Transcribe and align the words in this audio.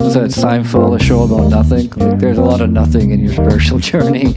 Was 0.00 0.14
that 0.14 0.30
Seinfeld, 0.30 1.00
a 1.00 1.02
show 1.02 1.22
about 1.22 1.48
nothing? 1.48 1.88
Like, 1.90 2.18
there's 2.18 2.36
a 2.36 2.42
lot 2.42 2.60
of 2.60 2.68
nothing 2.68 3.12
in 3.12 3.20
your 3.20 3.32
spiritual 3.32 3.78
journey. 3.90 4.34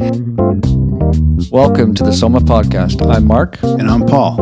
Welcome 1.52 1.94
to 1.96 2.04
the 2.04 2.14
Soma 2.14 2.40
Podcast. 2.40 3.06
I'm 3.06 3.26
Mark. 3.26 3.62
And 3.62 3.90
I'm 3.90 4.06
Paul. 4.06 4.38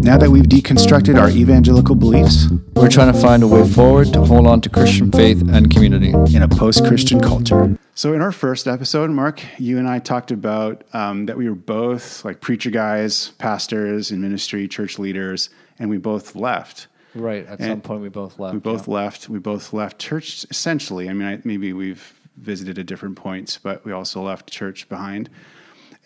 Now 0.00 0.16
that 0.16 0.30
we've 0.30 0.44
deconstructed 0.44 1.20
our 1.20 1.28
evangelical 1.28 1.94
beliefs 1.94 2.46
We're 2.74 2.88
trying 2.88 3.12
to 3.12 3.20
find 3.20 3.42
a 3.42 3.46
way 3.48 3.68
forward 3.68 4.14
to 4.14 4.22
hold 4.24 4.46
on 4.46 4.62
to 4.62 4.70
Christian 4.70 5.12
faith 5.12 5.42
and 5.50 5.70
community. 5.70 6.14
in 6.34 6.40
a 6.42 6.48
post 6.48 6.86
Christian 6.86 7.20
culture. 7.20 7.76
So, 7.94 8.14
in 8.14 8.22
our 8.22 8.32
first 8.32 8.66
episode, 8.66 9.10
Mark, 9.10 9.42
you 9.58 9.78
and 9.78 9.86
I 9.86 9.98
talked 9.98 10.30
about 10.30 10.84
um, 10.94 11.26
that 11.26 11.36
we 11.36 11.50
were 11.50 11.54
both 11.54 12.24
like 12.24 12.40
preacher 12.40 12.70
guys, 12.70 13.32
pastors 13.38 14.10
in 14.10 14.22
ministry, 14.22 14.68
church 14.68 14.98
leaders, 14.98 15.50
and 15.78 15.90
we 15.90 15.98
both 15.98 16.34
left. 16.34 16.86
Right. 17.16 17.46
At 17.46 17.60
some 17.60 17.80
point, 17.80 18.02
we 18.02 18.08
both 18.08 18.38
left. 18.38 18.54
We 18.54 18.60
both 18.60 18.88
left. 18.88 19.28
We 19.28 19.38
both 19.38 19.72
left 19.72 19.98
church 19.98 20.44
essentially. 20.50 21.08
I 21.08 21.12
mean, 21.12 21.26
I, 21.26 21.40
maybe 21.44 21.72
we've 21.72 22.12
visited 22.36 22.78
at 22.78 22.86
different 22.86 23.16
points, 23.16 23.58
but 23.58 23.84
we 23.84 23.92
also 23.92 24.22
left 24.22 24.50
church 24.50 24.88
behind. 24.88 25.30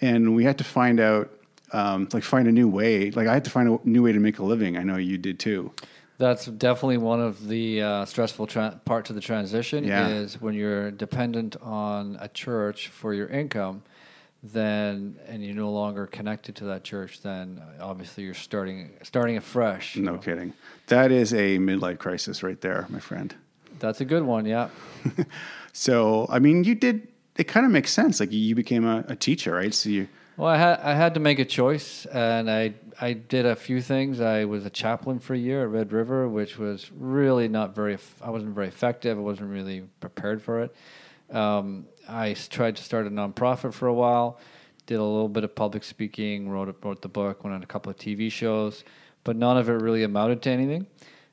And 0.00 0.34
we 0.34 0.44
had 0.44 0.58
to 0.58 0.64
find 0.64 1.00
out, 1.00 1.30
um, 1.72 2.08
like, 2.12 2.22
find 2.22 2.48
a 2.48 2.52
new 2.52 2.68
way. 2.68 3.10
Like, 3.10 3.26
I 3.26 3.34
had 3.34 3.44
to 3.44 3.50
find 3.50 3.68
a 3.68 3.78
new 3.84 4.02
way 4.02 4.12
to 4.12 4.20
make 4.20 4.38
a 4.38 4.44
living. 4.44 4.76
I 4.76 4.82
know 4.82 4.96
you 4.96 5.18
did 5.18 5.38
too. 5.38 5.72
That's 6.18 6.46
definitely 6.46 6.98
one 6.98 7.20
of 7.20 7.48
the 7.48 7.82
uh, 7.82 8.04
stressful 8.04 8.46
tra- 8.46 8.80
parts 8.84 9.10
of 9.10 9.16
the 9.16 9.22
transition 9.22 9.84
Yeah. 9.84 10.08
is 10.08 10.40
when 10.40 10.54
you're 10.54 10.90
dependent 10.90 11.56
on 11.62 12.16
a 12.20 12.28
church 12.28 12.88
for 12.88 13.14
your 13.14 13.26
income, 13.28 13.82
then 14.42 15.18
and 15.26 15.44
you're 15.44 15.54
no 15.54 15.70
longer 15.70 16.06
connected 16.06 16.56
to 16.56 16.64
that 16.64 16.84
church, 16.84 17.22
then 17.22 17.62
obviously 17.80 18.24
you're 18.24 18.34
starting 18.34 18.90
starting 19.02 19.36
afresh. 19.36 19.96
No 19.96 20.12
know. 20.12 20.18
kidding. 20.18 20.54
That 20.90 21.10
is 21.12 21.32
a 21.32 21.58
midlife 21.58 21.98
crisis 21.98 22.42
right 22.42 22.60
there, 22.60 22.86
my 22.88 22.98
friend. 22.98 23.34
That's 23.78 24.00
a 24.00 24.04
good 24.04 24.24
one. 24.24 24.44
Yeah. 24.44 24.68
So, 25.72 26.26
I 26.28 26.40
mean, 26.40 26.64
you 26.64 26.74
did. 26.74 27.06
It 27.36 27.44
kind 27.44 27.64
of 27.64 27.70
makes 27.70 27.92
sense. 27.92 28.18
Like 28.18 28.32
you 28.32 28.54
became 28.56 28.84
a, 28.84 29.04
a 29.06 29.14
teacher, 29.16 29.54
right? 29.54 29.72
So 29.72 29.88
you, 29.88 30.08
Well, 30.36 30.48
I 30.48 30.56
had 30.56 30.80
I 30.80 30.94
had 30.94 31.14
to 31.14 31.20
make 31.20 31.38
a 31.38 31.44
choice, 31.44 32.06
and 32.06 32.50
I 32.50 32.74
I 33.00 33.12
did 33.12 33.46
a 33.46 33.54
few 33.54 33.80
things. 33.80 34.20
I 34.20 34.46
was 34.46 34.66
a 34.66 34.70
chaplain 34.70 35.20
for 35.20 35.34
a 35.34 35.38
year 35.38 35.62
at 35.62 35.70
Red 35.70 35.92
River, 35.92 36.28
which 36.28 36.58
was 36.58 36.90
really 36.92 37.46
not 37.46 37.74
very. 37.74 37.96
I 38.20 38.30
wasn't 38.30 38.54
very 38.54 38.66
effective. 38.68 39.16
I 39.16 39.20
wasn't 39.20 39.50
really 39.50 39.84
prepared 40.00 40.42
for 40.42 40.62
it. 40.62 40.74
Um, 41.34 41.86
I 42.08 42.34
tried 42.34 42.74
to 42.76 42.82
start 42.82 43.06
a 43.06 43.10
nonprofit 43.10 43.72
for 43.72 43.86
a 43.86 43.94
while. 43.94 44.40
Did 44.86 44.96
a 44.96 45.04
little 45.04 45.28
bit 45.28 45.44
of 45.44 45.54
public 45.54 45.84
speaking. 45.84 46.48
Wrote 46.48 46.76
wrote 46.82 47.00
the 47.00 47.08
book. 47.08 47.44
Went 47.44 47.54
on 47.54 47.62
a 47.62 47.66
couple 47.66 47.90
of 47.90 47.96
TV 47.96 48.30
shows, 48.30 48.82
but 49.24 49.36
none 49.36 49.56
of 49.56 49.68
it 49.68 49.72
really 49.74 50.02
amounted 50.04 50.42
to 50.42 50.50
anything. 50.50 50.86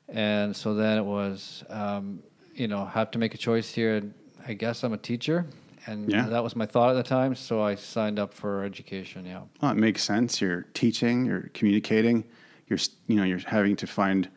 And 0.08 0.54
so 0.56 0.74
then 0.74 0.98
it 0.98 1.04
was, 1.04 1.64
um, 1.68 2.22
you 2.54 2.68
know, 2.68 2.84
have 2.84 3.10
to 3.12 3.18
make 3.18 3.34
a 3.34 3.38
choice 3.38 3.70
here. 3.72 3.96
And 3.96 4.14
I 4.46 4.54
guess 4.54 4.82
I'm 4.84 4.92
a 4.94 4.98
teacher, 4.98 5.46
and 5.86 6.10
Yeah. 6.10 6.26
that 6.28 6.42
was 6.42 6.56
my 6.56 6.66
thought 6.66 6.90
at 6.90 6.94
the 6.94 7.02
time. 7.02 7.34
So 7.34 7.62
I 7.62 7.74
signed 7.74 8.18
up 8.18 8.32
for 8.32 8.64
education. 8.64 9.26
Yeah. 9.26 9.42
well, 9.60 9.72
it 9.72 9.76
makes 9.76 10.02
sense. 10.02 10.40
You're 10.40 10.62
teaching, 10.74 11.26
you're 11.26 11.50
communicating, 11.54 12.24
you're, 12.68 12.78
you 13.06 13.16
know, 13.16 13.24
you're 13.24 13.38
having 13.40 13.76
to 13.76 13.86
find 13.86 14.28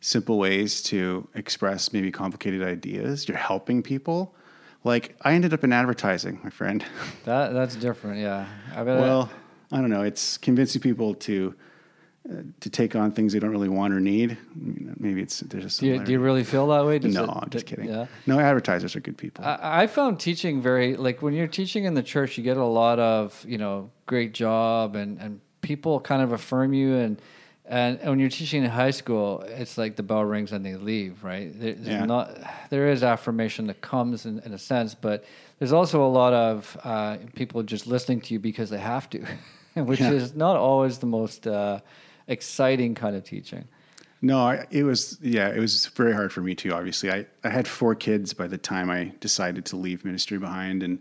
simple 0.00 0.38
ways 0.38 0.82
to 0.84 1.28
express 1.34 1.92
maybe 1.92 2.10
complicated 2.10 2.62
ideas. 2.62 3.26
You're 3.28 3.36
helping 3.36 3.82
people. 3.82 4.34
Like 4.84 5.16
I 5.22 5.34
ended 5.34 5.52
up 5.52 5.64
in 5.64 5.72
advertising, 5.72 6.40
my 6.44 6.50
friend. 6.50 6.84
That 7.24 7.52
that's 7.52 7.76
different. 7.76 8.20
Yeah. 8.20 8.46
I 8.74 8.84
bet 8.84 9.00
well, 9.00 9.28
I 9.72 9.80
don't 9.80 9.90
know. 9.90 10.02
It's 10.02 10.38
convincing 10.38 10.80
people 10.80 11.14
to 11.16 11.54
uh, 12.30 12.42
to 12.60 12.70
take 12.70 12.94
on 12.94 13.10
things 13.12 13.32
they 13.32 13.38
don't 13.38 13.50
really 13.50 13.68
want 13.68 13.94
or 13.94 14.00
need. 14.00 14.36
Maybe 14.54 15.22
it's 15.22 15.40
there's 15.40 15.78
a 15.78 15.80
do 15.80 15.86
you, 15.86 16.04
do 16.04 16.12
you 16.12 16.20
really 16.20 16.44
feel 16.44 16.66
that 16.68 16.84
way? 16.84 16.98
Does 16.98 17.14
no, 17.14 17.24
it- 17.24 17.30
I'm 17.30 17.50
just 17.50 17.66
d- 17.66 17.70
kidding. 17.76 17.90
Yeah. 17.90 18.06
No, 18.26 18.38
advertisers 18.38 18.94
are 18.96 19.00
good 19.00 19.16
people. 19.16 19.44
I, 19.44 19.82
I 19.82 19.86
found 19.86 20.20
teaching 20.20 20.60
very 20.60 20.96
like 20.96 21.22
when 21.22 21.32
you're 21.34 21.46
teaching 21.46 21.84
in 21.84 21.94
the 21.94 22.02
church, 22.02 22.36
you 22.36 22.44
get 22.44 22.56
a 22.56 22.64
lot 22.64 22.98
of 22.98 23.44
you 23.48 23.58
know 23.58 23.90
great 24.06 24.34
job 24.34 24.94
and 24.96 25.18
and 25.20 25.40
people 25.60 26.00
kind 26.00 26.22
of 26.22 26.32
affirm 26.32 26.72
you 26.74 26.96
and. 26.96 27.20
And, 27.70 27.98
and 28.00 28.08
when 28.08 28.18
you're 28.18 28.30
teaching 28.30 28.64
in 28.64 28.70
high 28.70 28.92
school, 28.92 29.42
it's 29.46 29.76
like 29.76 29.94
the 29.94 30.02
bell 30.02 30.24
rings 30.24 30.52
and 30.52 30.64
they 30.64 30.76
leave, 30.76 31.22
right? 31.22 31.52
There's 31.52 31.76
Yeah. 31.86 32.06
not, 32.06 32.30
there 32.70 32.88
is 32.88 33.02
affirmation 33.02 33.66
that 33.66 33.82
comes 33.82 34.24
in, 34.24 34.38
in 34.38 34.54
a 34.54 34.58
sense, 34.58 34.94
but 34.94 35.24
there's 35.58 35.74
also 35.74 36.02
a 36.02 36.08
lot 36.08 36.32
of 36.32 36.78
uh, 36.82 37.18
people 37.34 37.62
just 37.62 37.86
listening 37.86 38.22
to 38.22 38.32
you 38.32 38.40
because 38.40 38.70
they 38.70 38.78
have 38.78 39.10
to, 39.10 39.22
which 39.74 40.00
Yeah. 40.00 40.12
is 40.12 40.34
not 40.34 40.56
always 40.56 40.96
the 40.96 41.06
most 41.08 41.46
uh, 41.46 41.80
exciting 42.28 42.94
kind 42.94 43.16
of 43.16 43.24
teaching. 43.24 43.66
No, 44.20 44.40
I, 44.40 44.66
it 44.70 44.82
was 44.82 45.18
yeah, 45.20 45.48
it 45.48 45.60
was 45.60 45.86
very 45.86 46.12
hard 46.12 46.32
for 46.32 46.40
me 46.40 46.54
too. 46.54 46.72
Obviously, 46.72 47.10
I, 47.10 47.26
I 47.44 47.50
had 47.50 47.68
four 47.68 47.94
kids 47.94 48.32
by 48.32 48.48
the 48.48 48.58
time 48.58 48.90
I 48.90 49.12
decided 49.20 49.64
to 49.66 49.76
leave 49.76 50.04
ministry 50.04 50.38
behind, 50.38 50.82
and 50.82 50.98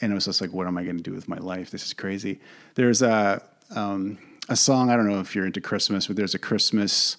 and 0.00 0.12
it 0.12 0.14
was 0.14 0.24
just 0.24 0.40
like, 0.40 0.52
what 0.52 0.66
am 0.66 0.76
I 0.76 0.84
going 0.84 0.96
to 0.96 1.02
do 1.02 1.12
with 1.12 1.28
my 1.28 1.38
life? 1.38 1.70
This 1.70 1.84
is 1.84 1.94
crazy. 1.94 2.40
There's 2.74 3.02
a 3.02 3.42
um, 3.74 4.18
a 4.48 4.56
song 4.56 4.90
I 4.90 4.96
don't 4.96 5.08
know 5.08 5.20
if 5.20 5.34
you're 5.34 5.46
into 5.46 5.60
Christmas, 5.60 6.08
but 6.08 6.16
there's 6.16 6.34
a 6.34 6.38
Christmas 6.38 7.16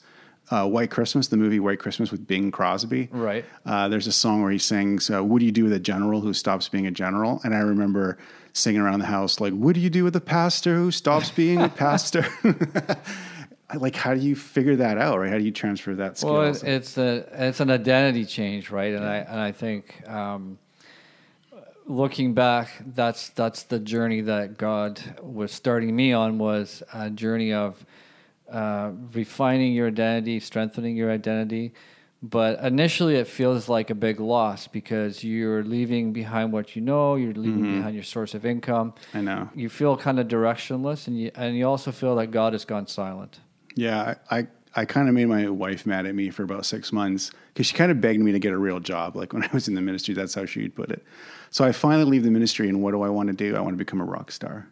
uh, 0.52 0.68
White 0.68 0.90
Christmas, 0.90 1.28
the 1.28 1.38
movie 1.38 1.60
White 1.60 1.80
Christmas 1.80 2.12
with 2.12 2.26
Bing 2.28 2.52
Crosby. 2.52 3.08
Right. 3.12 3.46
Uh, 3.66 3.88
there's 3.88 4.08
a 4.08 4.12
song 4.12 4.42
where 4.42 4.52
he 4.52 4.58
sings, 4.58 5.10
uh, 5.10 5.24
"What 5.24 5.40
do 5.40 5.46
you 5.46 5.52
do 5.52 5.64
with 5.64 5.74
a 5.74 5.80
general 5.80 6.22
who 6.22 6.34
stops 6.34 6.68
being 6.68 6.88
a 6.88 6.92
general?" 6.92 7.40
And 7.44 7.54
I 7.54 7.60
remember 7.60 8.18
singing 8.52 8.82
around 8.82 9.00
the 9.00 9.06
house 9.06 9.40
like, 9.40 9.54
"What 9.54 9.76
do 9.76 9.80
you 9.80 9.90
do 9.90 10.04
with 10.04 10.16
a 10.16 10.22
pastor 10.22 10.76
who 10.76 10.92
stops 10.92 11.32
being 11.32 11.62
a 11.62 11.70
pastor?" 11.70 12.26
Like, 13.76 13.96
how 13.96 14.16
do 14.16 14.20
you 14.20 14.36
figure 14.36 14.76
that 14.78 14.98
out, 14.98 15.20
right? 15.20 15.30
How 15.30 15.38
do 15.38 15.44
you 15.44 15.52
transfer 15.52 15.94
that 15.96 16.18
skill? 16.18 16.34
Well, 16.34 16.50
it's, 16.50 16.64
it's 16.64 16.98
a 16.98 17.28
it's 17.34 17.60
an 17.60 17.70
identity 17.70 18.26
change, 18.26 18.72
right? 18.72 18.94
And 18.94 19.06
I 19.06 19.18
and 19.18 19.40
I 19.40 19.52
think 19.52 20.08
um, 20.08 20.58
looking 21.86 22.34
back, 22.34 22.70
that's 22.96 23.30
that's 23.30 23.64
the 23.64 23.80
journey 23.80 24.22
that 24.22 24.58
God 24.58 25.02
was 25.22 25.52
starting 25.52 25.96
me 25.96 26.14
on 26.14 26.38
was 26.38 26.82
a 26.94 27.10
journey 27.10 27.54
of 27.54 27.84
uh, 28.52 28.92
refining 29.14 29.74
your 29.74 29.88
identity, 29.88 30.40
strengthening 30.40 30.96
your 30.96 31.12
identity. 31.12 31.74
But 32.22 32.60
initially, 32.60 33.16
it 33.16 33.28
feels 33.28 33.70
like 33.70 33.90
a 33.90 33.96
big 33.96 34.20
loss 34.20 34.68
because 34.68 35.24
you're 35.24 35.64
leaving 35.64 36.12
behind 36.12 36.52
what 36.52 36.76
you 36.76 36.82
know, 36.82 37.16
you're 37.16 37.34
leaving 37.34 37.78
behind 37.78 37.96
your 37.96 38.04
source 38.04 38.34
of 38.34 38.46
income. 38.46 38.94
I 39.14 39.22
know. 39.22 39.50
You 39.56 39.70
feel 39.70 39.96
kind 39.96 40.20
of 40.20 40.28
directionless, 40.28 41.08
and 41.08 41.18
you 41.18 41.32
and 41.36 41.58
you 41.58 41.66
also 41.66 41.92
feel 41.92 42.16
that 42.18 42.28
God 42.28 42.54
has 42.54 42.66
gone 42.66 42.88
silent. 42.88 43.40
Yeah, 43.76 44.16
I, 44.30 44.38
I, 44.40 44.48
I 44.76 44.86
kind 44.86 45.08
of 45.08 45.16
made 45.16 45.26
my 45.26 45.50
wife 45.50 45.86
mad 45.86 46.06
at 46.06 46.16
me 46.16 46.30
for 46.30 46.44
about 46.44 46.66
six 46.66 46.92
months 46.92 47.32
because 47.54 47.68
she 47.68 47.76
kind 47.76 47.92
of 47.92 48.02
begged 48.02 48.22
me 48.22 48.32
to 48.32 48.40
get 48.40 48.54
a 48.54 48.58
real 48.58 48.80
job. 48.80 49.16
Like 49.16 49.34
when 49.34 49.44
I 49.44 49.50
was 49.54 49.68
in 49.68 49.76
the 49.76 49.82
ministry, 49.82 50.14
that's 50.14 50.34
how 50.34 50.46
she'd 50.46 50.76
put 50.76 50.92
it. 50.92 51.04
So 51.52 51.66
I 51.66 51.72
finally 51.72 52.06
leave 52.06 52.24
the 52.24 52.32
ministry, 52.32 52.70
and 52.70 52.82
what 52.82 52.92
do 52.92 53.02
I 53.02 53.10
want 53.10 53.28
to 53.28 53.34
do? 53.34 53.56
I 53.56 53.60
want 53.62 53.74
to 53.74 53.78
become 53.78 54.02
a 54.02 54.06
rock 54.06 54.32
star. 54.32 54.68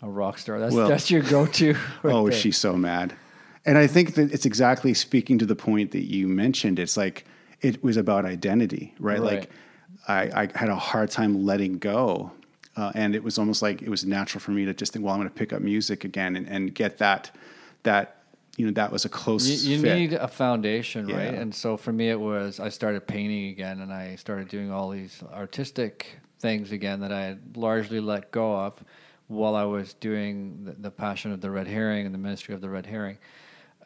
A 0.00 0.08
rock 0.08 0.38
star. 0.38 0.58
That's 0.58 0.74
Well- 0.74 0.88
that's 0.88 1.10
your 1.10 1.22
go-to. 1.22 1.74
right 2.02 2.14
oh, 2.14 2.28
there. 2.28 2.38
she's 2.38 2.58
so 2.58 2.76
mad. 2.76 3.14
And 3.64 3.78
I 3.78 3.86
think 3.86 4.14
that 4.14 4.32
it's 4.32 4.44
exactly 4.44 4.92
speaking 4.92 5.38
to 5.38 5.46
the 5.46 5.54
point 5.54 5.92
that 5.92 6.04
you 6.04 6.26
mentioned. 6.26 6.80
It's 6.80 6.96
like 6.96 7.24
it 7.60 7.82
was 7.82 7.96
about 7.96 8.24
identity, 8.24 8.94
right? 8.98 9.20
Right. 9.20 9.38
Like 9.38 9.50
I, 10.08 10.42
I 10.42 10.58
had 10.58 10.68
a 10.68 10.76
hard 10.76 11.10
time 11.10 11.44
letting 11.44 11.78
go. 11.78 12.32
Uh, 12.76 12.90
and 12.94 13.14
it 13.14 13.22
was 13.22 13.38
almost 13.38 13.62
like 13.62 13.82
it 13.82 13.88
was 13.88 14.04
natural 14.04 14.40
for 14.40 14.50
me 14.50 14.64
to 14.64 14.74
just 14.74 14.92
think, 14.92 15.04
well, 15.04 15.14
I'm 15.14 15.20
going 15.20 15.28
to 15.28 15.34
pick 15.34 15.52
up 15.52 15.60
music 15.60 16.04
again 16.04 16.36
and, 16.36 16.48
and 16.48 16.74
get 16.74 16.98
that, 16.98 17.30
that, 17.82 18.21
you 18.56 18.66
know, 18.66 18.72
that 18.72 18.92
was 18.92 19.04
a 19.04 19.08
close 19.08 19.48
You, 19.64 19.76
you 19.76 19.82
need 19.82 20.12
a 20.12 20.28
foundation, 20.28 21.06
right? 21.06 21.34
And 21.34 21.54
so 21.54 21.76
for 21.76 21.92
me, 21.92 22.10
it 22.10 22.20
was 22.20 22.60
I 22.60 22.68
started 22.68 23.06
painting 23.06 23.48
again, 23.48 23.80
and 23.80 23.92
I 23.92 24.16
started 24.16 24.48
doing 24.48 24.70
all 24.70 24.90
these 24.90 25.22
artistic 25.32 26.18
things 26.38 26.72
again 26.72 27.00
that 27.00 27.12
I 27.12 27.22
had 27.22 27.56
largely 27.56 28.00
let 28.00 28.30
go 28.30 28.54
of 28.54 28.82
while 29.28 29.54
I 29.54 29.64
was 29.64 29.94
doing 29.94 30.64
the, 30.64 30.72
the 30.72 30.90
passion 30.90 31.32
of 31.32 31.40
the 31.40 31.50
red 31.50 31.66
herring 31.66 32.04
and 32.04 32.14
the 32.14 32.18
ministry 32.18 32.54
of 32.54 32.60
the 32.60 32.68
red 32.68 32.84
herring. 32.84 33.16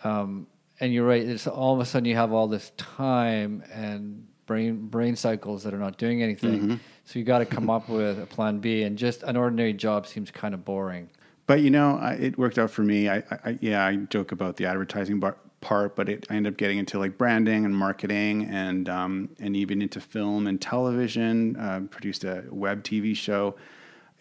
Um, 0.03 0.49
and 0.81 0.93
you're 0.93 1.07
right; 1.07 1.23
it's 1.23 1.47
all 1.47 1.75
of 1.75 1.81
a 1.81 1.85
sudden 1.85 2.07
you 2.07 2.17
have 2.17 2.33
all 2.33 2.49
this 2.49 2.73
time 2.77 3.63
and 3.73 4.27
brain 4.47 4.89
brain 4.89 5.15
cycles 5.15 5.63
that 5.63 5.75
are 5.75 5.79
not 5.79 5.97
doing 5.97 6.23
anything. 6.23 6.61
Mm-hmm. 6.61 6.75
So 7.05 7.21
you 7.21 7.25
got 7.25 7.39
to 7.39 7.47
come 7.47 7.71
up 7.71 7.89
with 7.89 8.19
a 8.21 8.27
plan 8.27 8.59
B, 8.59 8.83
and 8.83 8.99
just 8.99 9.23
an 9.23 9.37
ordinary 9.37 9.73
job 9.75 10.09
seems 10.09 10.33
kind 10.33 10.55
of 10.55 10.65
boring. 10.65 11.09
But 11.47 11.61
you 11.61 11.71
know, 11.71 11.99
I, 11.99 12.15
it 12.15 12.39
worked 12.39 12.59
out 12.59 12.71
for 12.71 12.83
me. 12.83 13.09
I, 13.09 13.19
I, 13.45 13.59
yeah, 13.61 13.85
I 13.85 13.97
joke 13.97 14.33
about 14.33 14.57
the 14.57 14.67
advertising 14.67 15.21
bar, 15.21 15.37
part, 15.61 15.97
but 15.97 16.09
it, 16.09 16.27
I 16.31 16.37
ended 16.37 16.53
up 16.53 16.59
getting 16.59 16.79
into 16.79 16.99
like 16.99 17.17
branding 17.17 17.65
and 17.65 17.77
marketing, 17.77 18.45
and 18.51 18.89
um, 18.89 19.29
and 19.39 19.57
even 19.57 19.83
into 19.83 20.01
film 20.01 20.47
and 20.47 20.61
television. 20.61 21.57
Uh, 21.57 21.81
produced 21.91 22.25
a 22.25 22.45
web 22.51 22.83
TV 22.83 23.17
show, 23.17 23.57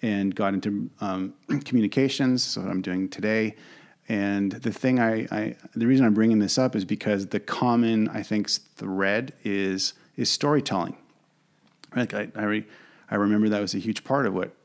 and 0.01 0.35
got 0.35 0.53
into 0.53 0.89
um, 1.01 1.33
communications. 1.65 2.43
So 2.43 2.61
what 2.61 2.69
I'm 2.69 2.81
doing 2.81 3.09
today. 3.09 3.55
And 4.07 4.51
the 4.51 4.71
thing 4.71 4.99
I, 4.99 5.27
I, 5.31 5.55
the 5.73 5.87
reason 5.87 6.05
I'm 6.05 6.13
bringing 6.13 6.37
this 6.37 6.59
up 6.59 6.75
is 6.75 6.85
because 6.85 7.25
the 7.25 7.39
common, 7.39 8.07
I 8.09 8.21
think, 8.21 8.51
thread 8.51 9.33
is 9.43 9.93
is 10.15 10.29
storytelling. 10.29 10.95
Like 11.95 12.13
I, 12.13 12.27
I, 12.35 12.43
re, 12.43 12.65
I 13.09 13.15
remember 13.15 13.49
that 13.49 13.61
was 13.61 13.73
a 13.73 13.79
huge 13.79 14.03
part 14.03 14.27
of 14.27 14.33
what 14.33 14.51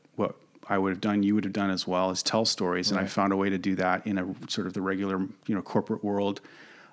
I 0.67 0.77
would 0.77 0.89
have 0.89 1.01
done, 1.01 1.23
you 1.23 1.35
would 1.35 1.43
have 1.43 1.53
done 1.53 1.69
as 1.69 1.87
well, 1.87 2.11
is 2.11 2.23
tell 2.23 2.45
stories. 2.45 2.91
And 2.91 2.99
I 2.99 3.05
found 3.05 3.33
a 3.33 3.37
way 3.37 3.49
to 3.49 3.57
do 3.57 3.75
that 3.75 4.05
in 4.05 4.17
a 4.17 4.25
sort 4.47 4.67
of 4.67 4.73
the 4.73 4.81
regular, 4.81 5.19
you 5.47 5.55
know, 5.55 5.61
corporate 5.61 6.03
world. 6.03 6.41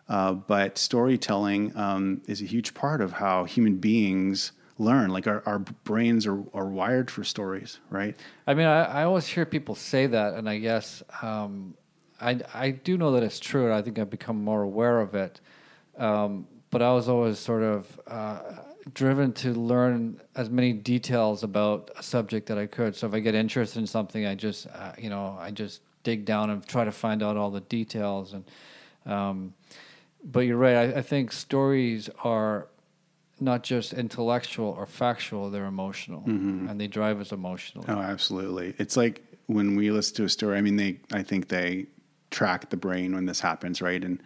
Uh, 0.09 0.32
but 0.32 0.79
storytelling 0.79 1.76
um, 1.76 2.23
is 2.26 2.41
a 2.41 2.47
huge 2.47 2.73
part 2.75 3.00
of 3.00 3.12
how 3.12 3.44
human 3.44 3.76
beings 3.76 4.53
learn. 4.79 5.11
Like 5.11 5.26
our, 5.26 5.43
our 5.44 5.59
brains 5.59 6.26
are, 6.26 6.43
are 6.55 6.67
wired 6.67 7.11
for 7.11 7.25
stories, 7.25 7.79
right? 7.91 8.17
I 8.47 8.55
mean, 8.55 8.67
I, 8.67 8.85
I 8.85 9.05
always 9.05 9.26
hear 9.26 9.44
people 9.44 9.75
say 9.75 10.06
that, 10.06 10.35
and 10.35 10.49
I 10.49 10.59
guess 10.59 11.03
um, 11.21 11.75
I, 12.21 12.41
I 12.55 12.71
do 12.71 12.97
know 12.97 13.12
that 13.12 13.23
it's 13.23 13.38
true, 13.38 13.67
and 13.67 13.75
I 13.75 13.82
think 13.82 13.99
I've 13.99 14.11
become 14.11 14.43
more 14.43 14.62
aware 14.62 15.00
of 15.00 15.14
it. 15.14 15.41
Um, 15.99 16.47
but 16.71 16.81
I 16.82 16.93
was 16.93 17.09
always 17.09 17.38
sort 17.38 17.62
of 17.62 18.00
uh, 18.06 18.41
driven 18.94 19.32
to 19.35 19.52
learn 19.52 20.20
as 20.35 20.50
many 20.50 20.73
details 20.73 21.43
about 21.43 21.90
a 21.96 22.02
subject 22.02 22.46
that 22.49 22.58
I 22.58 22.67
could. 22.67 22.94
So 22.96 23.06
if 23.06 23.14
I 23.14 23.20
get 23.20 23.35
interested 23.35 23.79
in 23.81 23.87
something, 23.87 24.25
I 24.26 24.35
just, 24.35 24.67
uh, 24.69 24.93
you 24.99 25.11
know, 25.11 25.37
I 25.38 25.50
just 25.50 25.81
dig 26.05 26.25
down 26.25 26.50
and 26.50 26.67
try 26.67 26.85
to 26.85 26.93
find 26.93 27.23
out 27.23 27.37
all 27.37 27.50
the 27.50 27.61
details. 27.61 28.35
And 28.35 28.44
um, 29.12 29.55
but 30.25 30.40
you're 30.40 30.56
right. 30.56 30.76
I, 30.76 30.99
I 30.99 31.02
think 31.02 31.32
stories 31.32 32.08
are 32.25 32.69
not 33.40 33.62
just 33.62 33.93
intellectual 33.93 34.69
or 34.76 34.85
factual; 34.87 35.50
they're 35.50 35.67
emotional, 35.67 36.20
Mm-hmm. 36.23 36.69
and 36.69 36.81
they 36.81 36.88
drive 36.88 37.20
us 37.20 37.32
emotionally. 37.32 37.87
Oh, 37.88 37.99
absolutely. 37.99 38.75
It's 38.79 38.96
like 38.96 39.23
when 39.46 39.76
we 39.76 39.90
listen 39.90 40.17
to 40.17 40.25
a 40.25 40.29
story. 40.29 40.58
I 40.58 40.61
mean, 40.61 40.76
they. 40.76 40.99
I 41.12 41.23
think 41.23 41.49
they 41.49 41.87
track 42.31 42.69
the 42.70 42.76
brain 42.76 43.14
when 43.14 43.26
this 43.26 43.40
happens, 43.40 43.81
right? 43.81 44.02
And 44.05 44.20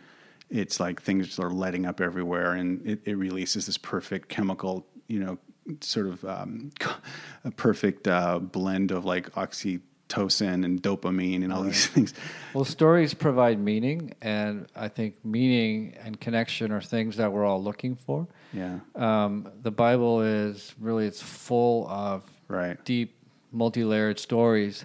it's 0.52 0.78
like 0.78 1.00
things 1.00 1.38
are 1.38 1.50
letting 1.50 1.86
up 1.86 2.00
everywhere, 2.00 2.52
and 2.52 2.86
it, 2.86 3.00
it 3.04 3.16
releases 3.16 3.66
this 3.66 3.78
perfect 3.78 4.28
chemical, 4.28 4.86
you 5.08 5.18
know, 5.18 5.38
sort 5.80 6.06
of 6.06 6.24
um, 6.24 6.70
a 7.44 7.50
perfect 7.50 8.06
uh, 8.06 8.38
blend 8.38 8.90
of 8.90 9.04
like 9.04 9.30
oxytocin 9.32 10.64
and 10.64 10.82
dopamine 10.82 11.42
and 11.42 11.52
all 11.52 11.62
these 11.62 11.86
things. 11.94 12.12
Well, 12.52 12.66
stories 12.66 13.14
provide 13.14 13.58
meaning, 13.58 14.14
and 14.20 14.66
I 14.76 14.88
think 14.88 15.24
meaning 15.24 15.94
and 16.04 16.20
connection 16.20 16.70
are 16.70 16.82
things 16.82 17.16
that 17.16 17.32
we're 17.32 17.46
all 17.46 17.62
looking 17.62 17.96
for. 17.96 18.28
Yeah. 18.52 18.80
Um, 18.94 19.48
the 19.62 19.70
Bible 19.70 20.20
is 20.20 20.74
really 20.78 21.06
it's 21.06 21.22
full 21.22 21.88
of 21.88 22.24
Right. 22.48 22.84
deep, 22.84 23.14
multi-layered 23.52 24.18
stories 24.18 24.84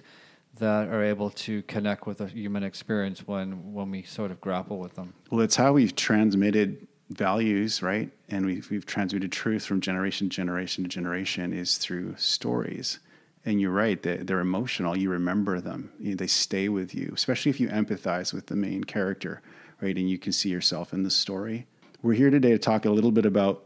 that 0.58 0.88
are 0.88 1.02
able 1.02 1.30
to 1.30 1.62
connect 1.62 2.06
with 2.06 2.20
a 2.20 2.26
human 2.26 2.62
experience 2.62 3.26
when 3.26 3.72
when 3.72 3.90
we 3.90 4.02
sort 4.02 4.30
of 4.30 4.40
grapple 4.40 4.78
with 4.78 4.94
them. 4.94 5.14
Well, 5.30 5.40
it's 5.40 5.56
how 5.56 5.72
we've 5.72 5.94
transmitted 5.94 6.86
values, 7.10 7.82
right? 7.82 8.10
And 8.28 8.44
we've, 8.44 8.70
we've 8.70 8.84
transmitted 8.84 9.32
truth 9.32 9.64
from 9.64 9.80
generation 9.80 10.28
to 10.28 10.36
generation 10.36 10.84
to 10.84 10.88
generation 10.88 11.52
is 11.52 11.78
through 11.78 12.16
stories. 12.16 12.98
And 13.46 13.60
you're 13.60 13.72
right, 13.72 14.02
they're, 14.02 14.18
they're 14.18 14.40
emotional. 14.40 14.96
You 14.96 15.08
remember 15.10 15.60
them, 15.60 15.90
You 15.98 16.10
know, 16.10 16.16
they 16.16 16.26
stay 16.26 16.68
with 16.68 16.94
you, 16.94 17.12
especially 17.14 17.50
if 17.50 17.60
you 17.60 17.68
empathize 17.68 18.34
with 18.34 18.46
the 18.46 18.56
main 18.56 18.84
character, 18.84 19.40
right? 19.80 19.96
And 19.96 20.10
you 20.10 20.18
can 20.18 20.32
see 20.32 20.50
yourself 20.50 20.92
in 20.92 21.02
the 21.02 21.10
story. 21.10 21.66
We're 22.02 22.12
here 22.12 22.30
today 22.30 22.50
to 22.50 22.58
talk 22.58 22.84
a 22.84 22.90
little 22.90 23.12
bit 23.12 23.24
about 23.24 23.64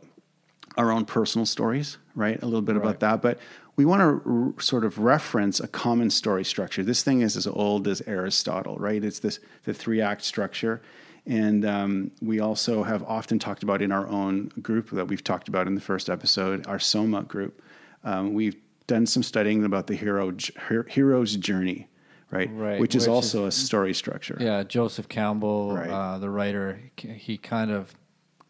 our 0.77 0.93
own 0.93 1.05
personal 1.05 1.47
stories, 1.47 1.99
right? 2.15 2.41
A 2.43 2.47
little 2.47 2.63
bit 2.63 2.77
Right. 2.77 2.83
about 2.83 3.01
that. 3.01 3.23
But 3.23 3.39
we 3.77 3.85
want 3.85 4.01
to 4.01 4.31
r- 4.31 4.61
sort 4.61 4.85
of 4.85 4.99
reference 4.99 5.61
a 5.61 5.69
common 5.69 6.11
story 6.11 6.45
structure. 6.45 6.83
This 6.83 7.03
thing 7.03 7.23
is 7.23 7.37
as 7.37 7.47
old 7.47 7.89
as 7.89 8.03
Aristotle, 8.07 8.77
right? 8.77 9.03
It's 9.03 9.19
this 9.21 9.41
the 9.65 9.73
three 9.75 10.01
act 10.01 10.23
structure. 10.23 10.83
And 11.25 11.65
um, 11.65 12.11
we 12.21 12.41
also 12.41 12.83
have 12.83 13.03
often 13.05 13.39
talked 13.39 13.63
about 13.63 13.81
in 13.81 13.93
our 13.93 14.07
own 14.09 14.49
group 14.61 14.91
that 14.91 15.07
we've 15.07 15.23
talked 15.23 15.49
about 15.49 15.67
in 15.69 15.75
the 15.77 15.81
first 15.81 16.11
episode, 16.11 16.67
our 16.67 16.81
Soma 16.81 17.23
group. 17.23 17.63
Um, 18.03 18.35
we've 18.35 18.57
done 18.89 19.07
some 19.07 19.23
studying 19.23 19.65
about 19.65 19.87
the 19.87 19.95
hero 19.95 20.33
j- 20.33 20.53
her- 20.57 20.87
hero's 20.91 21.37
journey, 21.37 21.89
right? 22.33 22.51
Right, 22.53 22.81
Which 22.81 22.97
is 22.97 23.05
which 23.05 23.11
also 23.15 23.47
a 23.47 23.53
story 23.53 23.95
structure. 23.95 24.37
Yeah, 24.41 24.65
Joseph 24.65 25.09
Campbell, 25.09 25.77
Right. 25.77 25.89
uh, 25.89 26.19
the 26.19 26.29
writer, 26.29 26.81
he 26.97 27.39
kind 27.39 27.71
of 27.71 27.95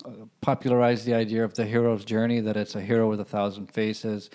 uh, 0.06 0.08
popularized 0.40 1.04
the 1.04 1.12
idea 1.14 1.44
of 1.44 1.52
the 1.54 1.66
hero's 1.66 2.06
journey. 2.06 2.40
That 2.40 2.56
it's 2.56 2.74
a 2.74 2.80
hero 2.80 3.08
with 3.10 3.20
a 3.20 3.24
thousand 3.26 3.66
faces. 3.70 4.30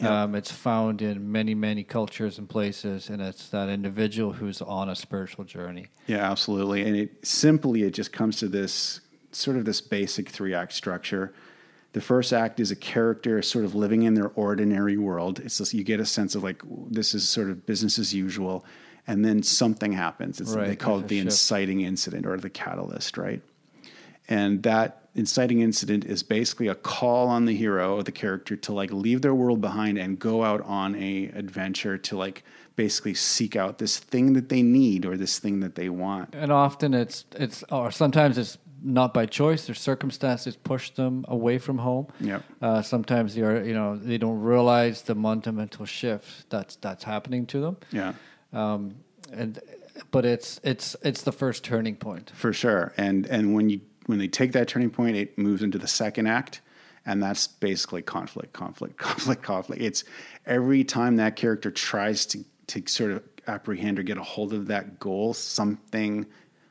Yeah. 0.00 0.22
Um, 0.22 0.34
it's 0.34 0.50
found 0.50 1.02
in 1.02 1.30
many, 1.30 1.54
many 1.54 1.84
cultures 1.84 2.38
and 2.38 2.48
places, 2.48 3.10
and 3.10 3.20
it's 3.20 3.48
that 3.50 3.68
individual 3.68 4.32
who's 4.32 4.62
on 4.62 4.88
a 4.88 4.96
spiritual 4.96 5.44
journey. 5.44 5.86
Yeah, 6.06 6.30
absolutely. 6.30 6.82
And 6.86 6.96
it 6.96 7.26
simply 7.26 7.82
it 7.82 7.90
just 7.92 8.12
comes 8.12 8.38
to 8.38 8.48
this 8.48 9.00
sort 9.32 9.56
of 9.56 9.64
this 9.64 9.80
basic 9.80 10.28
three 10.28 10.54
act 10.54 10.72
structure. 10.72 11.32
The 11.92 12.00
first 12.00 12.32
act 12.32 12.60
is 12.60 12.70
a 12.70 12.76
character 12.76 13.42
sort 13.42 13.64
of 13.64 13.74
living 13.74 14.04
in 14.04 14.14
their 14.14 14.30
ordinary 14.36 14.96
world. 14.96 15.40
It's 15.40 15.58
just, 15.58 15.74
you 15.74 15.82
get 15.84 15.98
a 16.00 16.06
sense 16.06 16.34
of 16.34 16.42
like 16.42 16.62
this 16.90 17.14
is 17.14 17.28
sort 17.28 17.50
of 17.50 17.66
business 17.66 17.98
as 17.98 18.14
usual, 18.14 18.64
and 19.06 19.24
then 19.24 19.42
something 19.42 19.92
happens. 19.92 20.40
It's, 20.40 20.52
Right, 20.54 20.68
they 20.68 20.76
call 20.76 20.98
there's 20.98 21.04
it 21.06 21.08
the 21.08 21.16
shift. 21.16 21.26
inciting 21.26 21.80
incident 21.80 22.26
or 22.26 22.36
the 22.36 22.50
catalyst, 22.50 23.18
right? 23.18 23.42
And 24.30 24.62
that 24.62 25.08
inciting 25.14 25.60
incident 25.60 26.04
is 26.04 26.22
basically 26.22 26.68
a 26.68 26.74
call 26.74 27.28
on 27.28 27.44
the 27.44 27.54
hero 27.54 27.96
or 27.96 28.02
the 28.02 28.12
character 28.12 28.56
to 28.56 28.72
like 28.72 28.92
leave 28.92 29.22
their 29.22 29.34
world 29.34 29.60
behind 29.60 29.98
and 29.98 30.18
go 30.18 30.44
out 30.44 30.62
on 30.62 30.94
a 30.94 31.26
adventure 31.34 31.98
to 31.98 32.16
like 32.16 32.44
basically 32.76 33.14
seek 33.14 33.56
out 33.56 33.78
this 33.78 33.98
thing 33.98 34.32
that 34.34 34.48
they 34.48 34.62
need 34.62 35.04
or 35.04 35.16
this 35.16 35.38
thing 35.38 35.60
that 35.60 35.74
they 35.74 35.88
want. 35.88 36.34
And 36.34 36.52
often 36.52 36.94
it's 36.94 37.24
it's 37.34 37.64
or 37.70 37.90
sometimes 37.90 38.38
it's 38.38 38.56
not 38.82 39.12
by 39.12 39.26
choice. 39.26 39.66
Their 39.66 39.74
circumstances 39.74 40.56
push 40.56 40.90
them 40.90 41.24
away 41.28 41.58
from 41.58 41.78
home. 41.78 42.06
Yep. 42.20 42.42
Uh, 42.62 42.82
sometimes 42.82 43.34
they 43.34 43.42
are 43.42 43.62
you 43.64 43.74
know 43.74 43.96
they 43.96 44.16
don't 44.16 44.40
realize 44.40 45.02
the 45.02 45.14
fundamental 45.14 45.84
shift 45.86 46.48
that's 46.50 46.76
that's 46.76 47.04
happening 47.04 47.46
to 47.46 47.60
them. 47.60 47.76
Yeah. 47.90 48.14
Um, 48.52 48.94
and 49.32 49.58
but 50.10 50.24
it's 50.24 50.60
it's 50.62 50.96
it's 51.02 51.22
the 51.22 51.32
first 51.32 51.64
turning 51.64 51.96
point. 51.96 52.30
For 52.34 52.52
sure. 52.52 52.92
And 52.96 53.26
and 53.26 53.54
when 53.54 53.68
you 53.68 53.80
when 54.06 54.18
they 54.18 54.28
take 54.28 54.52
that 54.52 54.68
turning 54.68 54.90
point, 54.90 55.16
it 55.16 55.36
moves 55.38 55.62
into 55.62 55.78
the 55.78 55.88
second 55.88 56.26
act. 56.26 56.60
And 57.06 57.22
that's 57.22 57.46
basically 57.46 58.02
conflict, 58.02 58.52
conflict, 58.52 58.96
conflict, 58.98 59.42
conflict. 59.42 59.82
It's 59.82 60.04
every 60.46 60.84
time 60.84 61.16
that 61.16 61.36
character 61.36 61.70
tries 61.70 62.26
to, 62.26 62.44
to 62.68 62.82
sort 62.86 63.12
of 63.12 63.22
apprehend 63.46 63.98
or 63.98 64.02
get 64.02 64.18
a 64.18 64.22
hold 64.22 64.52
of 64.52 64.66
that 64.66 64.98
goal, 64.98 65.34
something 65.34 66.26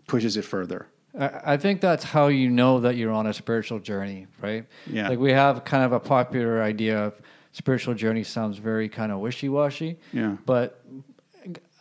pushes 0.07 0.37
it 0.37 0.45
further. 0.45 0.87
I 1.17 1.57
think 1.57 1.81
that's 1.81 2.03
how 2.03 2.27
you 2.27 2.49
know 2.49 2.81
that 2.81 2.95
you're 2.95 3.11
on 3.11 3.25
a 3.25 3.33
spiritual 3.33 3.79
journey, 3.79 4.27
right? 4.41 4.65
Yeah. 4.85 5.09
Like 5.09 5.19
we 5.19 5.31
have 5.31 5.65
kind 5.65 5.83
of 5.83 5.91
a 5.91 5.99
popular 5.99 6.61
idea 6.61 6.99
of 6.99 7.19
spiritual 7.51 7.95
journey 7.95 8.23
sounds 8.23 8.57
very 8.59 8.87
kind 8.87 9.11
of 9.11 9.19
wishy 9.19 9.49
washy. 9.49 9.97
Yeah. 10.13 10.37
But 10.45 10.83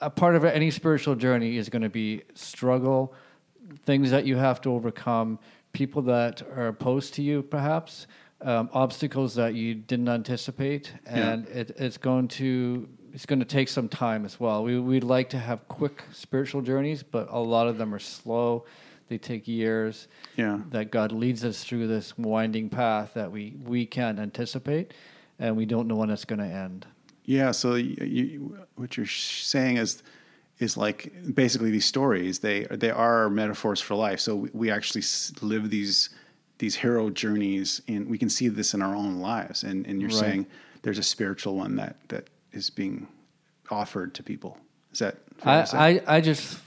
a 0.00 0.08
part 0.08 0.34
of 0.34 0.44
any 0.44 0.70
spiritual 0.70 1.14
journey 1.14 1.58
is 1.58 1.68
going 1.68 1.82
to 1.82 1.90
be 1.90 2.22
struggle, 2.34 3.14
things 3.84 4.10
that 4.10 4.26
you 4.26 4.36
have 4.36 4.60
to 4.62 4.72
overcome, 4.72 5.38
people 5.72 6.02
that 6.02 6.42
are 6.54 6.68
opposed 6.68 7.14
to 7.14 7.22
you, 7.22 7.42
perhaps, 7.42 8.06
um, 8.40 8.70
obstacles 8.72 9.34
that 9.34 9.54
you 9.54 9.74
didn't 9.74 10.08
anticipate, 10.08 10.92
and 11.06 11.46
it, 11.48 11.72
it's 11.76 11.98
going 11.98 12.28
to 12.28 12.88
it's 13.12 13.26
going 13.26 13.40
to 13.40 13.44
take 13.44 13.68
some 13.68 13.88
time 13.88 14.24
as 14.24 14.38
well. 14.38 14.62
We 14.62 14.78
we'd 14.78 15.04
like 15.04 15.30
to 15.30 15.38
have 15.38 15.66
quick 15.68 16.04
spiritual 16.12 16.62
journeys, 16.62 17.02
but 17.02 17.28
a 17.30 17.38
lot 17.38 17.66
of 17.66 17.78
them 17.78 17.94
are 17.94 17.98
slow. 17.98 18.64
They 19.08 19.18
take 19.18 19.48
years. 19.48 20.06
Yeah. 20.36 20.60
That 20.70 20.90
God 20.90 21.12
leads 21.12 21.44
us 21.44 21.64
through 21.64 21.88
this 21.88 22.16
winding 22.18 22.68
path 22.68 23.14
that 23.14 23.32
we 23.32 23.56
we 23.64 23.86
can't 23.86 24.18
anticipate, 24.18 24.94
and 25.38 25.56
we 25.56 25.66
don't 25.66 25.88
know 25.88 25.96
when 25.96 26.10
it's 26.10 26.24
going 26.24 26.40
to 26.40 26.44
end. 26.44 26.86
Yeah. 27.24 27.50
So 27.50 27.74
you, 27.74 27.96
you, 28.04 28.58
what 28.76 28.96
you're 28.96 29.06
saying 29.06 29.78
is, 29.78 30.02
is 30.58 30.76
like 30.76 31.12
basically 31.34 31.70
these 31.70 31.86
stories. 31.86 32.40
They 32.40 32.64
they 32.64 32.90
are 32.90 33.30
metaphors 33.30 33.80
for 33.80 33.94
life. 33.94 34.20
So 34.20 34.48
we, 34.52 34.70
actually 34.70 35.02
live 35.40 35.70
these 35.70 36.10
these 36.58 36.76
hero 36.76 37.10
journeys, 37.10 37.80
and 37.86 38.08
we 38.08 38.18
can 38.18 38.28
see 38.28 38.48
this 38.48 38.74
in 38.74 38.82
our 38.82 38.94
own 38.94 39.20
lives. 39.20 39.62
And 39.62 39.86
and 39.86 40.00
you're 40.00 40.10
Right. 40.10 40.18
saying 40.18 40.46
there's 40.82 40.98
a 40.98 41.02
spiritual 41.02 41.56
one 41.56 41.76
that 41.76 41.96
that 42.08 42.28
is 42.52 42.70
being 42.70 43.06
offered 43.70 44.14
to 44.14 44.22
people. 44.22 44.58
Is 44.92 44.98
that? 45.00 45.16
fair 45.38 45.60
to 45.62 45.66
say? 45.66 45.78
I, 45.78 45.88
I, 45.88 46.16
I 46.16 46.20
just 46.20 46.58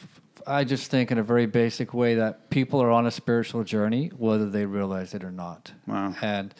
I 0.48 0.64
just 0.64 0.90
think 0.90 1.12
in 1.12 1.18
a 1.18 1.24
very 1.24 1.46
basic 1.46 1.94
way 1.94 2.16
that 2.16 2.50
people 2.50 2.82
are 2.82 2.92
on 2.92 3.06
a 3.06 3.12
spiritual 3.12 3.64
journey 3.64 4.08
whether 4.18 4.50
they 4.50 4.66
realize 4.66 5.14
it 5.14 5.24
or 5.24 5.32
not. 5.32 5.72
Wow. 5.88 6.16
And 6.22 6.56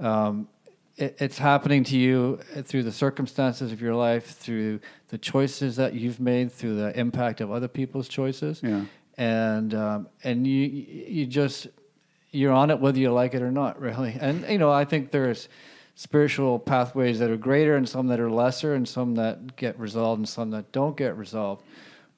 um, 0.00 0.48
it, 0.96 1.16
it's 1.18 1.38
happening 1.38 1.84
to 1.84 1.96
you 1.96 2.38
through 2.62 2.82
the 2.82 2.92
circumstances 2.92 3.72
of 3.72 3.80
your 3.80 3.94
life, 3.94 4.26
through 4.36 4.80
the 5.08 5.18
choices 5.18 5.76
that 5.76 5.94
you've 5.94 6.20
made, 6.20 6.52
through 6.52 6.76
the 6.76 6.98
impact 6.98 7.40
of 7.40 7.50
other 7.50 7.68
people's 7.68 8.08
choices. 8.08 8.60
Yeah. 8.62 8.84
And 9.18 9.74
um, 9.74 10.08
and 10.24 10.46
you 10.46 10.66
you 10.66 11.26
just 11.26 11.68
you're 12.30 12.52
on 12.52 12.70
it 12.70 12.80
whether 12.80 12.98
you 12.98 13.12
like 13.12 13.34
it 13.34 13.42
or 13.42 13.50
not, 13.50 13.80
really. 13.80 14.16
And 14.18 14.48
you 14.48 14.58
know, 14.58 14.70
I 14.70 14.84
think 14.84 15.10
there's 15.10 15.48
spiritual 15.94 16.58
pathways 16.58 17.18
that 17.18 17.30
are 17.30 17.36
greater 17.36 17.76
and 17.76 17.86
some 17.88 18.08
that 18.08 18.18
are 18.18 18.30
lesser 18.30 18.74
and 18.74 18.88
some 18.88 19.14
that 19.16 19.56
get 19.56 19.78
resolved 19.78 20.18
and 20.20 20.28
some 20.28 20.50
that 20.50 20.72
don't 20.72 20.96
get 20.96 21.16
resolved. 21.16 21.62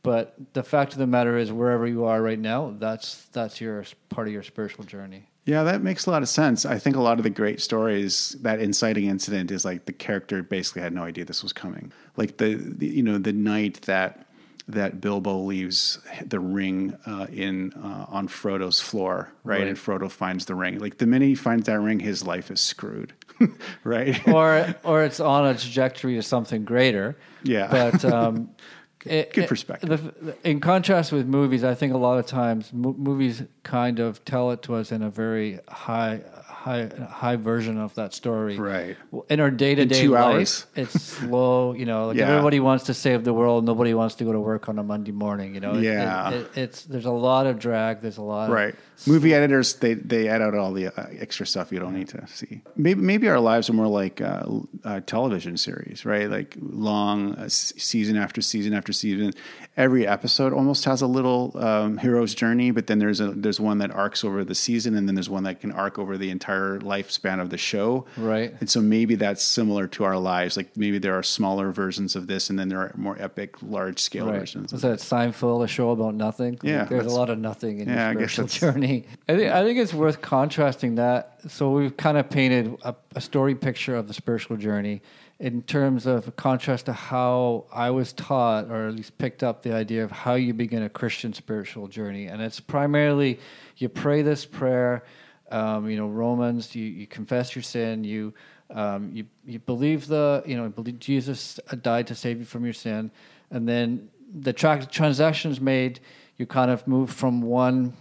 But 0.04 0.34
the 0.52 0.62
fact 0.62 0.92
of 0.92 0.98
the 0.98 1.06
matter 1.06 1.36
is 1.36 1.50
wherever 1.50 1.86
you 1.86 2.04
are 2.04 2.22
right 2.22 2.38
now, 2.38 2.74
that's 2.78 3.24
that's 3.26 3.60
your 3.60 3.84
part 4.08 4.28
of 4.28 4.32
your 4.32 4.42
spiritual 4.42 4.84
journey. 4.84 5.28
Yeah, 5.46 5.62
that 5.64 5.82
makes 5.82 6.06
a 6.06 6.10
lot 6.10 6.22
of 6.22 6.28
sense. 6.28 6.64
I 6.64 6.78
think 6.78 6.96
a 6.96 7.02
lot 7.02 7.18
of 7.18 7.22
the 7.22 7.30
great 7.30 7.60
stories, 7.60 8.36
that 8.40 8.60
inciting 8.60 9.06
incident 9.06 9.50
is 9.50 9.64
like 9.64 9.84
the 9.84 9.92
character 9.92 10.42
basically 10.42 10.82
had 10.82 10.94
no 10.94 11.02
idea 11.02 11.24
this 11.24 11.42
was 11.42 11.52
coming. 11.52 11.92
Like 12.16 12.38
the, 12.38 12.54
the 12.54 12.86
you 12.86 13.02
know, 13.02 13.18
the 13.18 13.32
night 13.32 13.82
that 13.82 14.26
that 14.66 14.98
Bilbo 14.98 15.40
leaves 15.40 15.98
the 16.24 16.40
ring 16.40 16.96
uh, 17.06 17.26
in 17.30 17.72
uh, 17.74 18.06
on 18.08 18.28
Frodo's 18.28 18.80
floor, 18.80 19.30
right? 19.44 19.58
Right. 19.58 19.68
And 19.68 19.76
Frodo 19.76 20.10
finds 20.10 20.46
the 20.46 20.54
ring. 20.54 20.78
Like 20.78 20.98
the 20.98 21.06
minute 21.06 21.28
he 21.28 21.34
finds 21.34 21.66
that 21.66 21.78
ring, 21.80 22.00
his 22.00 22.26
life 22.26 22.50
is 22.50 22.60
screwed, 22.60 23.12
right? 23.84 24.26
or 24.26 24.74
or 24.82 25.04
it's 25.04 25.20
on 25.20 25.46
a 25.46 25.54
trajectory 25.54 26.14
to 26.14 26.22
something 26.22 26.64
greater. 26.64 27.16
Yeah. 27.42 27.68
But 27.70 28.04
um, 28.06 28.50
it- 29.04 29.32
good 29.32 29.48
perspective. 29.48 29.88
the- 30.22 30.36
in 30.48 30.60
contrast 30.60 31.12
with 31.12 31.26
movies, 31.26 31.64
I 31.64 31.74
think 31.74 31.92
a 31.92 31.96
lot 31.98 32.18
of 32.18 32.26
times 32.26 32.72
mo- 32.72 32.94
movies 32.98 33.42
kind 33.62 33.98
of 34.00 34.24
tell 34.24 34.50
it 34.50 34.62
to 34.62 34.74
us 34.74 34.92
in 34.92 35.02
a 35.02 35.10
very 35.10 35.60
high 35.68 36.20
high 36.64 36.88
high 37.10 37.36
version 37.36 37.78
of 37.78 37.94
that 37.94 38.14
story. 38.14 38.56
Right. 38.58 38.96
In 39.28 39.38
our 39.40 39.50
day 39.50 39.74
to 39.74 39.84
day 39.84 40.08
life, 40.08 40.24
hours. 40.24 40.66
it's 40.76 41.00
slow. 41.02 41.74
You 41.74 41.84
know, 41.84 42.06
like 42.08 42.16
Yeah. 42.16 42.30
everybody 42.30 42.58
wants 42.60 42.84
to 42.84 42.94
save 42.94 43.24
the 43.24 43.34
world. 43.34 43.64
Nobody 43.64 43.92
wants 43.94 44.14
to 44.16 44.24
go 44.24 44.32
to 44.32 44.40
work 44.40 44.68
on 44.70 44.78
a 44.78 44.82
Monday 44.82 45.12
morning. 45.12 45.54
You 45.54 45.60
know. 45.60 45.72
It- 45.74 45.78
it- 45.84 45.84
Yeah. 45.84 46.30
it- 46.30 46.50
it's 46.56 46.84
there's 46.84 47.04
a 47.04 47.10
lot 47.30 47.46
of 47.46 47.58
drag. 47.58 48.00
There's 48.00 48.16
a 48.18 48.22
lot. 48.22 48.50
right. 48.50 48.74
Of, 48.74 49.08
Movie 49.08 49.34
editors 49.34 49.74
they 49.74 49.94
they 49.94 50.28
add 50.28 50.40
out 50.40 50.54
all 50.54 50.72
the 50.72 50.86
uh, 50.86 51.06
extra 51.18 51.44
stuff 51.46 51.72
you 51.72 51.80
don't 51.80 51.94
need 51.94 52.08
to 52.10 52.24
see. 52.28 52.62
Maybe 52.76 53.00
maybe 53.00 53.28
our 53.28 53.40
lives 53.40 53.68
are 53.68 53.72
more 53.74 53.88
like 53.88 54.20
uh, 54.20 54.44
uh, 54.84 55.00
television 55.00 55.56
series, 55.56 56.04
right? 56.06 56.30
Like 56.30 56.56
long 56.60 57.34
uh, 57.34 57.48
season 57.48 58.16
after 58.16 58.40
season 58.40 58.72
after 58.72 58.92
season. 58.92 59.32
Every 59.76 60.06
episode 60.06 60.52
almost 60.52 60.84
has 60.84 61.02
a 61.02 61.08
little 61.08 61.50
um, 61.58 61.98
hero's 61.98 62.34
journey, 62.36 62.70
but 62.70 62.86
then 62.86 63.00
there's 63.00 63.20
a 63.20 63.32
there's 63.32 63.58
one 63.58 63.78
that 63.78 63.90
arcs 63.90 64.22
over 64.24 64.44
the 64.44 64.54
season, 64.54 64.94
and 64.94 65.08
then 65.08 65.16
there's 65.16 65.28
one 65.30 65.42
that 65.42 65.60
can 65.60 65.72
arc 65.72 65.98
over 65.98 66.16
the 66.16 66.30
entire 66.30 66.53
lifespan 66.80 67.40
of 67.40 67.50
the 67.50 67.58
show. 67.58 68.06
Right. 68.16 68.54
And 68.60 68.68
so 68.68 68.80
maybe 68.80 69.14
that's 69.14 69.42
similar 69.42 69.86
to 69.88 70.04
our 70.04 70.16
lives. 70.18 70.56
Like 70.56 70.76
maybe 70.76 70.98
there 70.98 71.16
are 71.18 71.22
smaller 71.22 71.70
versions 71.70 72.16
of 72.16 72.26
this, 72.26 72.50
and 72.50 72.58
then 72.58 72.68
there 72.68 72.78
are 72.78 72.92
more 72.96 73.16
epic, 73.20 73.62
large 73.62 73.98
scale 73.98 74.26
Right. 74.26 74.40
versions. 74.40 74.72
Was 74.72 74.82
that 74.82 74.98
Seinfeld, 74.98 75.64
a 75.64 75.68
show 75.68 75.90
about 75.90 76.14
nothing? 76.14 76.58
Yeah, 76.62 76.84
there's 76.84 77.06
a 77.06 77.10
lot 77.10 77.30
of 77.30 77.38
nothing 77.38 77.80
in 77.80 77.88
Yeah, 77.88 78.14
guess 78.14 78.32
spiritual 78.32 78.46
journey. 78.72 79.06
I 79.28 79.36
think 79.36 79.52
I 79.52 79.62
think 79.64 79.78
it's 79.78 79.94
worth 79.94 80.20
contrasting 80.20 80.94
that. 80.96 81.38
So 81.48 81.70
we've 81.70 81.96
kind 81.96 82.16
of 82.16 82.30
painted 82.30 82.76
a, 82.82 82.94
a 83.14 83.20
story 83.20 83.54
picture 83.54 83.96
of 83.96 84.08
the 84.08 84.14
spiritual 84.14 84.56
journey 84.56 85.02
in 85.40 85.62
terms 85.62 86.06
of 86.06 86.34
contrast 86.36 86.86
to 86.86 86.92
how 86.92 87.64
I 87.72 87.90
was 87.90 88.12
taught, 88.12 88.70
or 88.70 88.86
at 88.88 88.94
least 88.94 89.18
picked 89.18 89.42
up 89.42 89.62
the 89.62 89.74
idea 89.74 90.04
of 90.04 90.10
how 90.10 90.34
you 90.34 90.54
begin 90.54 90.82
a 90.84 90.88
Christian 90.88 91.32
spiritual 91.34 91.88
journey, 91.88 92.26
and 92.28 92.40
it's 92.40 92.60
primarily 92.60 93.40
you 93.76 93.88
pray 93.88 94.22
this 94.22 94.44
prayer. 94.46 95.02
Um, 95.50 95.88
you 95.90 95.96
know, 95.96 96.08
Romans. 96.08 96.74
You, 96.74 96.84
you 96.84 97.06
confess 97.06 97.54
your 97.54 97.62
sin. 97.62 98.04
You 98.04 98.32
um, 98.70 99.10
you 99.12 99.26
you 99.46 99.58
believe 99.58 100.06
the 100.06 100.42
you 100.46 100.56
know 100.56 100.68
believe 100.68 100.98
Jesus 100.98 101.60
died 101.82 102.06
to 102.08 102.14
save 102.14 102.38
you 102.38 102.44
from 102.44 102.64
your 102.64 102.72
sin, 102.72 103.10
and 103.50 103.68
then 103.68 104.08
the 104.34 104.52
tra- 104.52 104.86
transactions 104.86 105.60
made. 105.60 106.00
You 106.38 106.46
kind 106.46 106.70
of 106.70 106.86
move 106.88 107.10
from 107.10 107.42
one 107.42 107.92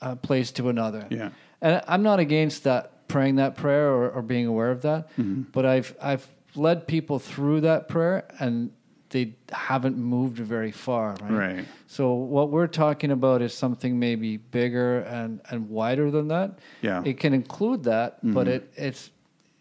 uh, 0.00 0.14
place 0.16 0.52
to 0.52 0.68
another. 0.68 1.06
Yeah. 1.10 1.30
And 1.60 1.82
I'm 1.88 2.02
not 2.02 2.20
against 2.20 2.64
that 2.64 3.08
praying 3.08 3.36
that 3.36 3.56
prayer 3.56 3.88
or, 3.88 4.10
or 4.10 4.22
being 4.22 4.46
aware 4.46 4.70
of 4.70 4.82
that, 4.82 5.08
Mm-hmm. 5.16 5.42
but 5.52 5.64
I've 5.66 5.96
I've 6.00 6.28
led 6.54 6.86
people 6.86 7.18
through 7.18 7.62
that 7.62 7.88
prayer 7.88 8.24
and 8.38 8.70
they 9.10 9.34
haven't 9.50 9.96
moved 9.96 10.38
very 10.38 10.72
far. 10.72 11.16
Right. 11.22 11.56
Right. 11.56 11.64
So 11.86 12.12
what 12.12 12.50
we're 12.50 12.66
talking 12.66 13.10
about 13.10 13.42
is 13.42 13.54
something 13.54 13.98
maybe 13.98 14.36
bigger 14.36 15.00
and 15.00 15.40
and 15.48 15.68
wider 15.68 16.10
than 16.10 16.28
that. 16.28 16.58
Yeah. 16.82 17.02
It 17.04 17.18
can 17.18 17.34
include 17.34 17.84
that, 17.84 18.18
but 18.22 18.46
mm-hmm. 18.46 18.50
it 18.50 18.72
it's 18.76 19.10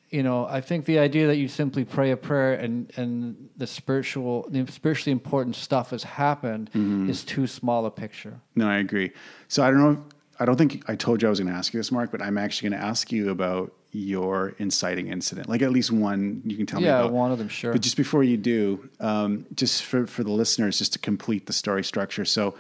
you 0.10 0.24
know, 0.24 0.46
I 0.46 0.62
think 0.62 0.86
the 0.86 1.00
idea 1.00 1.28
that 1.28 1.36
you 1.36 1.48
simply 1.48 1.84
pray 1.84 2.12
a 2.12 2.18
prayer 2.18 2.54
and, 2.54 2.92
and 2.96 3.50
the 3.58 3.68
spiritual, 3.68 4.48
the 4.50 4.66
spiritually 4.72 5.12
important 5.12 5.56
stuff 5.56 5.90
has 5.90 6.04
happened 6.04 6.70
mm-hmm. 6.72 7.10
is 7.10 7.24
too 7.24 7.46
small 7.46 7.86
a 7.86 7.92
picture. 7.92 8.40
No, 8.56 8.70
I 8.70 8.78
agree. 8.78 9.12
So 9.48 9.64
I 9.64 9.72
don't 9.72 9.80
know. 9.80 10.06
I 10.40 10.46
don't 10.46 10.56
think 10.56 10.84
I 10.88 10.96
told 10.96 11.22
you 11.22 11.28
I 11.28 11.30
was 11.30 11.40
going 11.40 11.52
to 11.52 11.58
ask 11.58 11.74
you 11.74 11.80
this, 11.80 11.92
Mark, 11.92 12.12
but 12.12 12.22
I'm 12.22 12.38
actually 12.38 12.70
going 12.70 12.80
to 12.80 12.86
ask 12.86 13.12
you 13.12 13.32
about 13.32 13.74
your 13.92 14.54
inciting 14.58 15.08
incident. 15.08 15.50
Like 15.50 15.62
at 15.62 15.72
least 15.72 15.92
one 15.92 16.42
you 16.46 16.58
can 16.58 16.66
tell 16.66 16.80
me 16.80 16.88
about. 16.88 17.06
Yeah, 17.06 17.12
one 17.12 17.32
of 17.32 17.38
them, 17.38 17.50
sure. 17.50 17.72
But 17.72 17.82
just 17.82 17.98
before 17.98 18.24
you 18.24 18.38
do, 18.38 18.90
um, 19.00 19.46
just 19.56 19.84
for, 19.84 20.06
for 20.08 20.24
the 20.24 20.32
listeners, 20.32 20.78
just 20.78 20.94
to 20.94 21.00
complete 21.00 21.46
the 21.46 21.54
story 21.54 21.84
structure. 21.84 22.26
So 22.26 22.56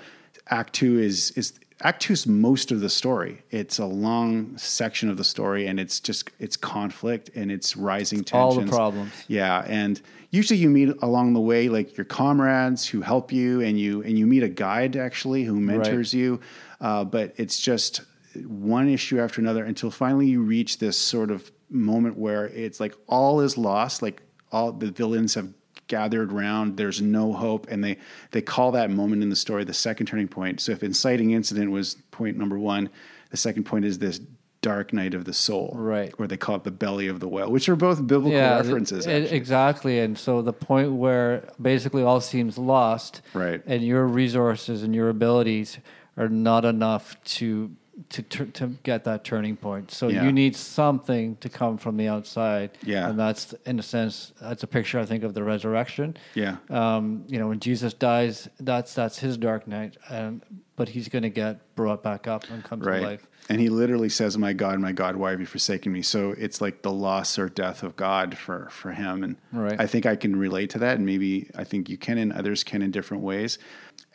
Act 0.50 0.74
Two 0.74 1.00
is 1.00 1.32
is 1.32 1.54
Act 1.84 2.02
Two 2.02 2.14
is 2.14 2.26
most 2.26 2.72
of 2.72 2.80
the 2.80 2.90
story. 2.90 3.44
It's 3.52 3.78
a 3.78 3.86
long 3.86 4.58
section 4.58 5.10
of 5.10 5.18
the 5.18 5.24
story, 5.24 5.68
and 5.68 5.80
it's 5.80 6.00
just 6.00 6.30
it's 6.40 6.58
conflict 6.58 7.30
and 7.36 7.52
it's 7.52 7.78
rising 7.78 8.26
all 8.32 8.52
tensions. 8.52 8.72
the 8.72 8.76
problems. 8.76 9.12
Yeah, 9.28 9.64
and 9.68 10.02
usually 10.32 10.60
you 10.60 10.70
meet 10.70 10.90
along 11.02 11.34
the 11.34 11.40
way 11.40 11.70
like 11.70 11.98
your 11.98 12.06
comrades 12.06 12.88
who 12.88 13.02
help 13.02 13.32
you, 13.32 13.62
and 13.62 13.80
you 13.80 14.02
and 14.02 14.18
you 14.18 14.26
meet 14.26 14.44
a 14.44 14.50
guide 14.50 14.96
actually 14.96 15.44
who 15.44 15.60
mentors 15.60 16.14
you. 16.14 16.40
Uh, 16.80 17.04
but 17.04 17.34
it's 17.38 17.60
just 17.60 18.02
one 18.46 18.90
issue 18.90 19.20
after 19.20 19.42
another 19.42 19.64
until 19.64 19.92
finally 19.92 20.28
you 20.28 20.42
reach 20.42 20.80
this 20.80 20.98
sort 20.98 21.32
of 21.32 21.52
moment 21.70 22.18
where 22.18 22.46
it's 22.48 22.80
like 22.80 22.96
all 23.08 23.42
is 23.42 23.58
lost, 23.58 24.02
like 24.02 24.22
all 24.52 24.72
the 24.72 24.92
villains 24.92 25.36
have 25.36 25.50
gathered 25.88 26.34
round 26.34 26.76
there's 26.76 27.02
no 27.02 27.32
hope 27.32 27.66
and 27.70 27.82
they 27.82 27.96
they 28.32 28.42
call 28.42 28.72
that 28.74 28.90
moment 28.90 29.24
in 29.24 29.30
the 29.30 29.36
story 29.38 29.64
the 29.64 29.74
second 29.74 30.06
turning 30.06 30.28
point 30.28 30.60
so 30.60 30.74
if 30.74 30.84
inciting 30.84 31.32
incident 31.32 31.72
was 31.72 31.96
point 32.12 32.36
number 32.38 32.60
one 32.60 32.90
the 33.32 33.38
second 33.38 33.64
point 33.64 33.86
is 33.86 34.00
this 34.00 34.20
dark 34.62 34.92
night 34.92 35.14
of 35.14 35.24
the 35.24 35.32
soul 35.32 35.72
Right. 35.74 36.14
or 36.18 36.28
they 36.28 36.36
call 36.36 36.58
it 36.58 36.66
the 36.66 36.72
belly 36.72 37.08
of 37.08 37.22
the 37.22 37.28
whale 37.30 37.50
which 37.50 37.70
are 37.70 37.78
both 37.78 38.06
biblical 38.06 38.32
th- 38.38 38.66
references 38.66 39.08
it- 39.08 39.32
exactly. 39.32 40.00
And 40.00 40.18
so 40.18 40.42
the 40.42 40.52
point 40.52 40.92
where 40.92 41.48
basically 41.62 42.04
all 42.04 42.20
seems 42.20 42.58
lost, 42.58 43.22
Right. 43.34 43.62
and 43.66 43.82
your 43.82 44.06
resources 44.06 44.84
and 44.84 44.94
your 44.94 45.08
abilities 45.08 45.78
are 46.18 46.28
not 46.28 46.66
enough 46.66 47.16
to 47.38 47.72
to 48.10 48.22
to 48.22 48.68
get 48.84 49.04
that 49.06 49.24
turning 49.24 49.56
point. 49.58 49.92
So 49.92 50.08
Yeah. 50.08 50.24
you 50.26 50.32
need 50.32 50.56
something 50.56 51.36
to 51.38 51.50
come 51.50 51.78
from 51.78 51.98
the 51.98 52.08
outside. 52.08 52.72
Yeah. 52.84 53.10
and 53.10 53.20
that's 53.20 53.54
in 53.66 53.80
a 53.80 53.84
sense 53.84 54.34
that's 54.40 54.64
a 54.64 54.68
picture 54.68 55.00
I 55.00 55.06
think 55.06 55.24
of 55.24 55.34
the 55.34 55.44
resurrection. 55.44 56.16
yeah 56.36 56.58
Um, 56.70 57.24
you 57.28 57.40
know, 57.40 57.48
when 57.48 57.60
Jesus 57.60 57.94
dies, 57.94 58.48
that's 58.60 58.94
that's 58.94 59.20
his 59.20 59.38
dark 59.38 59.68
night, 59.68 59.98
and 60.10 60.42
but 60.76 60.90
he's 60.90 61.10
going 61.10 61.24
to 61.24 61.30
get 61.32 61.76
brought 61.76 62.04
back 62.04 62.28
up 62.28 62.44
and 62.52 62.64
come 62.64 62.80
right 62.82 63.00
to 63.00 63.06
life. 63.08 63.28
and 63.50 63.60
he 63.60 63.70
literally 63.70 64.10
says 64.10 64.38
my 64.38 64.54
god 64.54 64.80
my 64.80 64.92
god 64.92 65.16
why 65.16 65.32
have 65.32 65.40
you 65.40 65.46
forsaken 65.48 65.92
me 65.92 66.02
so 66.04 66.36
it's 66.38 66.62
like 66.62 66.82
the 66.84 66.92
loss 66.92 67.40
or 67.40 67.50
death 67.50 67.82
of 67.82 67.96
god 67.96 68.38
for 68.38 68.68
for 68.70 68.92
him 68.92 69.24
and 69.24 69.38
Right. 69.52 69.80
i 69.82 69.88
think 69.88 70.06
i 70.06 70.16
can 70.16 70.36
relate 70.36 70.70
to 70.72 70.80
that 70.80 70.98
and 70.98 71.06
maybe 71.06 71.50
i 71.56 71.64
think 71.64 71.90
you 71.90 71.98
can 71.98 72.18
and 72.20 72.32
others 72.34 72.64
can 72.64 72.82
in 72.84 72.92
different 72.92 73.24
ways 73.24 73.58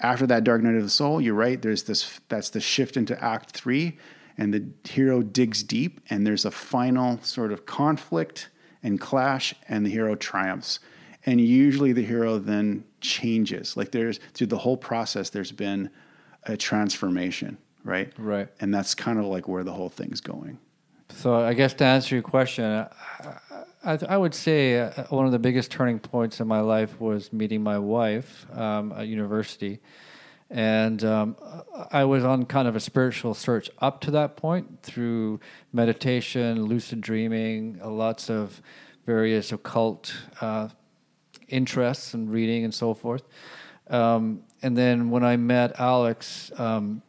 after 0.00 0.26
that 0.26 0.44
dark 0.44 0.62
night 0.62 0.74
of 0.74 0.82
the 0.82 0.90
soul 0.90 1.20
you're 1.20 1.34
right 1.34 1.62
there's 1.62 1.84
this 1.84 2.20
that's 2.28 2.50
the 2.50 2.60
shift 2.60 2.96
into 2.96 3.22
act 3.22 3.50
three 3.50 3.98
and 4.38 4.54
the 4.54 4.64
hero 4.88 5.22
digs 5.22 5.62
deep 5.62 6.00
and 6.10 6.26
there's 6.26 6.44
a 6.44 6.50
final 6.50 7.20
sort 7.22 7.52
of 7.52 7.66
conflict 7.66 8.48
and 8.82 9.00
clash 9.00 9.54
and 9.68 9.86
the 9.86 9.90
hero 9.90 10.14
triumphs. 10.14 10.80
And 11.24 11.40
usually 11.40 11.92
the 11.92 12.04
hero 12.04 12.38
then 12.38 12.84
changes. 13.00 13.76
Like 13.76 13.92
there's 13.92 14.18
through 14.34 14.48
the 14.48 14.58
whole 14.58 14.76
process 14.76 15.30
there's 15.30 15.52
been 15.52 15.90
a 16.44 16.56
transformation 16.56 17.58
right? 17.84 18.12
Right. 18.18 18.48
and 18.60 18.74
that's 18.74 18.94
kind 18.94 19.18
of 19.18 19.26
like 19.26 19.48
where 19.48 19.64
the 19.64 19.72
whole 19.72 19.88
thing's 19.88 20.20
going. 20.20 20.58
So 21.10 21.34
I 21.34 21.52
guess 21.52 21.74
to 21.74 21.84
answer 21.84 22.14
your 22.14 22.22
question, 22.22 22.86
I, 23.84 23.98
I, 24.08 24.16
would 24.16 24.34
say 24.34 24.78
uh, 24.78 25.04
one 25.08 25.26
of 25.26 25.32
the 25.32 25.38
biggest 25.38 25.70
turning 25.70 25.98
points 25.98 26.40
in 26.40 26.46
my 26.46 26.60
life 26.60 27.00
was 27.00 27.32
meeting 27.32 27.62
my 27.62 27.78
wife 27.78 28.46
um, 28.52 28.92
at 28.92 29.08
university, 29.08 29.80
and 30.50 31.02
um, 31.04 31.36
I 31.90 32.04
was 32.04 32.24
on 32.24 32.44
kind 32.46 32.68
of 32.68 32.76
a 32.76 32.80
spiritual 32.80 33.34
search 33.34 33.70
up 33.80 34.00
to 34.02 34.12
that 34.12 34.36
point 34.36 34.82
through 34.82 35.40
meditation, 35.72 36.64
lucid 36.66 37.00
dreaming, 37.00 37.80
uh, 37.82 37.90
lots 37.90 38.30
of 38.30 38.62
various 39.04 39.50
occult 39.50 40.14
uh, 40.40 40.68
interests 41.48 42.14
and 42.14 42.30
reading 42.30 42.64
and 42.64 42.72
so 42.72 42.94
forth. 42.94 43.24
Um, 43.88 44.42
and 44.62 44.76
then 44.76 45.10
when 45.10 45.24
I 45.24 45.36
met 45.36 45.78
Alex. 45.80 46.52
Um, 46.56 47.02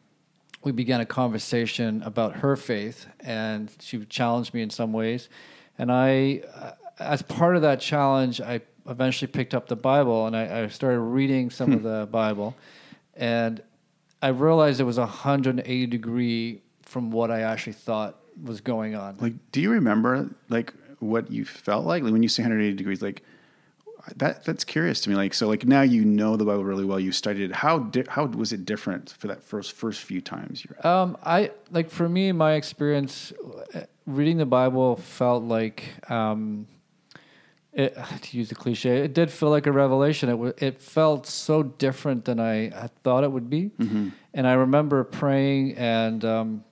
we 0.63 0.72
began 0.72 1.01
a 1.01 1.06
conversation 1.06 2.01
about 2.03 2.38
her 2.38 2.56
faith, 2.56 3.06
and 3.20 3.70
she 3.82 4.06
challenged 4.06 4.53
me 4.53 4.62
in 4.62 4.70
some 4.70 4.94
ways. 4.94 5.27
And 5.77 5.92
I, 5.92 6.44
uh, 6.56 6.72
as 7.00 7.22
part 7.22 7.56
of 7.56 7.63
that 7.63 7.80
challenge, 7.80 8.39
I 8.42 8.62
eventually 8.88 9.32
picked 9.32 9.53
up 9.53 9.68
the 9.68 9.75
Bible 9.75 10.27
and 10.27 10.36
I, 10.36 10.63
I 10.63 10.68
started 10.68 11.00
reading 11.00 11.50
some 11.50 11.72
of 11.74 11.84
the 11.84 12.08
Bible, 12.12 12.56
and 13.15 13.62
I 14.22 14.30
realized 14.30 14.80
it 14.80 14.86
was 14.86 14.98
a 14.98 15.01
180 15.01 15.86
degree 15.88 16.62
from 16.84 17.12
what 17.12 17.32
I 17.32 17.42
actually 17.42 17.74
thought 17.74 18.20
was 18.44 18.62
going 18.62 18.96
on. 18.96 19.18
like 19.20 19.34
do 19.51 19.62
you 19.62 19.70
remember 19.70 20.27
like 20.50 20.74
what 21.00 21.32
you 21.32 21.46
felt 21.46 21.86
like, 21.86 22.01
like 22.01 22.12
when 22.12 22.24
you 22.24 22.30
say 22.30 22.42
180 22.42 22.75
degrees 22.75 23.01
like 23.01 23.22
that 24.18 24.44
that's 24.44 24.64
curious 24.64 25.00
to 25.02 25.10
me 25.10 25.16
like 25.16 25.34
so 25.34 25.48
like 25.48 25.66
now 25.66 25.82
you 25.82 26.04
know 26.04 26.36
the 26.36 26.44
bible 26.46 26.64
really 26.66 26.84
well 26.84 27.00
you 27.00 27.12
studied 27.12 27.50
it 27.50 27.56
how 27.56 27.80
di- 27.80 28.04
how 28.10 28.26
was 28.26 28.52
it 28.52 28.66
different 28.66 29.12
for 29.18 29.28
that 29.28 29.42
first 29.42 29.72
first 29.72 30.02
few 30.02 30.20
times 30.22 30.64
you're 30.66 30.78
Um, 30.88 31.18
I 31.24 31.52
like 31.72 31.90
for 31.90 32.10
me, 32.10 32.32
my 32.34 32.54
experience 32.54 33.32
uh, 33.74 33.82
reading 34.06 34.38
the 34.38 34.46
Bible 34.46 34.98
felt 34.98 35.44
like 35.44 35.86
um, 36.12 36.68
it, 37.72 37.96
to 38.22 38.38
use 38.38 38.52
a 38.52 38.56
cliche, 38.56 38.98
it 39.00 39.14
did 39.14 39.32
feel 39.32 39.50
like 39.50 39.66
a 39.68 39.72
revelation. 39.72 40.30
It 40.30 40.38
wa- 40.38 40.52
it 40.58 40.82
felt 40.82 41.26
so 41.26 41.64
different 41.64 42.26
than 42.26 42.40
I, 42.40 42.66
I 42.68 42.90
thought 43.04 43.24
it 43.24 43.32
would 43.32 43.50
be. 43.50 43.72
And 44.36 44.46
I 44.48 44.54
remember 44.54 45.04
praying 45.06 45.76
and 45.78 46.26
um, 46.26 46.64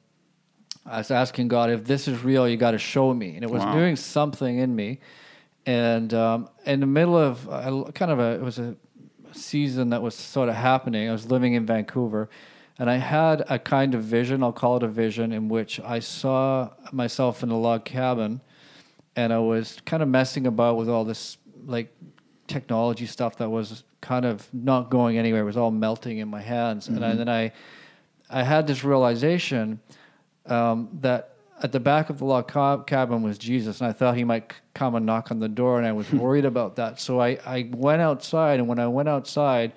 I 0.85 0.97
was 0.97 1.11
asking 1.11 1.47
God, 1.47 1.69
if 1.69 1.85
this 1.85 2.07
is 2.07 2.23
real, 2.23 2.47
you 2.49 2.57
got 2.57 2.71
to 2.71 2.77
show 2.79 3.13
me. 3.13 3.35
And 3.35 3.43
it 3.43 3.49
was 3.49 3.63
Wow. 3.63 3.71
doing 3.71 3.95
something 3.95 4.57
in 4.57 4.75
me. 4.75 4.99
And 5.65 6.13
um, 6.13 6.49
in 6.65 6.79
the 6.79 6.87
middle 6.87 7.17
of 7.17 7.47
uh, 7.49 7.91
kind 7.91 8.11
of 8.11 8.19
a, 8.19 8.33
it 8.33 8.41
was 8.41 8.59
a 8.59 8.75
season 9.31 9.89
that 9.89 10.01
was 10.01 10.15
sort 10.15 10.49
of 10.49 10.55
happening. 10.55 11.07
I 11.07 11.11
was 11.11 11.29
living 11.29 11.53
in 11.53 11.65
Vancouver. 11.65 12.29
And 12.79 12.89
I 12.89 12.97
had 12.97 13.43
a 13.47 13.59
kind 13.59 13.93
of 13.93 14.03
vision, 14.03 14.41
I'll 14.41 14.51
call 14.51 14.77
it 14.77 14.83
a 14.83 14.87
vision, 14.87 15.31
in 15.31 15.49
which 15.49 15.79
I 15.79 15.99
saw 15.99 16.71
myself 16.91 17.43
in 17.43 17.49
a 17.51 17.57
log 17.57 17.85
cabin 17.85 18.41
and 19.15 19.33
I 19.33 19.39
was 19.39 19.79
kind 19.85 20.01
of 20.01 20.09
messing 20.09 20.47
about 20.47 20.77
with 20.77 20.89
all 20.89 21.03
this 21.03 21.37
like 21.65 21.93
technology 22.47 23.05
stuff 23.05 23.37
that 23.37 23.49
was 23.49 23.83
kind 23.99 24.25
of 24.25 24.47
not 24.53 24.89
going 24.89 25.17
anywhere. 25.17 25.41
It 25.41 25.45
was 25.45 25.57
all 25.57 25.71
melting 25.71 26.17
in 26.17 26.27
my 26.27 26.41
hands, 26.41 26.87
and 26.87 27.03
I, 27.03 27.15
then 27.15 27.29
I, 27.29 27.51
I 28.29 28.43
had 28.43 28.67
this 28.67 28.83
realization 28.83 29.79
um, 30.45 30.89
that 31.01 31.30
at 31.63 31.71
the 31.71 31.79
back 31.79 32.09
of 32.09 32.17
the 32.17 32.25
log 32.25 32.47
ca- 32.47 32.83
cabin 32.83 33.21
was 33.21 33.37
Jesus, 33.37 33.81
and 33.81 33.89
I 33.89 33.93
thought 33.93 34.17
he 34.17 34.23
might 34.23 34.53
come 34.73 34.95
and 34.95 35.05
knock 35.05 35.31
on 35.31 35.39
the 35.39 35.49
door, 35.49 35.77
and 35.77 35.87
I 35.87 35.91
was 35.91 36.11
worried 36.13 36.45
about 36.45 36.75
that. 36.77 36.99
So 36.99 37.21
I, 37.21 37.37
I 37.45 37.69
went 37.71 38.01
outside, 38.01 38.59
and 38.59 38.67
when 38.67 38.79
I 38.79 38.87
went 38.87 39.09
outside, 39.09 39.73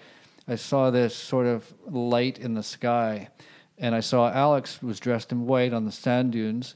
I 0.49 0.57
saw 0.57 0.91
this 0.91 1.15
sort 1.15 1.47
of 1.47 1.73
light 1.87 2.39
in 2.39 2.55
the 2.55 2.63
sky, 2.63 3.29
and 3.79 3.95
I 3.95 4.01
saw 4.01 4.31
Alex 4.31 4.83
was 4.83 5.01
dressed 5.01 5.33
in 5.33 5.47
white 5.47 5.73
on 5.73 5.85
the 5.85 5.93
sand 5.93 6.33
dunes, 6.33 6.75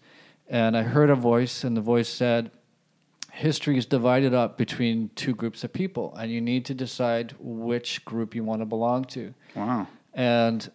and 0.49 0.77
I 0.77 0.83
heard 0.83 1.11
a 1.11 1.15
voice, 1.15 1.65
and 1.65 1.77
the 1.77 1.81
voice 1.81 2.09
said, 2.09 2.51
history 3.39 3.79
is 3.79 3.87
divided 3.87 4.35
up 4.35 4.59
between 4.59 5.11
two 5.15 5.35
groups 5.35 5.63
of 5.63 5.73
people, 5.73 6.15
and 6.17 6.31
you 6.31 6.41
need 6.41 6.65
to 6.67 6.75
decide 6.75 7.35
which 7.39 8.05
group 8.05 8.35
you 8.35 8.43
want 8.43 8.61
to 8.61 8.67
belong 8.67 9.05
to. 9.05 9.33
Wow. 9.55 9.87
And 10.13 10.71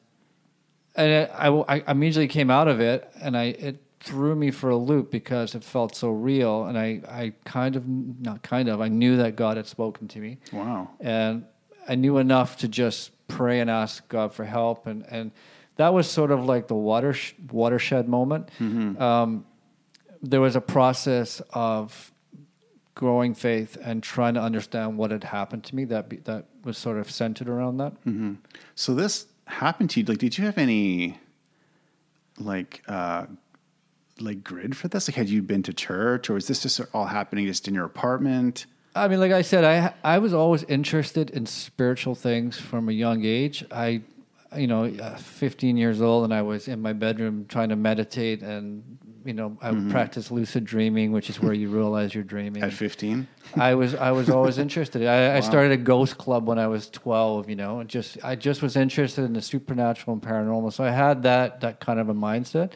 and 0.95 1.27
I, 1.33 1.47
I, 1.47 1.75
I 1.77 1.91
immediately 1.91 2.27
came 2.27 2.49
out 2.49 2.67
of 2.67 2.79
it, 2.79 3.09
and 3.21 3.35
I 3.35 3.45
it 3.45 3.82
threw 4.03 4.35
me 4.35 4.51
for 4.51 4.69
a 4.69 4.75
loop 4.75 5.09
because 5.11 5.55
it 5.55 5.63
felt 5.63 5.95
so 5.95 6.09
real, 6.11 6.65
and 6.65 6.77
I, 6.77 7.01
I 7.07 7.33
kind 7.45 7.75
of 7.77 7.87
not 7.87 8.43
kind 8.43 8.67
of 8.69 8.81
I 8.81 8.89
knew 8.89 9.15
that 9.17 9.35
God 9.37 9.55
had 9.57 9.65
spoken 9.67 10.07
to 10.09 10.19
me, 10.19 10.37
Wow. 10.51 10.89
and 10.99 11.45
I 11.87 11.95
knew 11.95 12.17
enough 12.17 12.57
to 12.57 12.67
just 12.67 13.11
pray 13.27 13.61
and 13.61 13.69
ask 13.69 14.07
God 14.09 14.33
for 14.33 14.43
help, 14.45 14.87
and 14.87 15.05
and 15.09 15.31
that 15.77 15.93
was 15.93 16.05
sort 16.09 16.31
of 16.31 16.45
like 16.45 16.67
the 16.67 16.75
water 16.75 17.15
watershed 17.51 18.07
moment. 18.07 18.49
Um, 18.99 19.45
there 20.21 20.41
was 20.41 20.55
a 20.55 20.61
process 20.61 21.41
of 21.53 22.11
growing 22.95 23.33
faith 23.33 23.77
and 23.83 24.03
trying 24.03 24.35
to 24.35 24.41
understand 24.41 24.97
what 24.97 25.11
had 25.11 25.23
happened 25.23 25.63
to 25.63 25.75
me 25.75 25.83
that 25.85 26.09
be, 26.09 26.17
that 26.17 26.45
was 26.63 26.77
sort 26.77 26.97
of 26.97 27.09
centered 27.09 27.49
around 27.49 27.77
that. 27.77 27.93
So 28.75 28.93
this 28.93 29.25
happened 29.47 29.89
to 29.91 29.99
you. 30.01 30.05
Like, 30.05 30.19
did 30.19 30.37
you 30.37 30.45
have 30.45 30.57
any 30.57 31.17
like 32.39 32.81
uh 32.87 33.25
like 34.19 34.43
grid 34.43 34.75
for 34.77 34.87
this? 34.87 35.07
Like, 35.07 35.15
had 35.15 35.29
you 35.29 35.41
been 35.41 35.63
to 35.63 35.73
church, 35.73 36.29
or 36.29 36.33
was 36.33 36.47
this 36.47 36.61
just 36.61 36.81
all 36.93 37.05
happening 37.05 37.45
just 37.45 37.67
in 37.67 37.73
your 37.73 37.85
apartment? 37.85 38.65
I 38.95 39.07
mean, 39.07 39.19
like 39.19 39.31
I 39.31 39.41
said, 39.41 39.63
I 39.63 39.93
I 40.03 40.19
was 40.19 40.33
always 40.33 40.63
interested 40.63 41.29
in 41.31 41.45
spiritual 41.45 42.15
things 42.15 42.59
from 42.59 42.89
a 42.89 42.91
young 42.91 43.25
age. 43.25 43.65
I, 43.71 44.01
you 44.55 44.67
know, 44.67 44.85
uh, 44.85 45.15
15 45.15 45.77
years 45.77 46.01
old, 46.01 46.25
and 46.25 46.33
I 46.33 46.43
was 46.43 46.67
in 46.67 46.81
my 46.81 46.93
bedroom 46.93 47.45
trying 47.47 47.69
to 47.69 47.75
meditate, 47.75 48.43
and 48.43 48.99
you 49.25 49.33
know, 49.33 49.57
I 49.61 49.71
would 49.71 49.89
practice 49.89 50.31
lucid 50.31 50.65
dreaming, 50.65 51.11
which 51.11 51.29
is 51.29 51.39
where 51.39 51.53
you 51.53 51.69
realize 51.79 52.13
you're 52.13 52.23
dreaming. 52.23 52.61
At 52.61 52.73
fifteen, 52.73 53.27
I 53.55 53.73
was 53.73 53.95
I 53.95 54.11
was 54.11 54.29
always 54.29 54.57
interested. 54.57 55.07
I, 55.07 55.37
I 55.37 55.39
started 55.39 55.71
a 55.71 55.77
ghost 55.77 56.17
club 56.17 56.45
when 56.45 56.59
I 56.59 56.67
was 56.67 56.89
12. 56.89 57.49
You 57.49 57.55
know, 57.55 57.79
and 57.79 57.89
just 57.89 58.17
I 58.23 58.35
just 58.35 58.61
was 58.61 58.75
interested 58.75 59.23
in 59.23 59.33
the 59.33 59.41
supernatural 59.41 60.13
and 60.13 60.21
paranormal. 60.21 60.73
So 60.73 60.83
I 60.83 60.91
had 60.91 61.23
that 61.23 61.61
that 61.61 61.79
kind 61.79 61.99
of 61.99 62.09
a 62.09 62.13
mindset. 62.13 62.73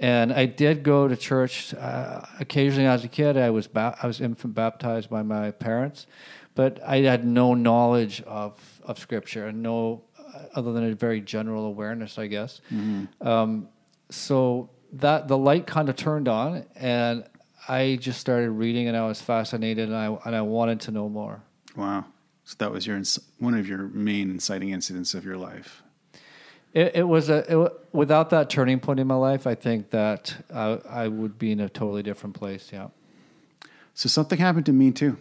And 0.00 0.32
I 0.32 0.46
did 0.46 0.82
go 0.82 1.08
to 1.08 1.16
church 1.16 1.74
uh, 1.74 2.22
occasionally 2.40 2.88
as 2.88 3.04
a 3.04 3.08
kid. 3.08 3.36
I 3.36 3.50
was 3.50 3.66
ba- 3.66 3.96
I 4.02 4.06
was 4.06 4.20
infant 4.20 4.54
baptized 4.54 5.10
by 5.10 5.22
my 5.22 5.50
parents, 5.50 6.06
but 6.54 6.80
I 6.82 6.98
had 7.02 7.26
no 7.26 7.52
knowledge 7.54 8.22
of 8.22 8.58
of 8.82 8.98
scripture 8.98 9.46
and 9.48 9.62
no 9.62 10.02
uh, 10.18 10.44
other 10.54 10.72
than 10.72 10.90
a 10.90 10.94
very 10.94 11.20
general 11.20 11.66
awareness, 11.66 12.18
I 12.18 12.28
guess. 12.28 12.60
Um, 13.20 13.68
so 14.08 14.70
that 14.94 15.28
the 15.28 15.36
light 15.36 15.66
kind 15.66 15.88
of 15.90 15.96
turned 15.96 16.28
on, 16.28 16.64
and 16.76 17.24
I 17.68 17.98
just 18.00 18.20
started 18.20 18.50
reading, 18.52 18.88
and 18.88 18.96
I 18.96 19.06
was 19.06 19.20
fascinated, 19.20 19.88
and 19.90 19.96
I 19.96 20.06
and 20.24 20.34
I 20.34 20.40
wanted 20.42 20.80
to 20.80 20.90
know 20.92 21.08
more. 21.10 21.42
wow. 21.76 22.06
So 22.44 22.56
that 22.58 22.72
was 22.72 22.84
your 22.86 22.96
ins- 22.96 23.20
one 23.38 23.54
of 23.54 23.68
your 23.68 23.86
main 23.88 24.30
inciting 24.30 24.70
incidents 24.70 25.14
of 25.14 25.24
your 25.24 25.36
life. 25.36 25.82
It, 26.72 26.96
it 26.96 27.02
was 27.08 27.28
a 27.28 27.62
it, 27.62 27.72
without 27.92 28.30
that 28.30 28.48
turning 28.48 28.78
point 28.80 29.00
in 29.00 29.06
my 29.06 29.16
life, 29.16 29.46
I 29.46 29.54
think 29.54 29.90
that 29.90 30.36
I, 30.54 30.78
I 30.88 31.08
would 31.08 31.38
be 31.38 31.52
in 31.52 31.60
a 31.60 31.68
totally 31.68 32.02
different 32.02 32.36
place. 32.36 32.70
Yeah. 32.72 32.88
So 33.94 34.08
something 34.08 34.38
happened 34.38 34.66
to 34.66 34.72
me 34.72 34.92
too. 34.92 35.16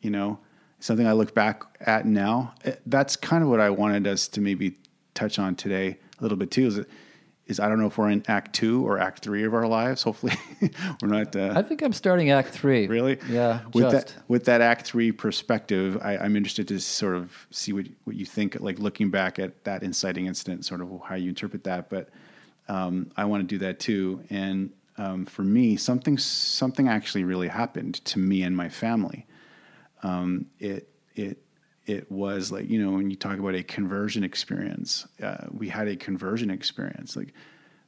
You 0.00 0.10
know, 0.10 0.38
something 0.80 1.06
I 1.06 1.12
look 1.12 1.34
back 1.34 1.62
at 1.80 2.06
now. 2.06 2.54
Eh, 2.64 2.74
That's 2.86 3.16
kind 3.16 3.42
of 3.42 3.48
what 3.48 3.60
I 3.60 3.70
wanted 3.70 4.06
us 4.06 4.28
to 4.28 4.40
maybe 4.40 4.76
touch 5.14 5.38
on 5.38 5.54
today 5.54 5.96
a 6.18 6.22
little 6.22 6.36
bit 6.36 6.50
too. 6.50 6.66
Is, 6.66 6.80
is 7.46 7.60
I 7.60 7.68
don't 7.68 7.78
know 7.78 7.86
if 7.86 7.98
we're 7.98 8.10
in 8.10 8.22
Act 8.26 8.54
Two 8.54 8.86
or 8.86 8.98
Act 8.98 9.22
Three 9.22 9.44
of 9.44 9.54
our 9.54 9.66
lives. 9.66 10.02
Hopefully, 10.02 10.34
we're 11.02 11.08
not. 11.08 11.36
Uh, 11.36 11.52
I 11.54 11.62
think 11.62 11.82
I'm 11.82 11.92
starting 11.92 12.30
Act 12.30 12.48
Three. 12.48 12.86
Really? 12.86 13.18
Yeah. 13.28 13.60
With 13.72 13.90
just. 13.90 14.08
that 14.08 14.14
with 14.28 14.44
that 14.46 14.60
Act 14.60 14.86
Three 14.86 15.12
perspective, 15.12 15.98
I, 16.02 16.16
I'm 16.16 16.36
interested 16.36 16.68
to 16.68 16.80
sort 16.80 17.16
of 17.16 17.46
see 17.50 17.72
what 17.72 17.86
what 18.04 18.16
you 18.16 18.24
think. 18.24 18.58
Like 18.60 18.78
looking 18.78 19.10
back 19.10 19.38
at 19.38 19.64
that 19.64 19.82
inciting 19.82 20.26
incident, 20.26 20.64
sort 20.64 20.80
of 20.80 20.88
how 21.04 21.16
you 21.16 21.28
interpret 21.28 21.64
that. 21.64 21.90
But 21.90 22.08
um, 22.68 23.10
I 23.16 23.26
want 23.26 23.42
to 23.42 23.46
do 23.46 23.58
that 23.58 23.78
too. 23.78 24.24
And 24.30 24.70
um, 24.96 25.26
for 25.26 25.42
me, 25.42 25.76
something 25.76 26.16
something 26.18 26.88
actually 26.88 27.24
really 27.24 27.48
happened 27.48 27.96
to 28.06 28.18
me 28.18 28.42
and 28.42 28.56
my 28.56 28.68
family. 28.70 29.26
Um, 30.02 30.46
it 30.58 30.88
it 31.14 31.43
it 31.86 32.10
was 32.10 32.50
like 32.52 32.68
you 32.68 32.82
know 32.84 32.92
when 32.92 33.10
you 33.10 33.16
talk 33.16 33.38
about 33.38 33.54
a 33.54 33.62
conversion 33.62 34.24
experience, 34.24 35.06
uh, 35.22 35.46
we 35.50 35.68
had 35.68 35.88
a 35.88 35.96
conversion 35.96 36.50
experience 36.50 37.16
like 37.16 37.32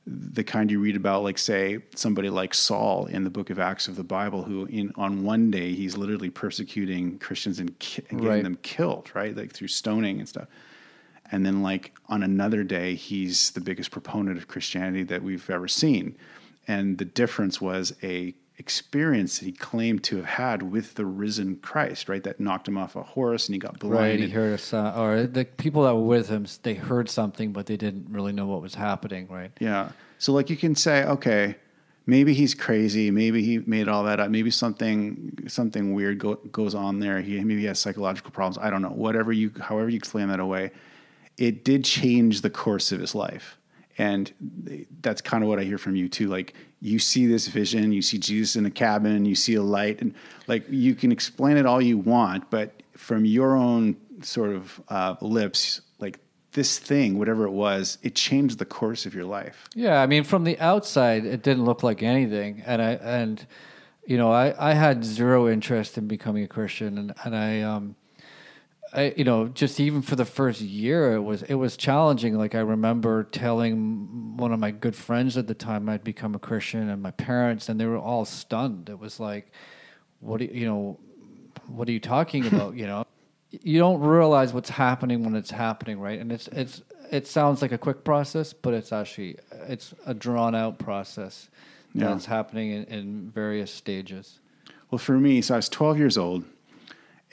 the 0.09 0.45
kind 0.45 0.71
you 0.71 0.79
read 0.79 0.95
about, 0.95 1.25
like 1.25 1.37
say 1.37 1.81
somebody 1.97 2.31
like 2.31 2.55
Saul 2.55 3.07
in 3.07 3.25
the 3.25 3.31
Book 3.31 3.51
of 3.51 3.59
Acts 3.59 3.89
of 3.89 3.97
the 3.97 4.05
Bible, 4.05 4.45
who 4.45 4.65
in 4.67 4.93
on 4.95 5.25
one 5.25 5.51
day 5.51 5.75
he's 5.75 5.97
literally 5.97 6.31
persecuting 6.31 7.19
Christians 7.19 7.59
and, 7.59 7.77
ki- 7.81 8.05
and 8.11 8.21
getting 8.21 8.35
Right. 8.35 8.43
them 8.45 8.57
killed, 8.63 9.11
right, 9.15 9.37
like 9.37 9.53
through 9.53 9.67
stoning 9.67 10.21
and 10.21 10.29
stuff. 10.29 10.47
And 11.33 11.45
then 11.45 11.61
like 11.61 11.93
on 12.09 12.23
another 12.23 12.63
day, 12.63 12.95
he's 12.95 13.51
the 13.51 13.61
biggest 13.61 13.91
proponent 13.91 14.39
of 14.39 14.47
Christianity 14.47 15.03
that 15.05 15.25
we've 15.25 15.51
ever 15.51 15.67
seen. 15.67 16.17
And 16.69 16.99
the 16.99 17.05
difference 17.05 17.61
was 17.61 17.93
a 18.01 18.33
experience 18.59 19.39
that 19.39 19.45
he 19.45 19.53
claimed 19.53 20.03
to 20.05 20.17
have 20.17 20.25
had 20.25 20.63
with 20.63 20.95
the 20.95 21.05
risen 21.05 21.57
Christ, 21.57 22.09
right? 22.09 22.23
That 22.23 22.41
knocked 22.41 22.69
him 22.69 22.79
off 22.79 22.97
a 22.97 23.03
horse 23.03 23.49
and 23.49 23.55
he 23.55 23.59
got 23.59 23.79
blind. 23.79 23.95
Right, 23.95 24.19
he 24.19 24.25
and- 24.25 24.33
heard 24.33 24.55
a 24.55 24.59
sound, 24.59 24.99
or 24.99 25.27
the 25.27 25.45
people 25.45 25.83
that 25.85 25.95
were 25.95 26.03
with 26.03 26.29
him, 26.29 26.47
they 26.63 26.75
heard 26.75 27.09
something, 27.09 27.53
but 27.53 27.67
they 27.67 27.77
didn't 27.77 28.07
really 28.11 28.33
know 28.33 28.47
what 28.47 28.63
was 28.63 28.75
happening. 28.75 29.29
Right. 29.29 29.53
Yeah. 29.61 29.91
So 30.19 30.33
like 30.33 30.49
you 30.49 30.57
can 30.57 30.75
say, 30.75 31.05
okay, 31.05 31.57
maybe 32.07 32.33
he's 32.33 32.55
crazy. 32.55 33.11
Maybe 33.11 33.43
he 33.43 33.59
made 33.59 33.89
all 33.89 34.05
that 34.05 34.21
up. 34.21 34.31
Maybe 34.31 34.51
something 34.51 35.39
something 35.49 35.93
weird 35.93 36.19
go, 36.19 36.37
goes 36.37 36.75
on 36.75 36.99
there. 37.01 37.21
He 37.21 37.39
maybe 37.45 37.61
he 37.61 37.67
has 37.67 37.79
psychological 37.79 38.31
problems. 38.31 38.59
I 38.59 38.71
don't 38.71 38.81
know. 38.81 38.89
Whatever 38.89 39.33
you, 39.33 39.53
however 39.61 39.91
you 39.91 39.97
explain 39.97 40.29
that 40.29 40.41
away, 40.41 40.71
it 41.37 41.65
did 41.65 41.85
change 41.85 42.41
the 42.41 42.51
course 42.51 42.93
of 42.93 43.01
his 43.01 43.15
life. 43.15 43.59
And 43.99 44.33
that's 45.01 45.21
kind 45.21 45.43
of 45.43 45.49
what 45.49 45.59
I 45.59 45.65
hear 45.65 45.79
from 45.79 45.97
you 45.97 46.09
too. 46.09 46.29
Like 46.29 46.55
you 46.81 46.99
see 46.99 47.27
this 47.27 47.49
vision, 47.49 47.93
you 47.93 48.03
see 48.03 48.19
Jesus 48.19 48.57
in 48.57 48.67
a 48.67 48.71
cabin, 48.71 49.25
you 49.25 49.35
see 49.35 49.55
a 49.55 49.63
light, 49.63 50.01
and 50.01 50.15
like 50.47 50.65
you 50.69 50.95
can 50.95 51.13
explain 51.13 51.57
it 51.57 51.67
all 51.67 51.81
you 51.81 51.99
want, 51.99 52.51
but 52.51 52.83
from 52.93 53.25
your 53.25 53.57
own 53.57 53.97
sort 54.23 54.51
of 54.51 54.81
uh, 54.89 55.17
lips, 55.21 55.81
like 55.99 56.19
this 56.53 56.79
thing, 56.79 57.19
whatever 57.19 57.45
it 57.45 57.53
was, 57.53 57.99
it 58.03 58.15
changed 58.15 58.59
the 58.59 58.65
course 58.65 59.07
of 59.07 59.15
your 59.15 59.25
life. 59.25 59.69
Yeah, 59.75 60.01
I 60.01 60.07
mean, 60.07 60.25
from 60.25 60.45
the 60.45 60.59
outside, 60.59 61.25
it 61.25 61.43
didn't 61.43 61.65
look 61.65 61.83
like 61.83 62.03
anything, 62.03 62.63
and 62.67 62.83
I 62.83 62.93
and 62.93 63.47
you 64.07 64.17
know, 64.19 64.31
I 64.31 64.71
I 64.71 64.75
had 64.75 65.05
zero 65.05 65.49
interest 65.49 65.99
in 65.99 66.07
becoming 66.07 66.45
a 66.45 66.49
Christian, 66.49 66.99
and 66.99 67.15
and 67.25 67.37
I 67.37 67.63
um, 67.63 67.97
I 68.93 69.15
you 69.17 69.25
know, 69.25 69.49
just 69.49 69.81
even 69.81 70.01
for 70.03 70.17
the 70.17 70.25
first 70.25 70.61
year, 70.61 71.15
it 71.15 71.21
was 71.21 71.43
it 71.43 71.55
was 71.55 71.77
challenging. 71.77 72.37
Like 72.39 72.55
I 72.55 72.61
remember 72.61 73.25
telling 73.25 74.37
one 74.37 74.53
of 74.53 74.61
my 74.61 74.71
good 74.71 74.95
friends 74.95 75.37
at 75.37 75.47
the 75.47 75.55
time 75.55 75.89
I'd 75.89 76.05
become 76.05 76.35
a 76.35 76.39
Christian, 76.39 76.89
and 76.89 77.03
my 77.03 77.11
parents, 77.11 77.69
and 77.69 77.81
they 77.81 77.87
were 77.87 77.99
all 77.99 78.25
stunned. 78.25 78.89
It 78.89 78.99
was 78.99 79.19
like, 79.19 79.51
what 80.21 80.39
do 80.39 80.45
you, 80.47 80.51
you 80.61 80.67
know, 80.67 80.99
what 81.67 81.89
are 81.89 81.93
you 81.93 82.01
talking 82.01 82.47
about? 82.53 82.77
you 82.77 82.87
know, 82.87 83.05
you 83.51 83.79
don't 83.79 84.01
realize 84.01 84.53
what's 84.53 84.71
happening 84.71 85.25
when 85.25 85.35
it's 85.35 85.51
happening, 85.51 85.99
right? 85.99 86.21
And 86.21 86.31
it's 86.31 86.49
it's 86.49 86.83
it 87.11 87.27
sounds 87.27 87.63
like 87.63 87.73
a 87.73 87.79
quick 87.79 88.05
process, 88.05 88.53
but 88.53 88.73
it's 88.73 88.93
actually 88.93 89.37
it's 89.69 89.95
a 90.07 90.15
drawn 90.15 90.55
out 90.55 90.79
process 90.79 91.49
Yeah. 91.93 92.09
that's 92.09 92.27
happening 92.27 92.71
in, 92.71 92.85
in 92.85 93.31
various 93.31 93.73
stages. 93.73 94.39
Well, 94.91 94.99
for 94.99 95.19
me, 95.19 95.41
so 95.43 95.55
I 95.55 95.57
was 95.59 95.69
12 95.69 95.99
years 95.99 96.17
old 96.19 96.45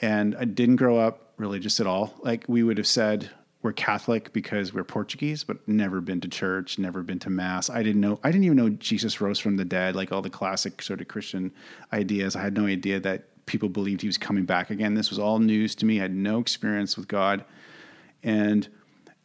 and 0.00 0.34
I 0.36 0.44
didn't 0.44 0.76
grow 0.76 0.98
up 0.98 1.23
religious 1.36 1.80
at 1.80 1.86
all. 1.86 2.14
Like 2.22 2.44
we 2.48 2.62
would 2.62 2.78
have 2.78 2.86
said, 2.86 3.30
we're 3.64 3.72
Catholic 3.72 4.30
because 4.34 4.74
we're 4.74 4.84
Portuguese, 4.84 5.42
but 5.42 5.66
never 5.66 6.02
been 6.02 6.20
to 6.20 6.28
church, 6.28 6.78
never 6.78 7.02
been 7.02 7.18
to 7.20 7.30
mass. 7.30 7.70
I 7.70 7.82
didn't 7.82 8.02
know, 8.02 8.20
I 8.22 8.30
didn't 8.30 8.44
even 8.44 8.58
know 8.58 8.68
Jesus 8.68 9.22
rose 9.22 9.38
from 9.38 9.56
the 9.56 9.64
dead, 9.64 9.96
like 9.96 10.12
all 10.12 10.20
the 10.20 10.28
classic 10.28 10.82
sort 10.82 11.00
of 11.00 11.08
Christian 11.08 11.50
ideas. 11.90 12.36
I 12.36 12.42
had 12.42 12.54
no 12.54 12.66
idea 12.66 13.00
that 13.00 13.24
people 13.46 13.70
believed 13.70 14.02
he 14.02 14.06
was 14.06 14.18
coming 14.18 14.44
back 14.44 14.68
again. 14.68 14.94
This 14.94 15.08
was 15.08 15.18
all 15.18 15.38
news 15.38 15.74
to 15.76 15.86
me. 15.86 15.98
I 15.98 16.02
had 16.02 16.14
no 16.14 16.40
experience 16.40 16.96
with 16.98 17.08
God. 17.08 17.42
And, 18.22 18.68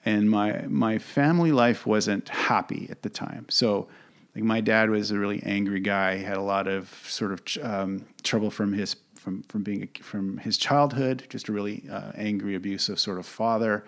and 0.05 0.29
my, 0.29 0.61
my 0.67 0.99
family 0.99 1.51
life 1.51 1.85
wasn't 1.85 2.29
happy 2.29 2.87
at 2.89 3.01
the 3.01 3.09
time. 3.09 3.45
So, 3.49 3.89
like 4.35 4.43
my 4.43 4.61
dad 4.61 4.89
was 4.89 5.11
a 5.11 5.17
really 5.17 5.41
angry 5.43 5.81
guy. 5.81 6.17
He 6.17 6.23
had 6.23 6.37
a 6.37 6.41
lot 6.41 6.67
of 6.67 6.89
sort 7.07 7.33
of 7.33 7.41
um, 7.61 8.05
trouble 8.23 8.51
from 8.51 8.71
his 8.71 8.95
from 9.19 9.43
from 9.43 9.63
being 9.63 9.88
from 10.01 10.38
his 10.38 10.58
childhood, 10.58 11.25
just 11.29 11.49
a 11.49 11.51
really 11.51 11.84
uh, 11.91 12.12
angry, 12.15 12.55
abusive 12.55 12.99
sort 12.99 13.19
of 13.19 13.25
father 13.25 13.86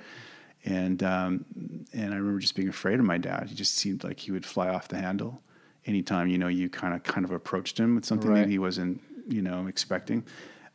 and 0.63 1.01
um, 1.01 1.45
and 1.93 2.13
I 2.13 2.17
remember 2.17 2.39
just 2.39 2.55
being 2.55 2.69
afraid 2.69 2.99
of 2.99 3.05
my 3.05 3.17
dad. 3.17 3.47
He 3.49 3.55
just 3.55 3.75
seemed 3.75 4.03
like 4.03 4.19
he 4.19 4.31
would 4.31 4.45
fly 4.45 4.69
off 4.69 4.87
the 4.87 4.97
handle 4.97 5.41
anytime 5.85 6.27
you 6.27 6.37
know 6.37 6.47
you 6.47 6.69
kind 6.69 6.93
of 6.93 7.03
kind 7.03 7.25
of 7.25 7.31
approached 7.31 7.79
him 7.79 7.95
with 7.95 8.05
something 8.05 8.29
right. 8.29 8.41
that 8.41 8.49
he 8.49 8.59
wasn't 8.59 9.01
you 9.27 9.41
know 9.41 9.67
expecting. 9.67 10.23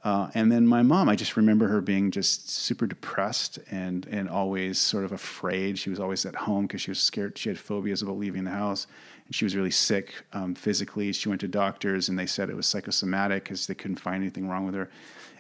Uh, 0.05 0.31
and 0.35 0.53
then 0.53 0.64
my 0.64 0.83
mom, 0.83 1.09
I 1.09 1.16
just 1.16 1.37
remember 1.37 1.66
her 1.66 1.81
being 1.81 2.12
just 2.12 2.49
super 2.49 2.87
depressed 2.87 3.59
and 3.71 4.07
and 4.07 4.29
always 4.29 4.79
sort 4.79 5.05
of 5.05 5.12
afraid. 5.12 5.79
She 5.79 5.90
was 5.90 6.01
always 6.01 6.27
at 6.27 6.35
home 6.35 6.66
because 6.66 6.81
she 6.81 6.90
was 6.90 6.99
scared. 6.99 7.38
She 7.38 7.49
had 7.49 7.59
phobias 7.59 8.03
about 8.03 8.19
leaving 8.19 8.45
the 8.45 8.51
house, 8.51 8.87
and 9.27 9.35
she 9.35 9.45
was 9.45 9.57
really 9.57 9.71
sick 9.71 10.15
um, 10.33 10.55
physically. 10.55 11.12
She 11.12 11.29
went 11.29 11.41
to 11.43 11.49
doctors, 11.49 12.09
and 12.09 12.19
they 12.19 12.27
said 12.27 12.49
it 12.49 12.57
was 12.57 12.67
psychosomatic 12.67 13.45
because 13.45 13.67
they 13.67 13.75
couldn't 13.75 14.01
find 14.01 14.23
anything 14.23 14.49
wrong 14.49 14.65
with 14.65 14.75
her. 14.75 14.91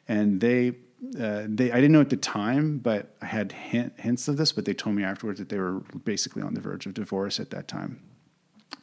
And 0.08 0.40
they 0.40 0.74
uh, 1.18 1.44
they 1.46 1.70
I 1.70 1.76
didn't 1.76 1.92
know 1.92 2.00
at 2.00 2.10
the 2.10 2.16
time, 2.16 2.78
but 2.78 3.14
I 3.22 3.26
had 3.26 3.52
hint, 3.52 3.94
hints 3.98 4.28
of 4.28 4.36
this. 4.36 4.52
But 4.52 4.64
they 4.64 4.74
told 4.74 4.96
me 4.96 5.04
afterwards 5.04 5.38
that 5.38 5.48
they 5.48 5.58
were 5.58 5.80
basically 6.04 6.42
on 6.42 6.54
the 6.54 6.60
verge 6.60 6.86
of 6.86 6.94
divorce 6.94 7.38
at 7.38 7.50
that 7.50 7.68
time. 7.68 8.00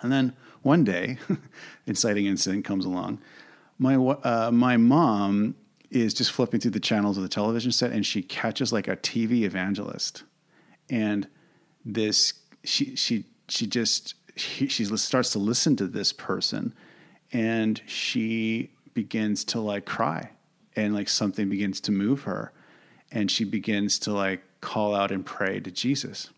And 0.01 0.11
then 0.11 0.33
one 0.61 0.83
day, 0.83 1.17
inciting 1.87 2.25
incident 2.25 2.65
comes 2.65 2.85
along. 2.85 3.19
My 3.79 3.95
uh, 3.95 4.51
my 4.53 4.77
mom 4.77 5.55
is 5.89 6.13
just 6.13 6.31
flipping 6.31 6.59
through 6.59 6.71
the 6.71 6.79
channels 6.79 7.17
of 7.17 7.23
the 7.23 7.29
television 7.29 7.71
set, 7.71 7.91
and 7.91 8.05
she 8.05 8.21
catches 8.21 8.71
like 8.71 8.87
a 8.87 8.95
TV 8.95 9.41
evangelist, 9.41 10.23
and 10.89 11.27
this 11.83 12.33
she 12.63 12.95
she 12.95 13.25
she 13.49 13.67
just 13.67 14.15
she, 14.35 14.67
she 14.67 14.85
starts 14.85 15.31
to 15.31 15.39
listen 15.39 15.75
to 15.77 15.87
this 15.87 16.13
person, 16.13 16.73
and 17.31 17.81
she 17.85 18.71
begins 18.93 19.43
to 19.45 19.59
like 19.59 19.85
cry 19.85 20.31
and 20.75 20.93
like 20.93 21.09
something 21.09 21.49
begins 21.49 21.81
to 21.81 21.91
move 21.91 22.23
her 22.23 22.51
and 23.13 23.29
she 23.29 23.45
begins 23.45 23.99
to 23.99 24.11
like 24.11 24.43
call 24.59 24.95
out 24.95 25.11
and 25.11 25.25
pray 25.25 25.59
to 25.59 25.71
Jesus. 25.71 26.31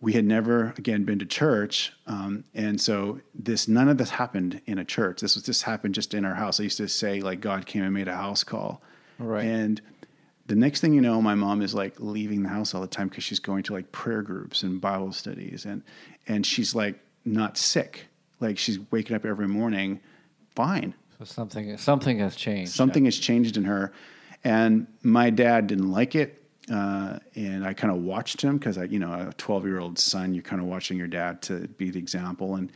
We 0.00 0.14
had 0.14 0.24
never 0.24 0.72
again 0.78 1.04
been 1.04 1.18
to 1.18 1.26
church, 1.26 1.92
um, 2.06 2.44
and 2.54 2.80
so 2.80 3.20
this 3.34 3.68
none 3.68 3.88
of 3.88 3.98
this 3.98 4.10
happened 4.10 4.62
in 4.64 4.78
a 4.78 4.84
church. 4.84 5.20
This 5.20 5.34
was 5.34 5.44
this 5.44 5.62
happened 5.62 5.94
just 5.94 6.14
in 6.14 6.24
our 6.24 6.34
house. 6.34 6.58
I 6.58 6.62
used 6.62 6.78
to 6.78 6.88
say 6.88 7.20
like 7.20 7.40
God 7.40 7.66
came 7.66 7.82
and 7.82 7.92
made 7.92 8.08
a 8.08 8.16
house 8.16 8.42
call, 8.42 8.80
right? 9.18 9.44
And 9.44 9.82
the 10.50 10.56
next 10.56 10.80
thing 10.80 10.92
you 10.92 11.00
know, 11.00 11.22
my 11.22 11.36
mom 11.36 11.62
is 11.62 11.74
like 11.74 11.94
leaving 12.00 12.42
the 12.42 12.48
house 12.48 12.74
all 12.74 12.80
the 12.80 12.88
time 12.88 13.06
because 13.08 13.22
she's 13.22 13.38
going 13.38 13.62
to 13.62 13.72
like 13.72 13.92
prayer 13.92 14.20
groups 14.20 14.64
and 14.64 14.80
Bible 14.80 15.12
studies, 15.12 15.64
and 15.64 15.82
and 16.26 16.44
she's 16.44 16.74
like 16.74 16.98
not 17.24 17.56
sick, 17.56 18.06
like 18.40 18.58
she's 18.58 18.80
waking 18.90 19.14
up 19.14 19.24
every 19.24 19.46
morning 19.46 20.00
fine 20.56 20.92
so 21.20 21.24
something 21.24 21.76
something 21.76 22.18
has 22.18 22.34
changed. 22.34 22.72
Something 22.72 23.04
has 23.04 23.16
changed 23.16 23.56
in 23.56 23.64
her, 23.64 23.92
and 24.42 24.88
my 25.02 25.30
dad 25.30 25.68
didn't 25.68 25.92
like 25.92 26.14
it. 26.16 26.42
Uh, 26.68 27.18
and 27.34 27.64
I 27.64 27.72
kind 27.74 27.92
of 27.92 28.02
watched 28.02 28.42
him 28.42 28.58
because 28.58 28.78
I, 28.78 28.84
you 28.84 28.98
know, 28.98 29.12
a 29.12 29.32
12 29.36 29.66
year 29.66 29.80
old 29.80 29.98
son, 29.98 30.34
you're 30.34 30.42
kind 30.42 30.62
of 30.62 30.68
watching 30.68 30.96
your 30.96 31.08
dad 31.08 31.42
to 31.42 31.68
be 31.68 31.90
the 31.90 31.98
example. 31.98 32.56
And, 32.56 32.72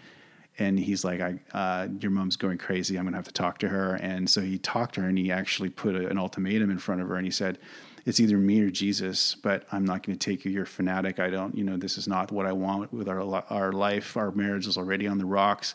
and 0.59 0.79
he's 0.79 1.05
like, 1.05 1.21
I, 1.21 1.41
uh, 1.53 1.89
your 2.01 2.11
mom's 2.11 2.37
going 2.37 2.59
crazy. 2.59 2.97
I'm 2.97 3.05
going 3.05 3.13
to 3.13 3.19
have 3.19 3.27
to 3.27 3.33
talk 3.33 3.59
to 3.59 3.69
her. 3.69 3.95
And 3.95 4.31
so 4.31 4.41
he 4.41 4.59
talked 4.59 4.95
to 4.95 5.01
her 5.01 5.09
and 5.09 5.19
he 5.19 5.33
actually 5.33 5.69
put 5.69 5.97
a, 5.97 6.09
an 6.09 6.19
ultimatum 6.19 6.71
in 6.71 6.79
front 6.79 7.01
of 7.01 7.09
her. 7.09 7.17
And 7.17 7.25
he 7.25 7.31
said, 7.31 7.59
it's 8.07 8.21
either 8.21 8.37
me 8.37 8.61
or 8.61 8.71
Jesus, 8.71 9.35
but 9.35 9.65
I'm 9.73 9.85
not 9.85 10.03
going 10.03 10.17
to 10.17 10.31
take 10.31 10.45
you. 10.45 10.51
You're 10.51 10.65
a 10.65 10.67
fanatic. 10.67 11.19
I 11.19 11.31
don't, 11.31 11.57
you 11.57 11.65
know, 11.65 11.77
this 11.77 11.97
is 11.99 12.07
not 12.07 12.31
what 12.31 12.47
I 12.47 12.53
want 12.53 12.93
with 12.93 13.09
our, 13.09 13.21
our 13.51 13.73
life. 13.73 14.17
Our 14.17 14.31
marriage 14.31 14.67
is 14.67 14.77
already 14.77 15.07
on 15.07 15.19
the 15.19 15.25
rocks. 15.25 15.75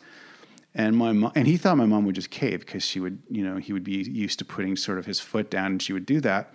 And 0.76 0.96
my 0.96 1.12
mom, 1.12 1.32
and 1.36 1.48
he 1.48 1.58
thought 1.58 1.78
my 1.78 1.88
mom 1.88 2.06
would 2.06 2.16
just 2.16 2.30
cave 2.30 2.60
because 2.60 2.84
she 2.84 3.00
would, 3.00 3.20
you 3.30 3.44
know, 3.44 3.58
he 3.58 3.74
would 3.74 3.84
be 3.84 4.04
used 4.04 4.38
to 4.40 4.46
putting 4.46 4.76
sort 4.76 5.00
of 5.00 5.08
his 5.08 5.20
foot 5.20 5.50
down 5.50 5.72
and 5.72 5.82
she 5.82 5.92
would 5.92 6.06
do 6.06 6.22
that. 6.22 6.54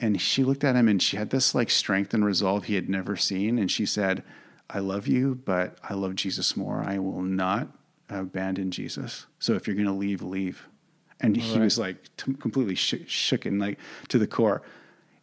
And 0.00 0.20
she 0.20 0.42
looked 0.42 0.64
at 0.64 0.74
him 0.74 0.88
and 0.88 1.00
she 1.00 1.18
had 1.18 1.30
this 1.30 1.54
like 1.54 1.70
strength 1.70 2.14
and 2.14 2.24
resolve 2.24 2.64
he 2.64 2.74
had 2.74 2.88
never 2.88 3.14
seen. 3.14 3.58
And 3.58 3.70
she 3.70 3.86
said, 3.86 4.24
I 4.70 4.78
love 4.78 5.06
you, 5.06 5.34
but 5.34 5.78
I 5.82 5.94
love 5.94 6.14
Jesus 6.14 6.56
more. 6.56 6.82
I 6.84 6.98
will 6.98 7.22
not 7.22 7.68
abandon 8.08 8.70
Jesus. 8.70 9.26
So 9.38 9.54
if 9.54 9.66
you're 9.66 9.76
going 9.76 9.86
to 9.86 9.92
leave, 9.92 10.22
leave. 10.22 10.66
And 11.20 11.36
All 11.36 11.42
he 11.42 11.52
right. 11.54 11.62
was 11.62 11.78
like 11.78 12.16
t- 12.16 12.34
completely 12.34 12.74
sh- 12.74 13.06
shook 13.06 13.46
and 13.46 13.60
like 13.60 13.78
to 14.08 14.18
the 14.18 14.26
core. 14.26 14.62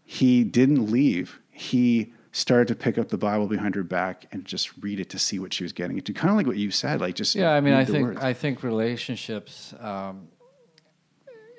He 0.03 0.43
didn't 0.43 0.91
leave. 0.91 1.39
He 1.49 2.13
started 2.31 2.67
to 2.69 2.75
pick 2.75 2.97
up 2.97 3.09
the 3.09 3.17
Bible 3.17 3.47
behind 3.47 3.75
her 3.75 3.83
back 3.83 4.25
and 4.31 4.45
just 4.45 4.71
read 4.81 4.99
it 4.99 5.09
to 5.09 5.19
see 5.19 5.37
what 5.37 5.53
she 5.53 5.63
was 5.63 5.73
getting 5.73 5.97
into. 5.97 6.13
Kind 6.13 6.31
of 6.31 6.37
like 6.37 6.47
what 6.47 6.57
you 6.57 6.71
said, 6.71 7.01
like 7.01 7.15
just 7.15 7.35
yeah. 7.35 7.51
I 7.51 7.61
mean, 7.61 7.73
I 7.73 7.85
think 7.85 8.07
words. 8.07 8.19
I 8.21 8.33
think 8.33 8.63
relationships. 8.63 9.73
Um, 9.79 10.29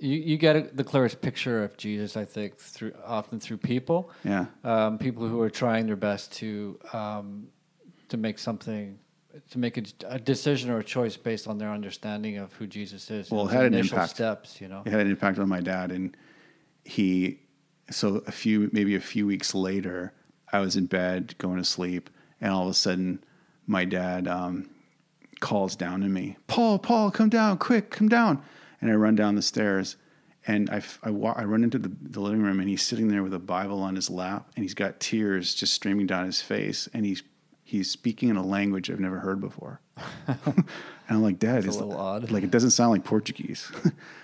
you, 0.00 0.18
you 0.18 0.36
get 0.36 0.56
a, 0.56 0.62
the 0.62 0.82
clearest 0.82 1.20
picture 1.20 1.62
of 1.62 1.76
Jesus, 1.76 2.16
I 2.16 2.24
think, 2.24 2.58
through 2.58 2.94
often 3.04 3.38
through 3.38 3.58
people. 3.58 4.10
Yeah. 4.24 4.46
Um, 4.64 4.98
people 4.98 5.28
who 5.28 5.40
are 5.40 5.50
trying 5.50 5.86
their 5.86 5.96
best 5.96 6.32
to 6.38 6.78
um, 6.92 7.48
to 8.12 8.18
make 8.18 8.38
something 8.38 8.98
to 9.50 9.58
make 9.58 9.78
a, 9.78 9.82
a, 10.06 10.18
decision 10.18 10.70
or 10.70 10.78
a 10.78 10.84
choice 10.84 11.16
based 11.16 11.48
on 11.48 11.56
their 11.56 11.70
understanding 11.70 12.36
of 12.36 12.52
who 12.52 12.66
Jesus 12.66 13.10
is. 13.10 13.30
Well, 13.30 13.48
it 13.48 13.52
had 13.52 13.64
an 13.64 13.74
impact. 13.74 14.10
Steps, 14.10 14.60
you 14.60 14.68
know. 14.68 14.82
It 14.84 14.90
had 14.90 15.00
an 15.00 15.10
impact 15.10 15.38
on 15.38 15.48
my 15.48 15.60
dad, 15.60 15.90
and 15.90 16.14
he. 16.84 17.40
So 17.90 18.22
a 18.26 18.32
few, 18.32 18.68
maybe 18.72 18.94
a 18.94 19.00
few 19.00 19.26
weeks 19.26 19.54
later, 19.54 20.12
I 20.52 20.60
was 20.60 20.76
in 20.76 20.84
bed 20.86 21.34
going 21.38 21.56
to 21.56 21.64
sleep, 21.64 22.10
and 22.40 22.52
all 22.52 22.64
of 22.64 22.68
a 22.68 22.74
sudden, 22.74 23.24
my 23.66 23.86
dad 23.86 24.28
um, 24.28 24.68
calls 25.40 25.74
down 25.74 26.02
to 26.02 26.08
me, 26.08 26.36
Paul, 26.46 26.78
Paul, 26.78 27.10
come 27.10 27.30
down, 27.30 27.56
quick, 27.56 27.90
come 27.90 28.08
down. 28.08 28.42
And 28.80 28.90
I 28.90 28.94
run 28.94 29.14
down 29.14 29.36
the 29.36 29.42
stairs, 29.42 29.96
and 30.46 30.68
I, 30.68 30.82
I, 31.02 31.08
I 31.08 31.44
run 31.44 31.64
into 31.64 31.78
the, 31.78 31.90
the 32.02 32.20
living 32.20 32.42
room, 32.42 32.60
and 32.60 32.68
he's 32.68 32.82
sitting 32.82 33.08
there 33.08 33.22
with 33.22 33.32
a 33.32 33.38
Bible 33.38 33.80
on 33.82 33.94
his 33.94 34.10
lap, 34.10 34.50
and 34.56 34.64
he's 34.64 34.74
got 34.74 35.00
tears 35.00 35.54
just 35.54 35.72
streaming 35.72 36.06
down 36.06 36.26
his 36.26 36.42
face, 36.42 36.88
and 36.92 37.06
he's 37.06 37.22
he's 37.72 37.90
speaking 37.90 38.28
in 38.28 38.36
a 38.36 38.44
language 38.44 38.90
I've 38.90 39.00
never 39.00 39.20
heard 39.20 39.40
before. 39.40 39.80
and 40.26 40.66
I'm 41.08 41.22
like, 41.22 41.38
Dad, 41.38 41.64
it's 41.64 41.76
a 41.76 41.84
little 41.84 41.98
odd. 41.98 42.30
Like 42.30 42.44
it 42.44 42.50
doesn't 42.50 42.72
sound 42.72 42.90
like 42.90 43.02
Portuguese. 43.02 43.72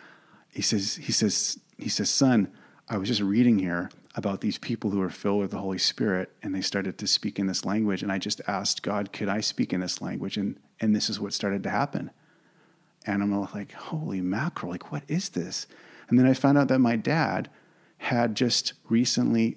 he 0.51 0.61
says, 0.61 0.97
he 0.97 1.13
says, 1.13 1.59
he 1.79 1.89
says, 1.89 2.11
son, 2.11 2.53
I 2.91 2.99
was 2.99 3.09
just 3.09 3.23
reading 3.23 3.59
here 3.59 3.91
about 4.15 4.43
these 4.43 4.59
people 4.59 4.91
who 4.91 5.01
are 5.01 5.09
filled 5.09 5.41
with 5.41 5.51
the 5.51 5.59
Holy 5.59 5.79
Spirit 5.79 6.31
and 6.43 6.55
they 6.55 6.61
started 6.61 6.99
to 6.99 7.07
speak 7.07 7.39
in 7.39 7.47
this 7.47 7.65
language. 7.65 8.03
And 8.03 8.13
I 8.13 8.19
just 8.19 8.43
asked 8.47 8.83
God, 8.83 9.15
could 9.15 9.31
I 9.31 9.41
speak 9.41 9.73
in 9.73 9.81
this 9.81 10.03
language? 10.03 10.37
And, 10.37 10.59
and 10.79 10.95
this 10.95 11.09
is 11.09 11.19
what 11.19 11.33
started 11.33 11.63
to 11.63 11.71
happen. 11.71 12.11
And 13.07 13.23
I'm 13.23 13.41
like, 13.55 13.73
holy 13.73 14.21
mackerel, 14.21 14.73
like, 14.73 14.93
what 14.93 15.05
is 15.09 15.31
this? 15.31 15.67
And 16.11 16.19
then 16.19 16.27
I 16.27 16.35
found 16.35 16.59
out 16.59 16.69
that 16.69 16.81
my 16.81 16.97
dad 16.97 17.49
had 17.97 18.35
just 18.35 18.75
recently 18.91 19.57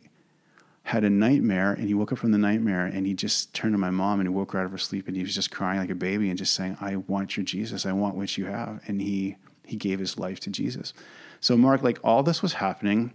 had 0.83 1.03
a 1.03 1.09
nightmare 1.09 1.73
and 1.73 1.87
he 1.87 1.93
woke 1.93 2.11
up 2.11 2.17
from 2.17 2.31
the 2.31 2.37
nightmare 2.37 2.85
and 2.85 3.05
he 3.05 3.13
just 3.13 3.53
turned 3.53 3.73
to 3.73 3.77
my 3.77 3.91
mom 3.91 4.19
and 4.19 4.27
he 4.27 4.33
woke 4.33 4.53
her 4.53 4.59
out 4.59 4.65
of 4.65 4.71
her 4.71 4.77
sleep 4.77 5.07
and 5.07 5.15
he 5.15 5.23
was 5.23 5.35
just 5.35 5.51
crying 5.51 5.79
like 5.79 5.89
a 5.89 5.95
baby 5.95 6.29
and 6.29 6.37
just 6.37 6.53
saying, 6.53 6.77
I 6.81 6.95
want 6.95 7.37
your 7.37 7.43
Jesus. 7.43 7.85
I 7.85 7.91
want 7.91 8.15
what 8.15 8.37
you 8.37 8.45
have. 8.45 8.81
And 8.87 9.01
he, 9.01 9.37
he 9.65 9.75
gave 9.75 9.99
his 9.99 10.17
life 10.17 10.39
to 10.41 10.49
Jesus. 10.49 10.93
So 11.39 11.55
Mark, 11.55 11.83
like 11.83 11.99
all 12.03 12.23
this 12.23 12.41
was 12.41 12.53
happening 12.53 13.13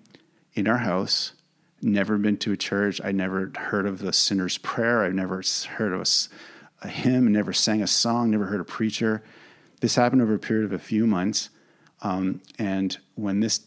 in 0.54 0.68
our 0.68 0.78
house 0.78 1.32
never 1.82 2.18
been 2.18 2.36
to 2.38 2.52
a 2.52 2.56
church. 2.56 3.00
I 3.04 3.12
never 3.12 3.52
heard 3.56 3.86
of 3.86 3.98
the 3.98 4.12
sinner's 4.12 4.58
prayer. 4.58 5.02
I've 5.02 5.14
never 5.14 5.42
heard 5.76 5.92
of 5.92 6.00
a, 6.00 6.86
a 6.86 6.88
hymn, 6.88 7.32
never 7.32 7.52
sang 7.52 7.82
a 7.82 7.86
song, 7.86 8.30
never 8.30 8.46
heard 8.46 8.60
a 8.60 8.64
preacher. 8.64 9.22
This 9.80 9.94
happened 9.94 10.22
over 10.22 10.34
a 10.34 10.38
period 10.38 10.64
of 10.64 10.72
a 10.72 10.78
few 10.78 11.06
months. 11.06 11.50
Um, 12.02 12.40
and 12.58 12.96
when 13.14 13.40
this 13.40 13.60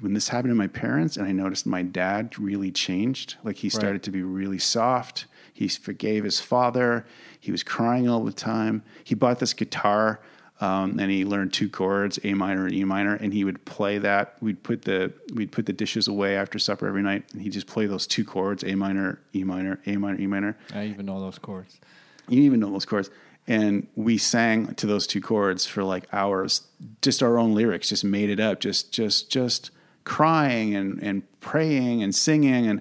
when 0.00 0.14
this 0.14 0.28
happened 0.28 0.50
to 0.50 0.54
my 0.56 0.66
parents, 0.66 1.16
and 1.16 1.26
I 1.26 1.32
noticed 1.32 1.66
my 1.66 1.82
dad 1.82 2.38
really 2.38 2.70
changed, 2.70 3.36
like 3.44 3.56
he 3.56 3.68
started 3.68 3.92
right. 3.92 4.02
to 4.04 4.10
be 4.10 4.22
really 4.22 4.58
soft. 4.58 5.26
He 5.52 5.68
forgave 5.68 6.24
his 6.24 6.40
father. 6.40 7.04
He 7.40 7.50
was 7.50 7.62
crying 7.62 8.08
all 8.08 8.24
the 8.24 8.32
time. 8.32 8.82
He 9.02 9.14
bought 9.14 9.38
this 9.40 9.52
guitar 9.52 10.20
um, 10.60 10.98
and 10.98 11.10
he 11.10 11.24
learned 11.24 11.52
two 11.52 11.68
chords, 11.68 12.18
A 12.24 12.34
minor 12.34 12.66
and 12.66 12.74
E 12.74 12.84
minor, 12.84 13.14
and 13.14 13.32
he 13.32 13.44
would 13.44 13.64
play 13.64 13.98
that. 13.98 14.34
We'd 14.40 14.62
put 14.62 14.82
the 14.82 15.12
we'd 15.32 15.52
put 15.52 15.66
the 15.66 15.72
dishes 15.72 16.08
away 16.08 16.36
after 16.36 16.58
supper 16.58 16.86
every 16.88 17.02
night, 17.02 17.24
and 17.32 17.42
he'd 17.42 17.52
just 17.52 17.68
play 17.68 17.86
those 17.86 18.06
two 18.06 18.24
chords, 18.24 18.64
A 18.64 18.74
minor, 18.74 19.20
E 19.34 19.44
minor, 19.44 19.80
A 19.86 19.96
minor, 19.96 20.20
E 20.20 20.26
minor. 20.26 20.56
I 20.74 20.86
even 20.86 21.06
know 21.06 21.20
those 21.20 21.38
chords. 21.38 21.78
You 22.28 22.42
even 22.42 22.58
know 22.58 22.72
those 22.72 22.84
chords, 22.84 23.08
and 23.46 23.86
we 23.94 24.18
sang 24.18 24.74
to 24.74 24.86
those 24.86 25.06
two 25.06 25.20
chords 25.20 25.64
for 25.64 25.84
like 25.84 26.08
hours, 26.12 26.62
just 27.02 27.22
our 27.22 27.38
own 27.38 27.54
lyrics, 27.54 27.88
just 27.90 28.04
made 28.04 28.28
it 28.28 28.40
up, 28.40 28.58
just 28.58 28.92
just 28.92 29.30
just 29.30 29.70
crying 30.08 30.74
and 30.74 31.02
and 31.02 31.22
praying 31.40 32.02
and 32.02 32.14
singing 32.14 32.66
and 32.66 32.80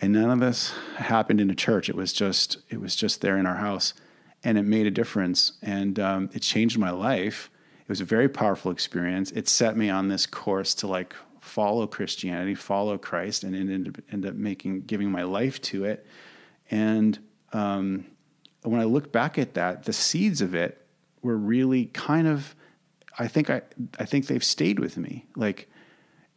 and 0.00 0.12
none 0.12 0.30
of 0.30 0.38
this 0.38 0.72
happened 0.96 1.40
in 1.40 1.50
a 1.50 1.54
church. 1.54 1.88
It 1.88 1.96
was 1.96 2.12
just 2.12 2.58
it 2.70 2.80
was 2.80 2.94
just 2.94 3.20
there 3.20 3.36
in 3.36 3.46
our 3.46 3.56
house, 3.56 3.94
and 4.44 4.56
it 4.56 4.62
made 4.62 4.86
a 4.86 4.90
difference, 4.90 5.52
and 5.60 5.98
um, 5.98 6.30
it 6.32 6.40
changed 6.40 6.78
my 6.78 6.90
life. 6.90 7.50
It 7.80 7.88
was 7.88 8.00
a 8.00 8.04
very 8.04 8.28
powerful 8.28 8.70
experience. 8.70 9.32
It 9.32 9.48
set 9.48 9.76
me 9.76 9.90
on 9.90 10.08
this 10.08 10.26
course 10.26 10.74
to 10.74 10.86
like 10.86 11.14
follow 11.40 11.86
Christianity, 11.86 12.54
follow 12.54 12.98
Christ, 12.98 13.42
and 13.42 13.56
end, 13.56 14.02
end 14.12 14.26
up 14.26 14.34
making 14.34 14.82
giving 14.82 15.10
my 15.10 15.24
life 15.24 15.60
to 15.62 15.84
it. 15.84 16.06
And 16.70 17.18
um, 17.52 18.06
when 18.62 18.80
I 18.80 18.84
look 18.84 19.10
back 19.10 19.38
at 19.38 19.54
that, 19.54 19.84
the 19.84 19.92
seeds 19.92 20.40
of 20.40 20.54
it 20.54 20.86
were 21.22 21.36
really 21.36 21.86
kind 21.86 22.28
of, 22.28 22.54
I 23.18 23.26
think 23.26 23.50
I, 23.50 23.62
I 23.98 24.04
think 24.04 24.26
they've 24.26 24.44
stayed 24.44 24.78
with 24.78 24.96
me. 24.96 25.26
Like 25.34 25.68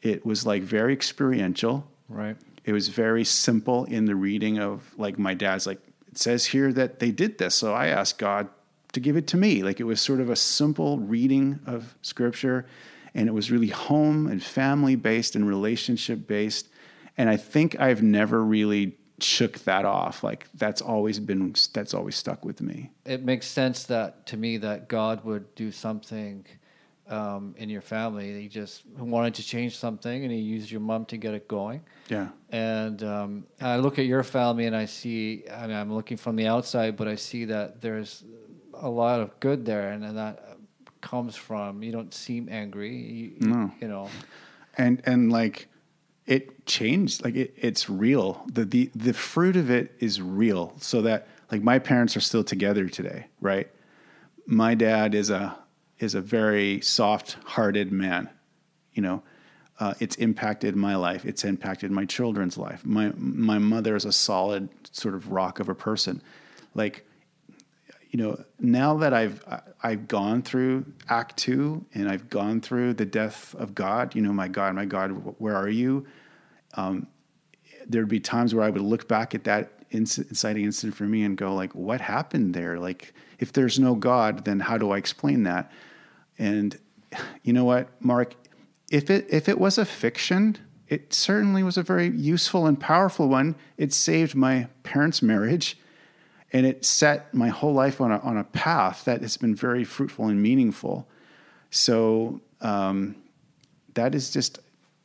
it 0.02 0.26
was 0.26 0.46
like 0.46 0.64
very 0.64 0.94
experiential. 0.94 1.88
Right. 2.10 2.36
It 2.64 2.74
was 2.74 2.90
very 2.90 3.24
simple 3.24 3.86
in 3.86 4.06
the 4.06 4.16
reading 4.16 4.60
of 4.60 4.94
like 4.98 5.18
my 5.18 5.34
dad's 5.34 5.66
like, 5.66 5.80
it 6.12 6.18
says 6.18 6.46
here 6.46 6.72
that 6.74 7.00
they 7.00 7.12
did 7.12 7.38
this. 7.38 7.56
So 7.56 7.74
I 7.74 7.88
asked 7.88 8.18
God 8.18 8.50
to 8.94 9.00
give 9.00 9.16
it 9.16 9.28
to 9.28 9.38
me. 9.38 9.64
Like 9.64 9.80
it 9.80 9.86
was 9.86 10.02
sort 10.02 10.20
of 10.20 10.30
a 10.30 10.36
simple 10.36 11.00
reading 11.00 11.60
of 11.66 11.96
scripture 12.02 12.66
and 13.14 13.28
it 13.28 13.32
was 13.32 13.52
really 13.52 13.68
home 13.68 14.28
and 14.28 14.42
family 14.44 14.96
based 14.96 15.36
and 15.36 15.48
relationship 15.48 16.28
based. 16.28 16.68
And 17.18 17.30
I 17.30 17.38
think 17.38 17.80
I've 17.80 18.02
never 18.02 18.44
really 18.44 18.98
shook 19.20 19.60
that 19.60 19.86
off. 19.86 20.24
Like 20.24 20.48
that's 20.54 20.82
always 20.82 21.20
been 21.20 21.56
that's 21.74 21.94
always 21.94 22.16
stuck 22.16 22.46
with 22.46 22.62
me. 22.62 22.90
It 23.06 23.24
makes 23.24 23.48
sense 23.48 23.84
that 23.86 24.26
to 24.28 24.38
me 24.38 24.58
that 24.58 24.88
God 24.88 25.24
would 25.26 25.54
do 25.56 25.72
something 25.72 26.46
um, 27.12 27.54
in 27.58 27.69
your 27.69 27.82
family. 27.82 28.41
He 28.41 28.47
just 28.47 28.86
wanted 28.97 29.36
to 29.36 29.43
change 29.43 29.78
something, 29.78 30.24
and 30.24 30.32
he 30.32 30.39
used 30.39 30.71
your 30.71 30.82
mom 30.82 31.06
to 31.06 31.17
get 31.17 31.34
it 31.34 31.47
going. 31.47 31.82
Yeah. 32.10 32.30
And 32.50 33.04
um, 33.04 33.45
I 33.60 33.78
look 33.78 34.00
at 34.00 34.06
your 34.06 34.24
family, 34.24 34.65
and 34.65 34.76
I 34.76 34.86
see. 34.86 35.43
I 35.52 35.67
mean, 35.67 35.76
I'm 35.76 35.93
looking 35.93 36.17
from 36.17 36.36
the 36.36 36.47
outside, 36.47 36.95
but 36.95 37.08
I 37.08 37.15
see 37.15 37.45
that 37.45 37.82
there's 37.82 38.24
a 38.74 38.89
lot 38.89 39.19
of 39.19 39.39
good 39.39 39.65
there, 39.65 39.91
and, 39.91 40.04
and 40.04 40.17
that 40.17 40.58
comes 41.02 41.36
from 41.36 41.84
you 41.84 41.91
don't 41.91 42.13
seem 42.13 42.47
angry. 42.50 42.95
You, 42.95 43.34
no. 43.39 43.71
you 43.82 43.88
know. 43.88 44.10
And 44.78 45.02
and 45.06 45.32
like 45.32 45.67
it 46.26 46.65
changed 46.65 47.24
like 47.24 47.36
it, 47.36 47.54
it's 47.58 47.89
real 47.89 48.43
the, 48.52 48.63
the 48.63 48.91
the 48.95 49.13
fruit 49.13 49.56
of 49.56 49.69
it 49.69 49.93
is 50.00 50.21
real 50.21 50.74
so 50.80 51.02
that 51.02 51.28
like 51.52 51.62
my 51.62 51.80
parents 51.80 52.15
are 52.15 52.21
still 52.21 52.43
together 52.43 52.88
today 52.88 53.26
right 53.41 53.67
my 54.45 54.76
dad 54.76 55.15
is 55.15 55.32
a 55.32 55.58
is 56.02 56.16
a 56.16 56.22
very 56.22 56.82
soft 56.82 57.38
hearted 57.46 57.92
man 57.92 58.30
you 58.94 59.02
know? 59.02 59.24
Uh, 59.80 59.96
it's 60.00 60.16
impacted 60.18 60.76
my 60.76 60.96
life. 60.96 61.26
It's 61.26 61.44
impacted 61.44 61.90
my 61.90 62.06
children's 62.06 62.56
life. 62.56 62.86
My 62.86 63.12
my 63.16 63.58
mother 63.58 63.96
is 63.96 64.06
a 64.06 64.12
solid 64.12 64.70
sort 64.92 65.16
of 65.16 65.32
rock 65.32 65.60
of 65.60 65.70
a 65.70 65.76
person. 65.76 66.22
Like 66.76 67.04
you 68.12 68.20
know 68.20 68.44
now 68.60 68.98
that 68.98 69.14
i've 69.14 69.42
i've 69.82 70.06
gone 70.06 70.42
through 70.42 70.86
act 71.08 71.38
2 71.38 71.86
and 71.94 72.10
i've 72.10 72.30
gone 72.30 72.60
through 72.60 72.94
the 72.94 73.06
death 73.06 73.56
of 73.56 73.74
god 73.74 74.14
you 74.16 74.22
know 74.22 74.34
my 74.34 74.50
god 74.50 74.76
my 74.76 74.84
god 74.84 75.12
where 75.40 75.56
are 75.56 75.70
you? 75.70 76.06
Um, 76.74 77.08
there'd 77.88 78.08
be 78.08 78.20
times 78.20 78.54
where 78.54 78.64
I 78.64 78.70
would 78.70 78.82
look 78.82 79.08
back 79.08 79.34
at 79.36 79.46
that 79.46 79.72
inciting 79.90 80.64
incident 80.64 80.96
for 80.96 81.04
me 81.04 81.24
and 81.24 81.38
go 81.38 81.54
like, 81.54 81.74
what 81.76 82.00
happened 82.00 82.54
there? 82.54 82.80
Like, 82.80 83.14
if 83.40 83.52
there's 83.52 83.80
no 83.80 83.96
God, 83.96 84.46
then 84.46 84.60
how 84.62 84.78
do 84.78 84.92
I 84.92 84.98
explain 84.98 85.44
that? 85.44 85.72
And 86.41 86.80
you 87.43 87.54
know 87.54 87.63
what, 87.63 87.88
Mark, 88.04 88.34
if 88.91 89.12
it 89.12 89.27
if 89.30 89.47
it 89.47 89.60
was 89.60 89.77
a 89.77 89.86
fiction, 89.86 90.58
it 90.88 91.13
certainly 91.13 91.62
was 91.62 91.77
a 91.77 91.84
very 91.84 92.10
useful 92.10 92.65
and 92.65 92.80
powerful 92.80 93.30
one. 93.30 93.56
It 93.77 93.93
saved 93.93 94.34
my 94.34 94.67
parents' 94.82 95.21
marriage, 95.21 95.77
and 96.51 96.65
it 96.65 96.84
set 96.84 97.32
my 97.32 97.49
whole 97.49 97.73
life 97.73 98.01
on 98.01 98.12
a 98.12 98.17
on 98.21 98.38
a 98.38 98.43
path 98.43 99.06
that 99.06 99.21
has 99.21 99.38
been 99.38 99.54
very 99.54 99.84
fruitful 99.84 100.25
and 100.25 100.41
meaningful. 100.41 101.08
So 101.69 102.41
um, 102.60 103.15
that 103.93 104.15
is 104.15 104.32
just, 104.32 104.58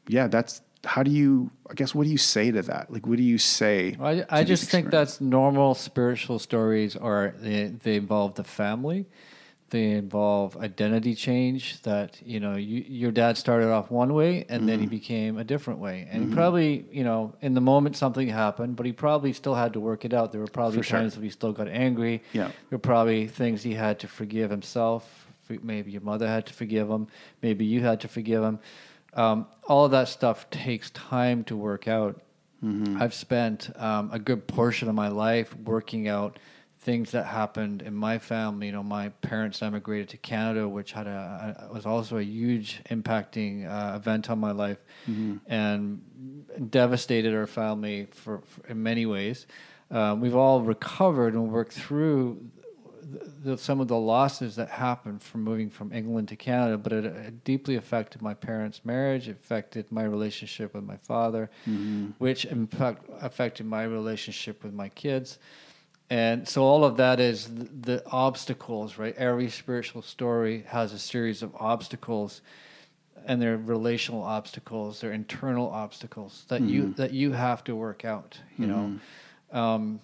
yeah, 0.08 0.28
that's 0.28 0.62
how 0.84 1.02
do 1.02 1.10
you 1.10 1.50
i 1.68 1.74
guess 1.74 1.96
what 1.96 2.04
do 2.04 2.10
you 2.10 2.18
say 2.18 2.52
to 2.52 2.62
that 2.62 2.92
like 2.92 3.08
what 3.08 3.16
do 3.16 3.22
you 3.24 3.38
say 3.38 3.96
i, 4.00 4.24
I 4.30 4.44
just 4.44 4.70
think 4.70 4.90
that's 4.90 5.20
normal 5.20 5.74
spiritual 5.74 6.38
stories 6.38 6.94
are 6.94 7.34
they, 7.40 7.64
they 7.64 7.96
involve 7.96 8.36
the 8.36 8.44
family 8.44 9.06
they 9.70 9.90
involve 9.90 10.56
identity 10.56 11.14
change 11.14 11.80
that 11.82 12.20
you 12.24 12.38
know 12.38 12.56
you, 12.56 12.84
your 12.86 13.10
dad 13.10 13.36
started 13.36 13.70
off 13.70 13.90
one 13.90 14.14
way 14.14 14.44
and 14.48 14.60
mm-hmm. 14.60 14.66
then 14.66 14.78
he 14.78 14.86
mm-hmm. 14.86 14.90
became 14.90 15.38
a 15.38 15.44
different 15.44 15.80
way 15.80 16.06
and 16.10 16.26
mm-hmm. 16.26 16.34
probably 16.34 16.86
you 16.90 17.02
know 17.02 17.34
in 17.40 17.54
the 17.54 17.60
moment 17.60 17.96
something 17.96 18.28
happened 18.28 18.76
but 18.76 18.86
he 18.86 18.92
probably 18.92 19.32
still 19.32 19.54
had 19.54 19.72
to 19.72 19.80
work 19.80 20.04
it 20.04 20.14
out 20.14 20.30
there 20.30 20.40
were 20.40 20.46
probably 20.46 20.82
For 20.82 20.88
times 20.88 21.14
sure. 21.14 21.22
he 21.22 21.30
still 21.30 21.52
got 21.52 21.68
angry 21.68 22.22
yeah 22.32 22.46
there 22.46 22.54
were 22.72 22.78
probably 22.78 23.26
things 23.26 23.62
he 23.62 23.74
had 23.74 23.98
to 24.00 24.08
forgive 24.08 24.50
himself 24.50 25.26
maybe 25.62 25.92
your 25.92 26.00
mother 26.00 26.26
had 26.26 26.46
to 26.46 26.52
forgive 26.52 26.88
him 26.88 27.08
maybe 27.42 27.64
you 27.64 27.80
had 27.80 28.00
to 28.00 28.08
forgive 28.08 28.42
him 28.42 28.60
um, 29.16 29.46
all 29.66 29.86
of 29.86 29.90
that 29.92 30.08
stuff 30.08 30.48
takes 30.50 30.90
time 30.90 31.42
to 31.44 31.56
work 31.56 31.88
out. 31.88 32.20
Mm-hmm. 32.62 33.02
I've 33.02 33.14
spent 33.14 33.70
um, 33.76 34.10
a 34.12 34.18
good 34.18 34.46
portion 34.46 34.88
of 34.88 34.94
my 34.94 35.08
life 35.08 35.56
working 35.56 36.06
out 36.06 36.38
things 36.86 37.10
that 37.10 37.26
happened 37.26 37.82
in 37.82 37.92
my 37.92 38.16
family. 38.16 38.66
You 38.68 38.72
know, 38.72 38.82
my 38.84 39.08
parents 39.30 39.60
emigrated 39.60 40.08
to 40.10 40.18
Canada, 40.18 40.68
which 40.68 40.92
had 40.92 41.08
a, 41.08 41.68
was 41.74 41.84
also 41.84 42.18
a 42.18 42.22
huge 42.22 42.80
impacting 42.88 43.68
uh, 43.68 43.96
event 43.96 44.30
on 44.30 44.38
my 44.38 44.52
life, 44.52 44.78
mm-hmm. 45.10 45.38
and 45.48 46.70
devastated 46.70 47.34
our 47.34 47.48
family 47.48 48.06
for, 48.12 48.40
for 48.46 48.68
in 48.68 48.84
many 48.84 49.04
ways. 49.04 49.48
Um, 49.90 50.20
we've 50.20 50.36
all 50.36 50.62
recovered 50.62 51.34
and 51.34 51.50
worked 51.50 51.72
through 51.72 52.50
the, 53.42 53.58
some 53.58 53.80
of 53.80 53.88
the 53.88 53.96
losses 53.96 54.54
that 54.54 54.68
happened 54.68 55.22
from 55.22 55.42
moving 55.42 55.70
from 55.70 55.92
England 55.92 56.28
to 56.28 56.36
Canada, 56.36 56.78
but 56.78 56.92
it, 56.92 57.04
it 57.04 57.42
deeply 57.42 57.74
affected 57.74 58.22
my 58.22 58.34
parents' 58.34 58.80
marriage. 58.84 59.28
It 59.28 59.38
affected 59.42 59.90
my 59.90 60.04
relationship 60.04 60.72
with 60.72 60.84
my 60.84 60.98
father, 60.98 61.50
mm-hmm. 61.68 62.10
which 62.18 62.44
in 62.44 62.68
fact 62.68 63.08
affected 63.20 63.66
my 63.66 63.82
relationship 63.82 64.62
with 64.62 64.72
my 64.72 64.88
kids. 64.88 65.38
And 66.08 66.48
so 66.48 66.62
all 66.62 66.84
of 66.84 66.96
that 66.98 67.18
is 67.18 67.46
the, 67.46 67.64
the 67.64 68.02
obstacles, 68.06 68.96
right? 68.96 69.14
Every 69.16 69.50
spiritual 69.50 70.02
story 70.02 70.64
has 70.68 70.92
a 70.92 70.98
series 70.98 71.42
of 71.42 71.54
obstacles 71.56 72.42
and 73.26 73.42
they're 73.42 73.56
relational 73.56 74.22
obstacles, 74.22 75.00
they're 75.00 75.12
internal 75.12 75.68
obstacles 75.68 76.44
that 76.48 76.60
mm-hmm. 76.60 76.70
you 76.70 76.92
that 76.94 77.12
you 77.12 77.32
have 77.32 77.64
to 77.64 77.74
work 77.74 78.04
out, 78.04 78.38
you 78.56 78.66
mm-hmm. 78.66 78.96
know. 79.52 79.60
Um, 79.60 80.00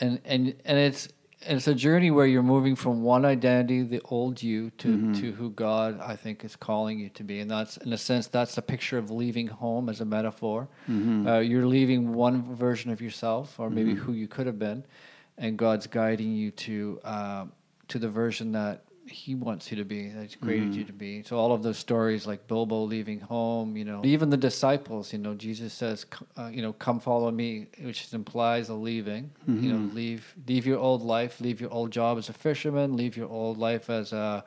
and 0.00 0.20
and 0.24 0.54
and 0.64 0.78
it's 0.78 1.08
it's 1.46 1.68
a 1.68 1.74
journey 1.74 2.10
where 2.10 2.26
you're 2.26 2.42
moving 2.42 2.76
from 2.76 3.02
one 3.02 3.24
identity, 3.24 3.82
the 3.82 4.00
old 4.06 4.42
you, 4.42 4.70
to, 4.78 4.88
mm-hmm. 4.88 5.12
to 5.14 5.32
who 5.32 5.50
God 5.50 6.00
I 6.00 6.16
think 6.16 6.44
is 6.44 6.56
calling 6.56 6.98
you 6.98 7.08
to 7.10 7.24
be, 7.24 7.40
and 7.40 7.50
that's 7.50 7.76
in 7.78 7.92
a 7.92 7.98
sense 7.98 8.26
that's 8.26 8.56
a 8.58 8.62
picture 8.62 8.98
of 8.98 9.10
leaving 9.10 9.46
home 9.46 9.88
as 9.88 10.00
a 10.00 10.04
metaphor. 10.04 10.68
Mm-hmm. 10.88 11.26
Uh, 11.26 11.38
you're 11.38 11.66
leaving 11.66 12.14
one 12.14 12.54
version 12.54 12.90
of 12.90 13.00
yourself, 13.00 13.58
or 13.58 13.70
maybe 13.70 13.92
mm-hmm. 13.92 14.02
who 14.02 14.12
you 14.12 14.28
could 14.28 14.46
have 14.46 14.58
been, 14.58 14.84
and 15.38 15.56
God's 15.58 15.86
guiding 15.86 16.32
you 16.32 16.50
to 16.50 17.00
uh, 17.04 17.44
to 17.88 17.98
the 17.98 18.08
version 18.08 18.52
that 18.52 18.84
he 19.06 19.34
wants 19.34 19.70
you 19.70 19.76
to 19.76 19.84
be, 19.84 20.08
that 20.08 20.22
he's 20.22 20.36
created 20.36 20.70
mm-hmm. 20.70 20.78
you 20.78 20.84
to 20.84 20.92
be. 20.92 21.22
So 21.24 21.36
all 21.36 21.52
of 21.52 21.62
those 21.62 21.78
stories 21.78 22.26
like 22.26 22.46
Bilbo 22.46 22.84
leaving 22.84 23.20
home, 23.20 23.76
you 23.76 23.84
know, 23.84 24.00
even 24.04 24.30
the 24.30 24.36
disciples, 24.36 25.12
you 25.12 25.18
know, 25.18 25.34
Jesus 25.34 25.72
says, 25.72 26.06
uh, 26.36 26.50
you 26.52 26.62
know, 26.62 26.72
come 26.72 27.00
follow 27.00 27.30
me, 27.30 27.66
which 27.80 28.12
implies 28.12 28.68
a 28.68 28.74
leaving, 28.74 29.30
mm-hmm. 29.48 29.62
you 29.62 29.72
know, 29.72 29.78
mm-hmm. 29.78 29.96
leave, 29.96 30.34
leave 30.46 30.66
your 30.66 30.78
old 30.78 31.02
life, 31.02 31.40
leave 31.40 31.60
your 31.60 31.70
old 31.70 31.90
job 31.90 32.18
as 32.18 32.28
a 32.28 32.32
fisherman, 32.32 32.96
leave 32.96 33.16
your 33.16 33.28
old 33.28 33.58
life 33.58 33.90
as 33.90 34.12
a, 34.12 34.44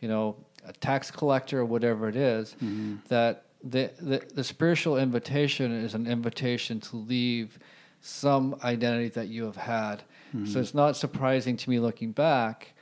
you 0.00 0.08
know, 0.08 0.36
a 0.66 0.72
tax 0.74 1.10
collector 1.10 1.60
or 1.60 1.64
whatever 1.64 2.08
it 2.08 2.16
is, 2.16 2.54
mm-hmm. 2.54 2.96
that 3.08 3.44
the, 3.62 3.90
the, 4.00 4.22
the 4.34 4.44
spiritual 4.44 4.98
invitation 4.98 5.72
is 5.72 5.94
an 5.94 6.06
invitation 6.06 6.80
to 6.80 6.96
leave 6.96 7.58
some 8.00 8.56
identity 8.64 9.08
that 9.10 9.28
you 9.28 9.44
have 9.44 9.56
had. 9.56 10.02
So 10.32 10.38
mm-hmm. 10.38 10.58
it's 10.60 10.74
not 10.74 10.96
surprising 10.96 11.56
to 11.56 11.70
me 11.70 11.80
looking 11.80 12.12
back 12.12 12.72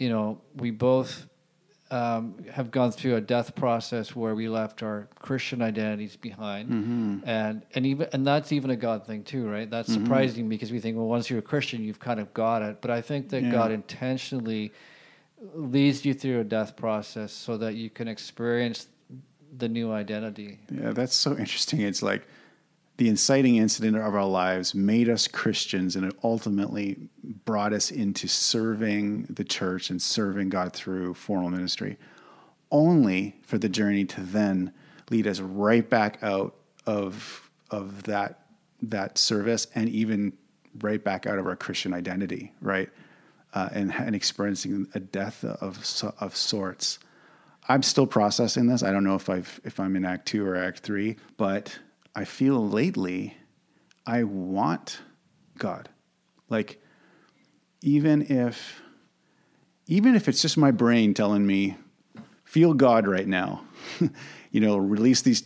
you 0.00 0.08
know, 0.08 0.40
we 0.56 0.70
both 0.70 1.26
um, 1.90 2.36
have 2.50 2.70
gone 2.70 2.90
through 2.90 3.16
a 3.16 3.20
death 3.20 3.54
process 3.54 4.16
where 4.16 4.34
we 4.34 4.48
left 4.48 4.82
our 4.82 5.08
Christian 5.18 5.60
identities 5.60 6.16
behind, 6.16 6.70
mm-hmm. 6.70 7.18
and 7.28 7.62
and 7.74 7.84
even 7.84 8.08
and 8.12 8.26
that's 8.26 8.50
even 8.50 8.70
a 8.70 8.76
God 8.76 9.06
thing 9.06 9.22
too, 9.24 9.46
right? 9.46 9.68
That's 9.68 9.90
mm-hmm. 9.90 10.04
surprising 10.04 10.48
because 10.48 10.72
we 10.72 10.80
think, 10.80 10.96
well, 10.96 11.06
once 11.06 11.28
you're 11.28 11.40
a 11.40 11.42
Christian, 11.42 11.84
you've 11.84 12.00
kind 12.00 12.18
of 12.18 12.32
got 12.32 12.62
it. 12.62 12.80
But 12.80 12.90
I 12.90 13.02
think 13.02 13.28
that 13.28 13.42
yeah. 13.42 13.50
God 13.50 13.72
intentionally 13.72 14.72
leads 15.54 16.04
you 16.04 16.14
through 16.14 16.40
a 16.40 16.44
death 16.44 16.76
process 16.76 17.32
so 17.32 17.58
that 17.58 17.74
you 17.74 17.90
can 17.90 18.08
experience 18.08 18.86
the 19.58 19.68
new 19.68 19.92
identity. 19.92 20.60
Yeah, 20.70 20.92
that's 20.92 21.14
so 21.14 21.32
interesting. 21.32 21.80
It's 21.80 22.02
like 22.02 22.26
the 23.00 23.08
inciting 23.08 23.56
incident 23.56 23.96
of 23.96 24.14
our 24.14 24.26
lives 24.26 24.74
made 24.74 25.08
us 25.08 25.26
Christians 25.26 25.96
and 25.96 26.04
it 26.04 26.14
ultimately 26.22 26.98
brought 27.46 27.72
us 27.72 27.90
into 27.90 28.28
serving 28.28 29.22
the 29.22 29.42
church 29.42 29.88
and 29.88 30.02
serving 30.02 30.50
God 30.50 30.74
through 30.74 31.14
formal 31.14 31.48
ministry, 31.48 31.96
only 32.70 33.36
for 33.40 33.56
the 33.56 33.70
journey 33.70 34.04
to 34.04 34.20
then 34.20 34.74
lead 35.08 35.26
us 35.26 35.40
right 35.40 35.88
back 35.88 36.18
out 36.22 36.54
of, 36.84 37.48
of 37.70 38.02
that, 38.02 38.44
that 38.82 39.16
service 39.16 39.66
and 39.74 39.88
even 39.88 40.34
right 40.82 41.02
back 41.02 41.26
out 41.26 41.38
of 41.38 41.46
our 41.46 41.56
Christian 41.56 41.94
identity, 41.94 42.52
right? 42.60 42.90
Uh, 43.54 43.70
and, 43.72 43.94
and 43.94 44.14
experiencing 44.14 44.86
a 44.94 45.00
death 45.00 45.42
of, 45.42 45.78
of 46.18 46.36
sorts. 46.36 46.98
I'm 47.66 47.82
still 47.82 48.06
processing 48.06 48.66
this. 48.66 48.82
I 48.82 48.92
don't 48.92 49.04
know 49.04 49.14
if 49.14 49.30
I've 49.30 49.58
if 49.64 49.80
I'm 49.80 49.96
in 49.96 50.04
Act 50.04 50.26
Two 50.26 50.46
or 50.46 50.54
Act 50.54 50.80
Three, 50.80 51.16
but 51.38 51.78
I 52.14 52.24
feel 52.24 52.68
lately 52.68 53.36
I 54.06 54.24
want 54.24 55.00
God. 55.58 55.88
Like 56.48 56.82
even 57.82 58.22
if 58.22 58.82
even 59.86 60.14
if 60.14 60.28
it's 60.28 60.42
just 60.42 60.56
my 60.56 60.70
brain 60.70 61.14
telling 61.14 61.46
me 61.46 61.76
feel 62.44 62.74
God 62.74 63.06
right 63.06 63.28
now. 63.28 63.62
you 64.50 64.60
know, 64.60 64.76
release 64.76 65.22
these 65.22 65.44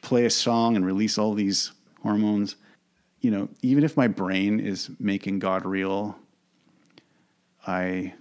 play 0.00 0.24
a 0.24 0.30
song 0.30 0.76
and 0.76 0.86
release 0.86 1.18
all 1.18 1.34
these 1.34 1.72
hormones. 2.02 2.56
You 3.20 3.30
know, 3.30 3.48
even 3.60 3.84
if 3.84 3.96
my 3.96 4.08
brain 4.08 4.60
is 4.60 4.88
making 4.98 5.40
God 5.40 5.66
real, 5.66 6.16
I 7.66 8.14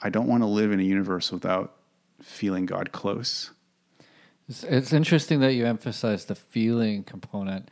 I 0.00 0.10
don't 0.10 0.28
want 0.28 0.42
to 0.42 0.46
live 0.46 0.70
in 0.70 0.78
a 0.78 0.84
universe 0.84 1.32
without 1.32 1.74
feeling 2.22 2.66
God 2.66 2.92
close. 2.92 3.50
It's, 4.48 4.64
it's 4.64 4.92
interesting 4.92 5.40
that 5.40 5.54
you 5.54 5.66
emphasize 5.66 6.24
the 6.24 6.34
feeling 6.34 7.04
component. 7.04 7.70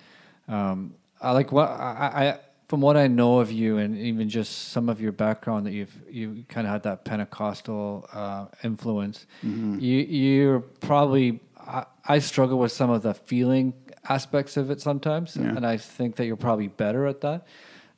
Um, 0.49 0.95
I 1.21 1.33
like 1.33 1.53
what 1.53 1.69
I, 1.69 2.11
I, 2.13 2.39
from 2.69 2.81
what 2.81 2.97
I 2.97 3.07
know 3.07 3.39
of 3.39 3.51
you, 3.53 3.79
and 3.79 3.97
even 3.97 4.29
just 4.29 4.71
some 4.71 4.89
of 4.89 5.01
your 5.01 5.13
background 5.13 5.67
that 5.67 5.73
you've 5.73 5.97
you 6.11 6.45
kind 6.49 6.67
of 6.67 6.73
had 6.73 6.83
that 6.85 7.05
Pentecostal 7.05 8.09
uh, 8.13 8.47
influence. 8.63 9.27
Mm-hmm. 9.45 9.79
You 9.79 9.99
you're 10.01 10.61
probably 10.61 11.41
I, 11.59 11.85
I, 12.07 12.19
struggle 12.19 12.59
with 12.59 12.73
some 12.73 12.91
of 12.91 13.03
the 13.03 13.15
feeling 13.15 13.73
aspects 14.09 14.57
of 14.57 14.71
it 14.71 14.81
sometimes, 14.81 15.37
yeah. 15.37 15.49
and 15.49 15.67
I 15.67 15.77
think 15.77 16.17
that 16.17 16.27
you're 16.27 16.37
probably 16.37 16.69
better 16.69 17.07
at 17.07 17.21
that. 17.23 17.47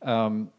Um, 0.03 0.51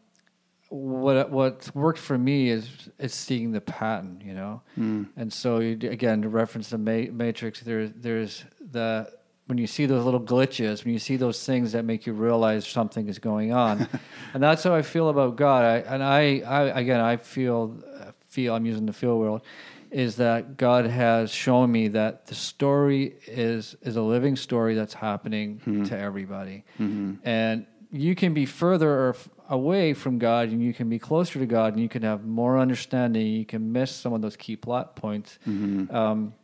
what 0.68 1.30
what's 1.30 1.74
worked 1.74 1.98
for 1.98 2.18
me 2.18 2.50
is 2.50 2.90
is 2.98 3.14
seeing 3.14 3.52
the 3.52 3.60
pattern, 3.60 4.22
you 4.24 4.34
know, 4.34 4.62
mm. 4.78 5.08
and 5.16 5.32
so 5.32 5.60
you, 5.60 5.78
again 5.90 6.22
to 6.22 6.28
reference 6.28 6.70
the 6.70 6.78
ma- 6.78 7.10
matrix, 7.12 7.60
there 7.60 7.88
there's 7.88 8.44
the 8.60 9.10
when 9.46 9.56
you 9.56 9.66
see 9.66 9.86
those 9.86 10.04
little 10.04 10.20
glitches, 10.20 10.84
when 10.84 10.92
you 10.92 10.98
see 10.98 11.16
those 11.16 11.44
things 11.44 11.72
that 11.72 11.84
make 11.84 12.06
you 12.06 12.12
realize 12.12 12.66
something 12.66 13.08
is 13.08 13.18
going 13.18 13.50
on, 13.50 13.88
and 14.34 14.42
that's 14.42 14.62
how 14.62 14.74
I 14.74 14.82
feel 14.82 15.08
about 15.08 15.36
God. 15.36 15.64
I, 15.64 15.76
and 15.78 16.02
I, 16.02 16.40
I 16.40 16.80
again 16.80 17.00
I 17.00 17.16
feel 17.16 17.82
feel 18.26 18.54
I'm 18.54 18.66
using 18.66 18.84
the 18.84 18.92
feel 18.92 19.18
world 19.18 19.42
is 19.90 20.16
that 20.16 20.58
God 20.58 20.84
has 20.84 21.30
shown 21.30 21.72
me 21.72 21.88
that 21.88 22.26
the 22.26 22.34
story 22.34 23.14
is 23.26 23.74
is 23.80 23.96
a 23.96 24.02
living 24.02 24.36
story 24.36 24.74
that's 24.74 24.92
happening 24.92 25.60
mm-hmm. 25.60 25.84
to 25.84 25.98
everybody, 25.98 26.64
mm-hmm. 26.78 27.14
and 27.26 27.66
you 27.90 28.14
can 28.14 28.34
be 28.34 28.44
further 28.44 29.16
away 29.48 29.94
from 29.94 30.18
God 30.18 30.50
and 30.50 30.62
you 30.62 30.74
can 30.74 30.88
be 30.88 30.98
closer 30.98 31.38
to 31.38 31.46
God 31.46 31.72
and 31.72 31.82
you 31.82 31.88
can 31.88 32.02
have 32.02 32.24
more 32.24 32.58
understanding. 32.58 33.26
You 33.26 33.46
can 33.46 33.72
miss 33.72 33.90
some 33.90 34.12
of 34.12 34.20
those 34.20 34.36
key 34.36 34.56
plot 34.56 34.96
points. 34.96 35.38
Mm-hmm. 35.48 35.94
Um, 35.94 36.34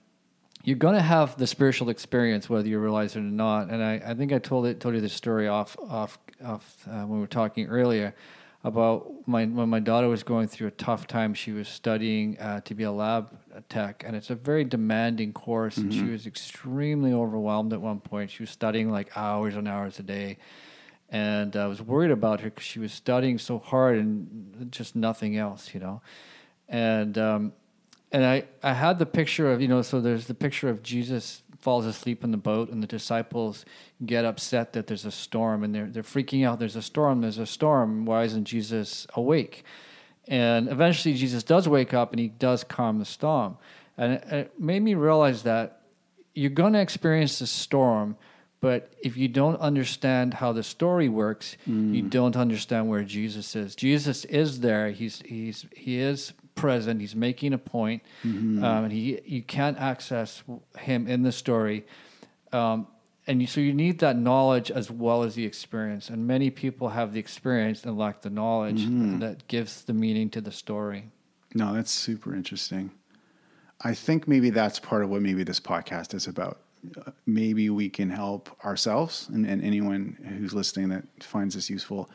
you're 0.64 0.78
going 0.78 0.94
to 0.94 1.02
have 1.02 1.36
the 1.36 1.46
spiritual 1.46 1.90
experience 1.90 2.48
whether 2.48 2.66
you 2.66 2.78
realize 2.78 3.16
it 3.16 3.20
or 3.20 3.22
not. 3.22 3.68
And 3.68 3.82
I, 3.82 4.00
I 4.04 4.14
think 4.14 4.32
I 4.32 4.38
told 4.38 4.66
it 4.66 4.80
told 4.80 4.94
you 4.94 5.00
this 5.00 5.12
story 5.12 5.46
off 5.46 5.76
off 5.78 6.18
off 6.42 6.88
uh, 6.88 7.02
when 7.02 7.10
we 7.10 7.20
were 7.20 7.26
talking 7.26 7.66
earlier 7.66 8.14
about 8.64 9.12
my 9.26 9.44
when 9.44 9.68
my 9.68 9.80
daughter 9.80 10.08
was 10.08 10.22
going 10.22 10.48
through 10.48 10.68
a 10.68 10.72
tough 10.72 11.06
time. 11.06 11.34
She 11.34 11.52
was 11.52 11.68
studying 11.68 12.38
uh, 12.38 12.62
to 12.62 12.74
be 12.74 12.84
a 12.84 12.90
lab 12.90 13.36
tech, 13.68 14.04
and 14.06 14.16
it's 14.16 14.30
a 14.30 14.34
very 14.34 14.64
demanding 14.64 15.34
course. 15.34 15.74
Mm-hmm. 15.74 15.84
And 15.84 15.92
she 15.92 16.00
mm-hmm. 16.00 16.12
was 16.12 16.26
extremely 16.26 17.12
overwhelmed 17.12 17.74
at 17.74 17.82
one 17.82 18.00
point. 18.00 18.30
She 18.30 18.42
was 18.42 18.50
studying 18.50 18.90
like 18.90 19.14
hours 19.14 19.56
and 19.56 19.68
hours 19.68 19.98
a 19.98 20.02
day 20.02 20.38
and 21.14 21.54
I 21.54 21.68
was 21.68 21.80
worried 21.80 22.10
about 22.10 22.40
her 22.40 22.50
because 22.50 22.64
she 22.64 22.80
was 22.80 22.92
studying 22.92 23.38
so 23.38 23.60
hard 23.60 23.98
and 23.98 24.66
just 24.72 24.96
nothing 24.96 25.36
else, 25.36 25.72
you 25.72 25.78
know. 25.78 26.02
And 26.68 27.16
um, 27.16 27.52
and 28.10 28.26
I 28.26 28.46
I 28.64 28.72
had 28.72 28.98
the 28.98 29.06
picture 29.06 29.52
of 29.52 29.62
you 29.62 29.68
know 29.68 29.80
so 29.82 30.00
there's 30.00 30.26
the 30.26 30.34
picture 30.34 30.68
of 30.68 30.82
Jesus 30.82 31.44
falls 31.60 31.86
asleep 31.86 32.24
in 32.24 32.32
the 32.32 32.36
boat 32.36 32.68
and 32.68 32.82
the 32.82 32.88
disciples 32.88 33.64
get 34.04 34.24
upset 34.24 34.72
that 34.72 34.88
there's 34.88 35.04
a 35.04 35.12
storm 35.12 35.62
and 35.62 35.72
they're 35.72 35.86
they're 35.86 36.02
freaking 36.02 36.44
out. 36.44 36.58
There's 36.58 36.74
a 36.74 36.82
storm. 36.82 37.20
There's 37.20 37.38
a 37.38 37.46
storm. 37.46 38.06
Why 38.06 38.24
isn't 38.24 38.46
Jesus 38.46 39.06
awake? 39.14 39.62
And 40.26 40.68
eventually 40.68 41.14
Jesus 41.14 41.44
does 41.44 41.68
wake 41.68 41.94
up 41.94 42.10
and 42.10 42.18
he 42.18 42.26
does 42.26 42.64
calm 42.64 42.98
the 42.98 43.04
storm. 43.04 43.56
And 43.96 44.14
it, 44.14 44.24
it 44.32 44.60
made 44.60 44.82
me 44.82 44.94
realize 44.94 45.44
that 45.44 45.82
you're 46.34 46.50
going 46.50 46.72
to 46.72 46.80
experience 46.80 47.40
a 47.40 47.46
storm 47.46 48.16
but 48.64 48.94
if 49.02 49.18
you 49.18 49.28
don't 49.28 49.60
understand 49.60 50.32
how 50.32 50.50
the 50.54 50.62
story 50.62 51.10
works, 51.10 51.58
mm. 51.68 51.94
you 51.94 52.00
don't 52.00 52.34
understand 52.34 52.88
where 52.88 53.04
Jesus 53.04 53.54
is. 53.54 53.76
Jesus 53.76 54.24
is 54.24 54.60
there. 54.60 54.90
He's 54.90 55.20
he's 55.22 55.66
he 55.76 55.98
is 55.98 56.32
present. 56.54 56.98
He's 57.02 57.14
making 57.14 57.52
a 57.52 57.58
point, 57.58 58.02
mm-hmm. 58.24 58.64
um, 58.64 58.84
and 58.84 58.92
he 58.94 59.20
you 59.26 59.42
can't 59.42 59.78
access 59.78 60.42
him 60.78 61.06
in 61.06 61.24
the 61.24 61.30
story. 61.30 61.84
Um, 62.54 62.86
and 63.26 63.42
you, 63.42 63.46
so 63.46 63.60
you 63.60 63.74
need 63.74 63.98
that 63.98 64.16
knowledge 64.16 64.70
as 64.70 64.90
well 64.90 65.24
as 65.24 65.34
the 65.34 65.44
experience. 65.44 66.08
And 66.08 66.26
many 66.26 66.48
people 66.48 66.88
have 66.88 67.12
the 67.12 67.20
experience 67.20 67.84
and 67.84 67.98
lack 67.98 68.22
the 68.22 68.30
knowledge 68.30 68.80
mm-hmm. 68.80 69.18
that 69.18 69.46
gives 69.46 69.84
the 69.84 69.92
meaning 69.92 70.30
to 70.30 70.40
the 70.40 70.52
story. 70.52 71.10
No, 71.54 71.74
that's 71.74 71.90
super 71.92 72.34
interesting. 72.34 72.92
I 73.82 73.92
think 73.92 74.26
maybe 74.26 74.48
that's 74.48 74.78
part 74.78 75.02
of 75.02 75.10
what 75.10 75.20
maybe 75.20 75.44
this 75.44 75.60
podcast 75.60 76.14
is 76.14 76.26
about 76.26 76.63
maybe 77.26 77.70
we 77.70 77.88
can 77.88 78.10
help 78.10 78.50
ourselves 78.64 79.28
and, 79.32 79.46
and 79.46 79.62
anyone 79.62 80.16
who's 80.38 80.54
listening 80.54 80.88
that 80.90 81.04
finds 81.20 81.54
this 81.54 81.70
useful 81.70 82.10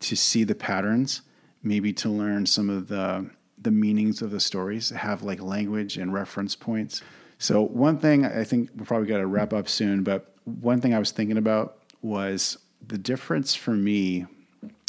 to 0.00 0.16
see 0.16 0.44
the 0.44 0.54
patterns, 0.54 1.22
maybe 1.62 1.92
to 1.92 2.08
learn 2.08 2.46
some 2.46 2.68
of 2.68 2.88
the 2.88 3.30
the 3.58 3.70
meanings 3.70 4.22
of 4.22 4.32
the 4.32 4.40
stories, 4.40 4.90
have 4.90 5.22
like 5.22 5.40
language 5.40 5.96
and 5.96 6.12
reference 6.12 6.56
points. 6.56 7.00
So 7.38 7.62
one 7.62 7.98
thing 7.98 8.24
I 8.24 8.42
think 8.42 8.70
we're 8.76 8.84
probably 8.84 9.06
got 9.06 9.18
to 9.18 9.26
wrap 9.26 9.52
up 9.52 9.68
soon, 9.68 10.02
but 10.02 10.34
one 10.44 10.80
thing 10.80 10.94
I 10.94 10.98
was 10.98 11.12
thinking 11.12 11.36
about 11.36 11.78
was 12.02 12.58
the 12.86 12.98
difference 12.98 13.54
for 13.54 13.70
me. 13.72 14.26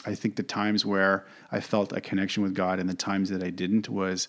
I 0.06 0.16
think 0.16 0.36
the 0.36 0.44
times 0.44 0.86
where 0.86 1.28
I 1.52 1.60
felt 1.60 1.94
a 1.94 2.02
connection 2.02 2.42
with 2.42 2.56
God 2.56 2.80
and 2.80 2.90
the 2.90 2.96
times 2.96 3.30
that 3.30 3.44
I 3.44 3.52
didn't 3.52 3.90
was 3.90 4.28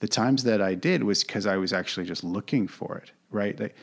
the 0.00 0.08
times 0.08 0.44
that 0.44 0.60
I 0.60 0.74
did 0.74 1.02
was 1.02 1.24
because 1.24 1.46
I 1.46 1.56
was 1.56 1.72
actually 1.72 2.06
just 2.06 2.22
looking 2.22 2.68
for 2.68 2.98
it, 2.98 3.12
right? 3.30 3.58
Like, 3.58 3.74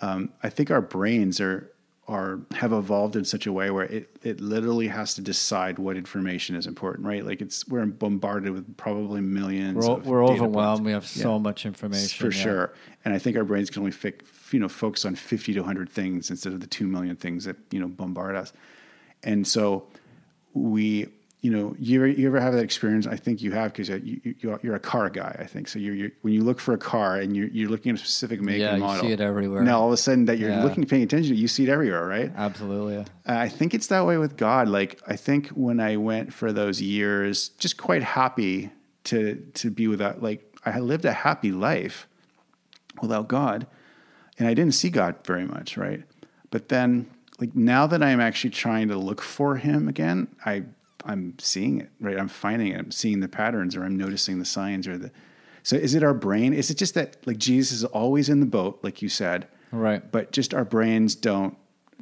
um, 0.00 0.30
I 0.42 0.50
think 0.50 0.70
our 0.70 0.80
brains 0.80 1.40
are 1.40 1.70
are 2.08 2.38
have 2.54 2.72
evolved 2.72 3.16
in 3.16 3.24
such 3.24 3.46
a 3.46 3.52
way 3.52 3.70
where 3.70 3.86
it, 3.86 4.16
it 4.22 4.40
literally 4.40 4.86
has 4.86 5.14
to 5.14 5.20
decide 5.20 5.78
what 5.78 5.96
information 5.96 6.54
is 6.54 6.66
important, 6.66 7.04
right? 7.04 7.24
Like 7.24 7.40
it's 7.40 7.66
we're 7.66 7.84
bombarded 7.84 8.52
with 8.52 8.76
probably 8.76 9.20
1000000s 9.20 9.74
We're, 9.74 9.96
we're 9.96 10.24
overwhelmed. 10.24 10.84
Points. 10.84 10.86
We 10.86 10.92
have 10.92 11.02
yeah. 11.16 11.22
so 11.22 11.38
much 11.40 11.66
information 11.66 12.30
for 12.30 12.32
yeah. 12.34 12.42
sure, 12.42 12.74
and 13.04 13.12
I 13.12 13.18
think 13.18 13.36
our 13.36 13.44
brains 13.44 13.70
can 13.70 13.80
only 13.80 13.92
fi- 13.92 14.14
you 14.52 14.60
know 14.60 14.68
focus 14.68 15.04
on 15.04 15.16
fifty 15.16 15.52
to 15.54 15.64
hundred 15.64 15.90
things 15.90 16.30
instead 16.30 16.52
of 16.52 16.60
the 16.60 16.66
two 16.68 16.86
million 16.86 17.16
things 17.16 17.44
that 17.44 17.56
you 17.70 17.80
know 17.80 17.88
bombard 17.88 18.36
us, 18.36 18.52
and 19.24 19.46
so 19.46 19.88
we 20.54 21.08
you 21.46 21.52
know, 21.52 21.76
you 21.78 22.00
ever, 22.00 22.08
you 22.08 22.26
ever 22.26 22.40
have 22.40 22.54
that 22.54 22.64
experience? 22.64 23.06
I 23.06 23.14
think 23.14 23.40
you 23.40 23.52
have 23.52 23.72
because 23.72 23.88
you, 23.88 24.20
you, 24.24 24.58
you're 24.62 24.74
a 24.74 24.80
car 24.80 25.08
guy. 25.08 25.36
I 25.38 25.44
think 25.44 25.68
so. 25.68 25.78
You're, 25.78 25.94
you're, 25.94 26.10
when 26.22 26.34
you 26.34 26.42
look 26.42 26.58
for 26.58 26.74
a 26.74 26.78
car 26.78 27.18
and 27.18 27.36
you're, 27.36 27.46
you're 27.46 27.68
looking 27.68 27.90
at 27.90 27.94
a 27.94 27.98
specific 28.00 28.40
make 28.40 28.58
yeah, 28.58 28.72
and 28.72 28.80
model. 28.80 29.04
you 29.04 29.10
see 29.10 29.12
it 29.12 29.20
everywhere. 29.20 29.62
Now 29.62 29.78
all 29.78 29.86
of 29.86 29.92
a 29.92 29.96
sudden 29.96 30.24
that 30.24 30.38
you're 30.38 30.50
yeah. 30.50 30.64
looking, 30.64 30.84
paying 30.86 31.04
attention, 31.04 31.36
you 31.36 31.46
see 31.46 31.62
it 31.62 31.68
everywhere, 31.68 32.04
right? 32.04 32.32
Absolutely. 32.34 32.96
Uh, 32.96 33.04
I 33.26 33.48
think 33.48 33.74
it's 33.74 33.86
that 33.86 34.04
way 34.04 34.16
with 34.18 34.36
God. 34.36 34.66
Like 34.66 35.00
I 35.06 35.14
think 35.14 35.50
when 35.50 35.78
I 35.78 35.98
went 35.98 36.32
for 36.32 36.52
those 36.52 36.82
years, 36.82 37.50
just 37.50 37.76
quite 37.76 38.02
happy 38.02 38.72
to 39.04 39.36
to 39.54 39.70
be 39.70 39.86
without. 39.86 40.20
Like 40.20 40.52
I 40.64 40.80
lived 40.80 41.04
a 41.04 41.12
happy 41.12 41.52
life 41.52 42.08
without 43.00 43.28
God, 43.28 43.68
and 44.36 44.48
I 44.48 44.54
didn't 44.54 44.74
see 44.74 44.90
God 44.90 45.14
very 45.24 45.46
much, 45.46 45.76
right? 45.76 46.02
But 46.50 46.70
then, 46.70 47.08
like 47.38 47.54
now 47.54 47.86
that 47.86 48.02
I'm 48.02 48.20
actually 48.20 48.50
trying 48.50 48.88
to 48.88 48.96
look 48.96 49.22
for 49.22 49.54
Him 49.54 49.86
again, 49.86 50.26
I 50.44 50.64
I'm 51.06 51.38
seeing 51.38 51.80
it, 51.80 51.90
right? 52.00 52.18
I'm 52.18 52.28
finding 52.28 52.68
it. 52.68 52.78
I'm 52.78 52.90
seeing 52.90 53.20
the 53.20 53.28
patterns 53.28 53.76
or 53.76 53.84
I'm 53.84 53.96
noticing 53.96 54.38
the 54.38 54.44
signs 54.44 54.86
or 54.86 54.98
the 54.98 55.10
so 55.62 55.74
is 55.74 55.94
it 55.94 56.04
our 56.04 56.14
brain? 56.14 56.52
Is 56.52 56.70
it 56.70 56.76
just 56.76 56.94
that 56.94 57.16
like 57.26 57.38
Jesus 57.38 57.78
is 57.78 57.84
always 57.84 58.28
in 58.28 58.40
the 58.40 58.46
boat, 58.46 58.78
like 58.82 59.02
you 59.02 59.08
said? 59.08 59.48
Right. 59.72 60.12
But 60.12 60.30
just 60.30 60.54
our 60.54 60.64
brains 60.64 61.14
don't 61.14 61.56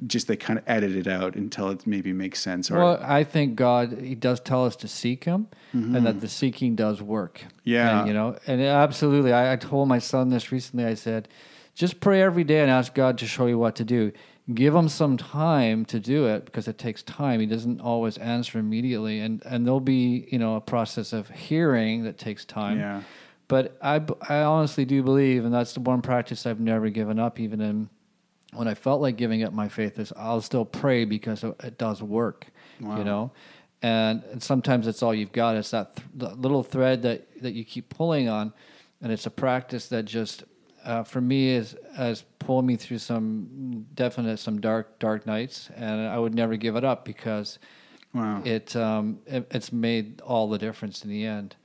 just 0.06 0.26
they 0.26 0.36
kind 0.36 0.58
of 0.58 0.64
edit 0.68 0.96
it 0.96 1.06
out 1.06 1.36
until 1.36 1.70
it 1.70 1.86
maybe 1.86 2.12
makes 2.12 2.40
sense. 2.40 2.70
Or, 2.70 2.78
well, 2.78 3.00
I 3.02 3.24
think 3.24 3.54
God 3.54 3.98
He 4.00 4.14
does 4.14 4.40
tell 4.40 4.64
us 4.66 4.76
to 4.76 4.88
seek 4.88 5.24
Him, 5.24 5.48
mm-hmm. 5.74 5.96
and 5.96 6.06
that 6.06 6.20
the 6.20 6.28
seeking 6.28 6.74
does 6.74 7.00
work. 7.00 7.44
Yeah, 7.62 8.00
and, 8.00 8.08
you 8.08 8.14
know, 8.14 8.36
and 8.46 8.60
absolutely. 8.60 9.32
I, 9.32 9.52
I, 9.52 9.56
told 9.56 9.88
my 9.88 9.98
son 9.98 10.30
this 10.30 10.50
recently. 10.50 10.84
I 10.84 10.94
said, 10.94 11.28
just 11.74 12.00
pray 12.00 12.22
every 12.22 12.44
day 12.44 12.60
and 12.60 12.70
ask 12.70 12.94
God 12.94 13.18
to 13.18 13.26
show 13.26 13.46
you 13.46 13.58
what 13.58 13.76
to 13.76 13.84
do. 13.84 14.12
Give 14.52 14.74
him 14.74 14.88
some 14.88 15.16
time 15.16 15.84
to 15.86 15.98
do 15.98 16.26
it 16.26 16.44
because 16.44 16.68
it 16.68 16.76
takes 16.76 17.02
time. 17.02 17.40
He 17.40 17.46
doesn't 17.46 17.80
always 17.80 18.18
answer 18.18 18.58
immediately, 18.58 19.20
and 19.20 19.42
and 19.46 19.64
there'll 19.66 19.80
be 19.80 20.28
you 20.30 20.38
know 20.38 20.56
a 20.56 20.60
process 20.60 21.12
of 21.12 21.30
hearing 21.30 22.04
that 22.04 22.18
takes 22.18 22.44
time. 22.44 22.78
Yeah. 22.78 23.02
But 23.48 23.76
I 23.82 24.02
I 24.28 24.42
honestly 24.42 24.84
do 24.84 25.02
believe, 25.02 25.44
and 25.44 25.52
that's 25.54 25.72
the 25.74 25.80
one 25.80 26.02
practice 26.02 26.46
I've 26.46 26.60
never 26.60 26.88
given 26.90 27.18
up, 27.18 27.38
even 27.40 27.60
in 27.60 27.88
when 28.52 28.68
I 28.68 28.74
felt 28.74 29.00
like 29.00 29.16
giving 29.16 29.42
up 29.42 29.52
my 29.52 29.68
faith, 29.68 29.98
is 29.98 30.12
I'll 30.16 30.40
still 30.40 30.64
pray 30.64 31.04
because 31.04 31.42
it 31.42 31.76
does 31.76 32.02
work, 32.02 32.46
Wow. 32.80 32.98
you 32.98 33.04
know. 33.04 33.32
And, 33.82 34.22
and 34.30 34.42
sometimes 34.42 34.86
it's 34.86 35.02
all 35.02 35.12
you've 35.12 35.32
got. 35.32 35.56
It's 35.56 35.72
that, 35.72 35.96
th- 35.96 36.04
that 36.18 36.38
little 36.40 36.62
thread 36.62 37.02
that, 37.02 37.26
that 37.42 37.52
you 37.52 37.64
keep 37.64 37.90
pulling 37.90 38.28
on, 38.28 38.52
and 39.02 39.10
it's 39.12 39.26
a 39.26 39.30
practice 39.30 39.88
that 39.88 40.04
just, 40.04 40.44
uh, 40.84 41.02
for 41.04 41.20
me, 41.20 41.48
is 41.50 41.76
has 41.96 42.22
pulled 42.38 42.64
me 42.64 42.76
through 42.76 42.98
some 42.98 43.86
definite 43.94 44.38
some 44.38 44.60
dark 44.60 44.98
dark 44.98 45.26
nights, 45.26 45.70
and 45.76 46.00
I 46.08 46.18
would 46.18 46.34
never 46.34 46.56
give 46.56 46.76
it 46.76 46.84
up 46.84 47.04
because 47.04 47.58
Wow. 48.12 48.42
it, 48.44 48.76
um, 48.76 49.18
it 49.26 49.48
it's 49.50 49.72
made 49.72 50.20
all 50.20 50.48
the 50.48 50.58
difference 50.58 51.02
in 51.02 51.10
the 51.10 51.24
end. 51.24 51.56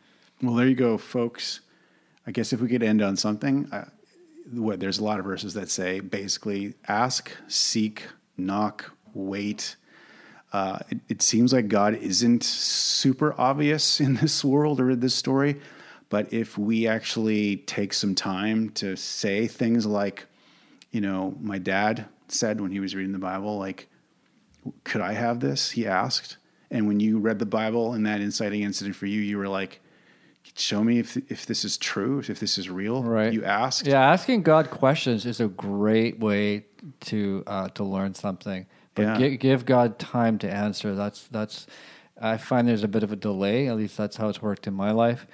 Well, 0.41 0.55
there 0.55 0.67
you 0.67 0.75
go, 0.75 0.97
folks. 0.97 1.59
I 2.25 2.31
guess 2.31 2.53
if 2.53 2.59
we 2.61 2.67
could 2.67 2.81
end 2.83 3.01
on 3.01 3.17
something, 3.17 3.67
uh, 3.71 3.85
what 4.51 4.79
there's 4.79 4.97
a 4.99 5.03
lot 5.03 5.19
of 5.19 5.25
verses 5.25 5.53
that 5.53 5.69
say 5.69 5.99
basically 5.99 6.73
ask, 6.87 7.31
seek, 7.47 8.07
knock, 8.37 8.91
wait. 9.13 9.75
Uh, 10.51 10.79
it, 10.89 10.99
it 11.07 11.21
seems 11.21 11.53
like 11.53 11.67
God 11.67 11.93
isn't 11.95 12.43
super 12.43 13.35
obvious 13.39 13.99
in 14.05 14.15
this 14.15 14.43
world 14.43 14.79
or 14.79 14.89
in 14.91 14.99
this 15.01 15.13
story, 15.13 15.59
but 16.09 16.33
if 16.33 16.57
we 16.57 16.87
actually 16.87 17.57
take 17.57 17.93
some 17.93 18.15
time 18.15 18.69
to 18.71 18.95
say 18.95 19.47
things 19.47 19.85
like, 19.85 20.25
you 20.91 21.01
know, 21.01 21.35
my 21.39 21.57
dad 21.59 22.05
said 22.27 22.59
when 22.61 22.71
he 22.71 22.79
was 22.79 22.95
reading 22.95 23.11
the 23.13 23.19
Bible, 23.19 23.57
like, 23.57 23.87
could 24.83 25.01
I 25.01 25.13
have 25.13 25.39
this? 25.39 25.71
He 25.71 25.87
asked. 25.87 26.37
And 26.71 26.87
when 26.87 26.99
you 26.99 27.17
read 27.19 27.39
the 27.39 27.45
Bible 27.45 27.93
and 27.93 28.05
that 28.05 28.21
inciting 28.21 28.61
incident 28.61 28.95
for 28.95 29.05
you, 29.05 29.21
you 29.21 29.37
were 29.37 29.47
like, 29.47 29.81
show 30.55 30.83
me 30.83 30.99
if, 30.99 31.17
if 31.31 31.45
this 31.45 31.63
is 31.63 31.77
true, 31.77 32.19
if 32.27 32.39
this 32.39 32.57
is 32.57 32.69
real. 32.69 33.03
Right. 33.03 33.31
You 33.33 33.43
asked. 33.43 33.87
Yeah, 33.87 34.01
asking 34.01 34.43
God 34.43 34.69
questions 34.69 35.25
is 35.25 35.39
a 35.39 35.47
great 35.47 36.19
way 36.19 36.65
to 37.01 37.43
uh, 37.47 37.69
to 37.69 37.83
learn 37.83 38.13
something. 38.13 38.65
But 38.95 39.03
Yeah. 39.03 39.17
gi- 39.17 39.37
give 39.37 39.65
God 39.65 39.99
time 39.99 40.37
to 40.39 40.49
answer. 40.51 40.95
That's 40.95 41.27
that's. 41.27 41.67
I 42.21 42.37
find 42.37 42.67
there's 42.67 42.83
a 42.83 42.87
bit 42.87 43.03
of 43.03 43.11
a 43.11 43.15
delay. 43.15 43.67
At 43.67 43.77
least 43.77 43.95
that's 43.97 44.17
how 44.17 44.27
it's 44.29 44.41
worked 44.41 44.67
in 44.67 44.73
my 44.73 44.91
life. 44.91 45.25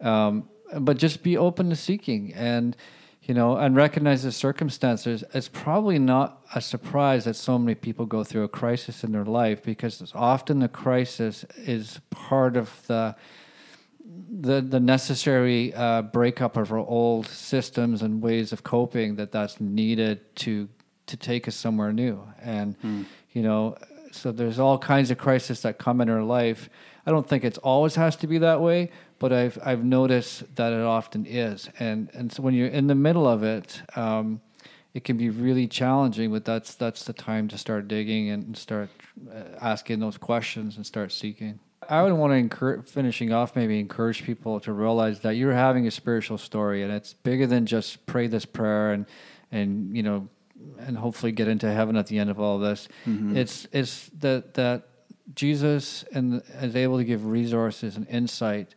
Um, 0.00 0.48
but 0.78 0.96
just 0.96 1.22
be 1.22 1.36
open 1.36 1.70
to 1.70 1.76
seeking 1.76 2.32
and 2.34 2.76
you 3.22 3.34
know 3.34 3.56
and 3.56 3.76
recognize 3.76 4.22
the 4.22 4.32
circumstances. 4.32 5.24
It's 5.34 5.48
probably 5.48 5.98
not 5.98 6.42
a 6.54 6.60
surprise 6.60 7.24
that 7.24 7.34
so 7.34 7.58
many 7.58 7.74
people 7.74 8.06
go 8.06 8.24
through 8.24 8.44
a 8.44 8.48
crisis 8.48 9.04
in 9.04 9.12
their 9.12 9.24
life 9.24 9.62
because 9.62 10.00
it's 10.00 10.14
often 10.14 10.60
the 10.60 10.68
crisis 10.68 11.44
is 11.56 12.00
part 12.10 12.56
of 12.56 12.86
the 12.86 13.16
the 14.30 14.60
the 14.60 14.80
necessary 14.80 15.74
uh, 15.74 16.02
breakup 16.02 16.56
of 16.56 16.72
our 16.72 16.78
old 16.78 17.26
systems 17.26 18.02
and 18.02 18.22
ways 18.22 18.52
of 18.52 18.62
coping 18.62 19.16
that 19.16 19.32
that's 19.32 19.60
needed 19.60 20.36
to 20.36 20.68
to 21.06 21.16
take 21.16 21.46
us 21.48 21.54
somewhere 21.54 21.92
new. 21.92 22.22
And 22.42 22.76
you 23.32 23.42
know 23.42 23.76
so 24.12 24.32
there's 24.32 24.58
all 24.58 24.78
kinds 24.78 25.10
of 25.10 25.18
crises 25.18 25.62
that 25.62 25.78
come 25.78 26.00
in 26.00 26.08
our 26.08 26.22
life. 26.22 26.70
I 27.04 27.10
don't 27.10 27.28
think 27.28 27.44
it's 27.44 27.58
always 27.58 27.96
has 27.96 28.16
to 28.16 28.26
be 28.26 28.38
that 28.38 28.60
way 28.60 28.90
but 29.18 29.32
i've 29.32 29.58
i've 29.64 29.84
noticed 29.84 30.54
that 30.56 30.72
it 30.72 30.80
often 30.80 31.26
is. 31.26 31.68
And 31.78 32.10
and 32.14 32.32
so 32.32 32.42
when 32.42 32.54
you're 32.54 32.68
in 32.68 32.86
the 32.86 32.94
middle 32.94 33.26
of 33.26 33.42
it 33.42 33.82
um, 33.96 34.40
it 34.94 35.04
can 35.04 35.16
be 35.16 35.30
really 35.30 35.66
challenging 35.66 36.30
but 36.30 36.44
that's 36.44 36.74
that's 36.74 37.04
the 37.04 37.12
time 37.12 37.48
to 37.48 37.58
start 37.58 37.88
digging 37.88 38.30
and 38.30 38.56
start 38.56 38.88
uh, 39.30 39.42
asking 39.60 40.00
those 40.00 40.18
questions 40.18 40.76
and 40.76 40.86
start 40.86 41.12
seeking. 41.12 41.60
I 41.88 42.02
would 42.02 42.12
want 42.12 42.32
to 42.32 42.36
encourage, 42.36 42.88
finishing 42.88 43.32
off, 43.32 43.54
maybe 43.54 43.78
encourage 43.78 44.24
people 44.24 44.58
to 44.60 44.72
realize 44.72 45.20
that 45.20 45.36
you're 45.36 45.52
having 45.52 45.86
a 45.86 45.90
spiritual 45.90 46.38
story, 46.38 46.82
and 46.82 46.92
it's 46.92 47.12
bigger 47.14 47.46
than 47.46 47.66
just 47.66 48.06
pray 48.06 48.26
this 48.26 48.44
prayer 48.44 48.92
and, 48.92 49.06
and 49.52 49.96
you 49.96 50.02
know, 50.02 50.28
and 50.78 50.96
hopefully 50.98 51.32
get 51.32 51.48
into 51.48 51.70
heaven 51.70 51.96
at 51.96 52.06
the 52.08 52.18
end 52.18 52.30
of 52.30 52.40
all 52.40 52.58
this. 52.58 52.88
It's 53.36 53.68
it's 53.72 54.08
that 54.18 54.54
that 54.54 54.88
Jesus 55.34 56.04
and 56.12 56.42
is 56.60 56.74
able 56.74 56.98
to 56.98 57.04
give 57.04 57.26
resources 57.26 57.96
and 57.96 58.06
insight 58.08 58.74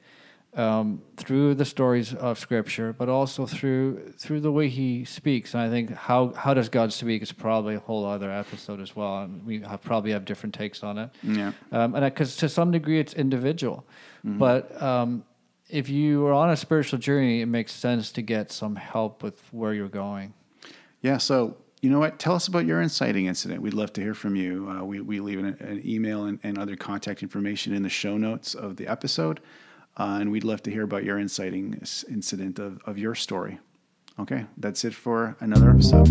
um, 0.56 1.02
through 1.16 1.56
the 1.56 1.66
stories 1.66 2.14
of 2.14 2.39
Scripture, 2.39 2.91
but 2.93 3.08
also 3.08 3.45
through 3.45 4.14
through 4.18 4.41
the 4.41 4.52
way 4.52 4.68
He 4.68 5.06
speaks. 5.06 5.54
And 5.54 5.62
I 5.64 5.70
think 5.70 5.91
how 5.93 6.34
how 6.34 6.54
does 6.54 6.70
God 6.70 6.91
speak 6.91 7.22
is 7.22 7.32
probably 7.32 7.76
a 7.76 7.80
whole 7.80 8.06
other 8.06 8.32
episode 8.32 8.82
as 8.82 8.95
well, 8.95 9.20
and 9.24 9.45
we 9.45 9.62
have, 9.62 9.82
probably 9.82 10.12
have 10.12 10.26
different 10.26 10.56
takes 10.56 10.84
on 10.84 10.97
it 10.97 11.10
Yeah. 11.24 11.52
um, 11.72 11.95
and 11.95 12.04
because 12.04 12.36
to 12.38 12.50
some 12.50 12.72
degree 12.72 13.00
it's 13.00 13.14
individual, 13.14 13.86
but 14.24 14.82
um, 14.82 15.24
if 15.70 15.88
you 15.88 16.26
are 16.26 16.34
on 16.34 16.50
a 16.50 16.58
spiritual 16.58 16.97
journey, 17.00 17.41
it 17.41 17.45
makes 17.45 17.72
sense 17.72 18.12
to 18.14 18.22
get 18.24 18.52
some 18.52 18.76
help 18.76 19.22
with 19.22 19.39
where 19.52 19.74
you're 19.74 19.88
going. 19.88 20.34
Yeah. 21.02 21.18
So, 21.20 21.58
you 21.82 21.91
know 21.91 22.00
what? 22.00 22.18
Tell 22.18 22.34
us 22.34 22.47
about 22.47 22.66
your 22.66 22.82
inciting 22.82 23.28
incident. 23.28 23.62
We'd 23.62 23.76
love 23.76 23.93
to 23.93 24.02
hear 24.02 24.16
from 24.16 24.36
you. 24.36 24.68
Uh, 24.68 24.84
we, 24.84 25.00
we 25.00 25.20
leave 25.20 25.38
an, 25.39 25.45
an 25.60 25.82
email 25.86 26.26
and, 26.26 26.39
and 26.43 26.58
other 26.58 26.76
contact 26.76 27.22
information 27.24 27.74
in 27.76 27.84
the 27.84 27.89
show 27.89 28.18
notes 28.18 28.56
of 28.56 28.76
the 28.78 28.88
episode. 28.88 29.39
Uh, 30.00 30.20
and 30.22 30.32
we'd 30.32 30.45
love 30.45 30.64
to 30.64 30.72
hear 30.72 30.84
about 30.84 31.04
your 31.04 31.20
inciting 31.20 31.78
incident 32.10 32.58
of, 32.58 32.80
of 32.86 32.97
your 32.97 33.14
story. 33.14 33.60
Okay. 34.18 34.45
That's 34.58 34.86
it 34.86 34.93
for 34.93 35.36
another 35.41 35.70
episode. 35.70 36.08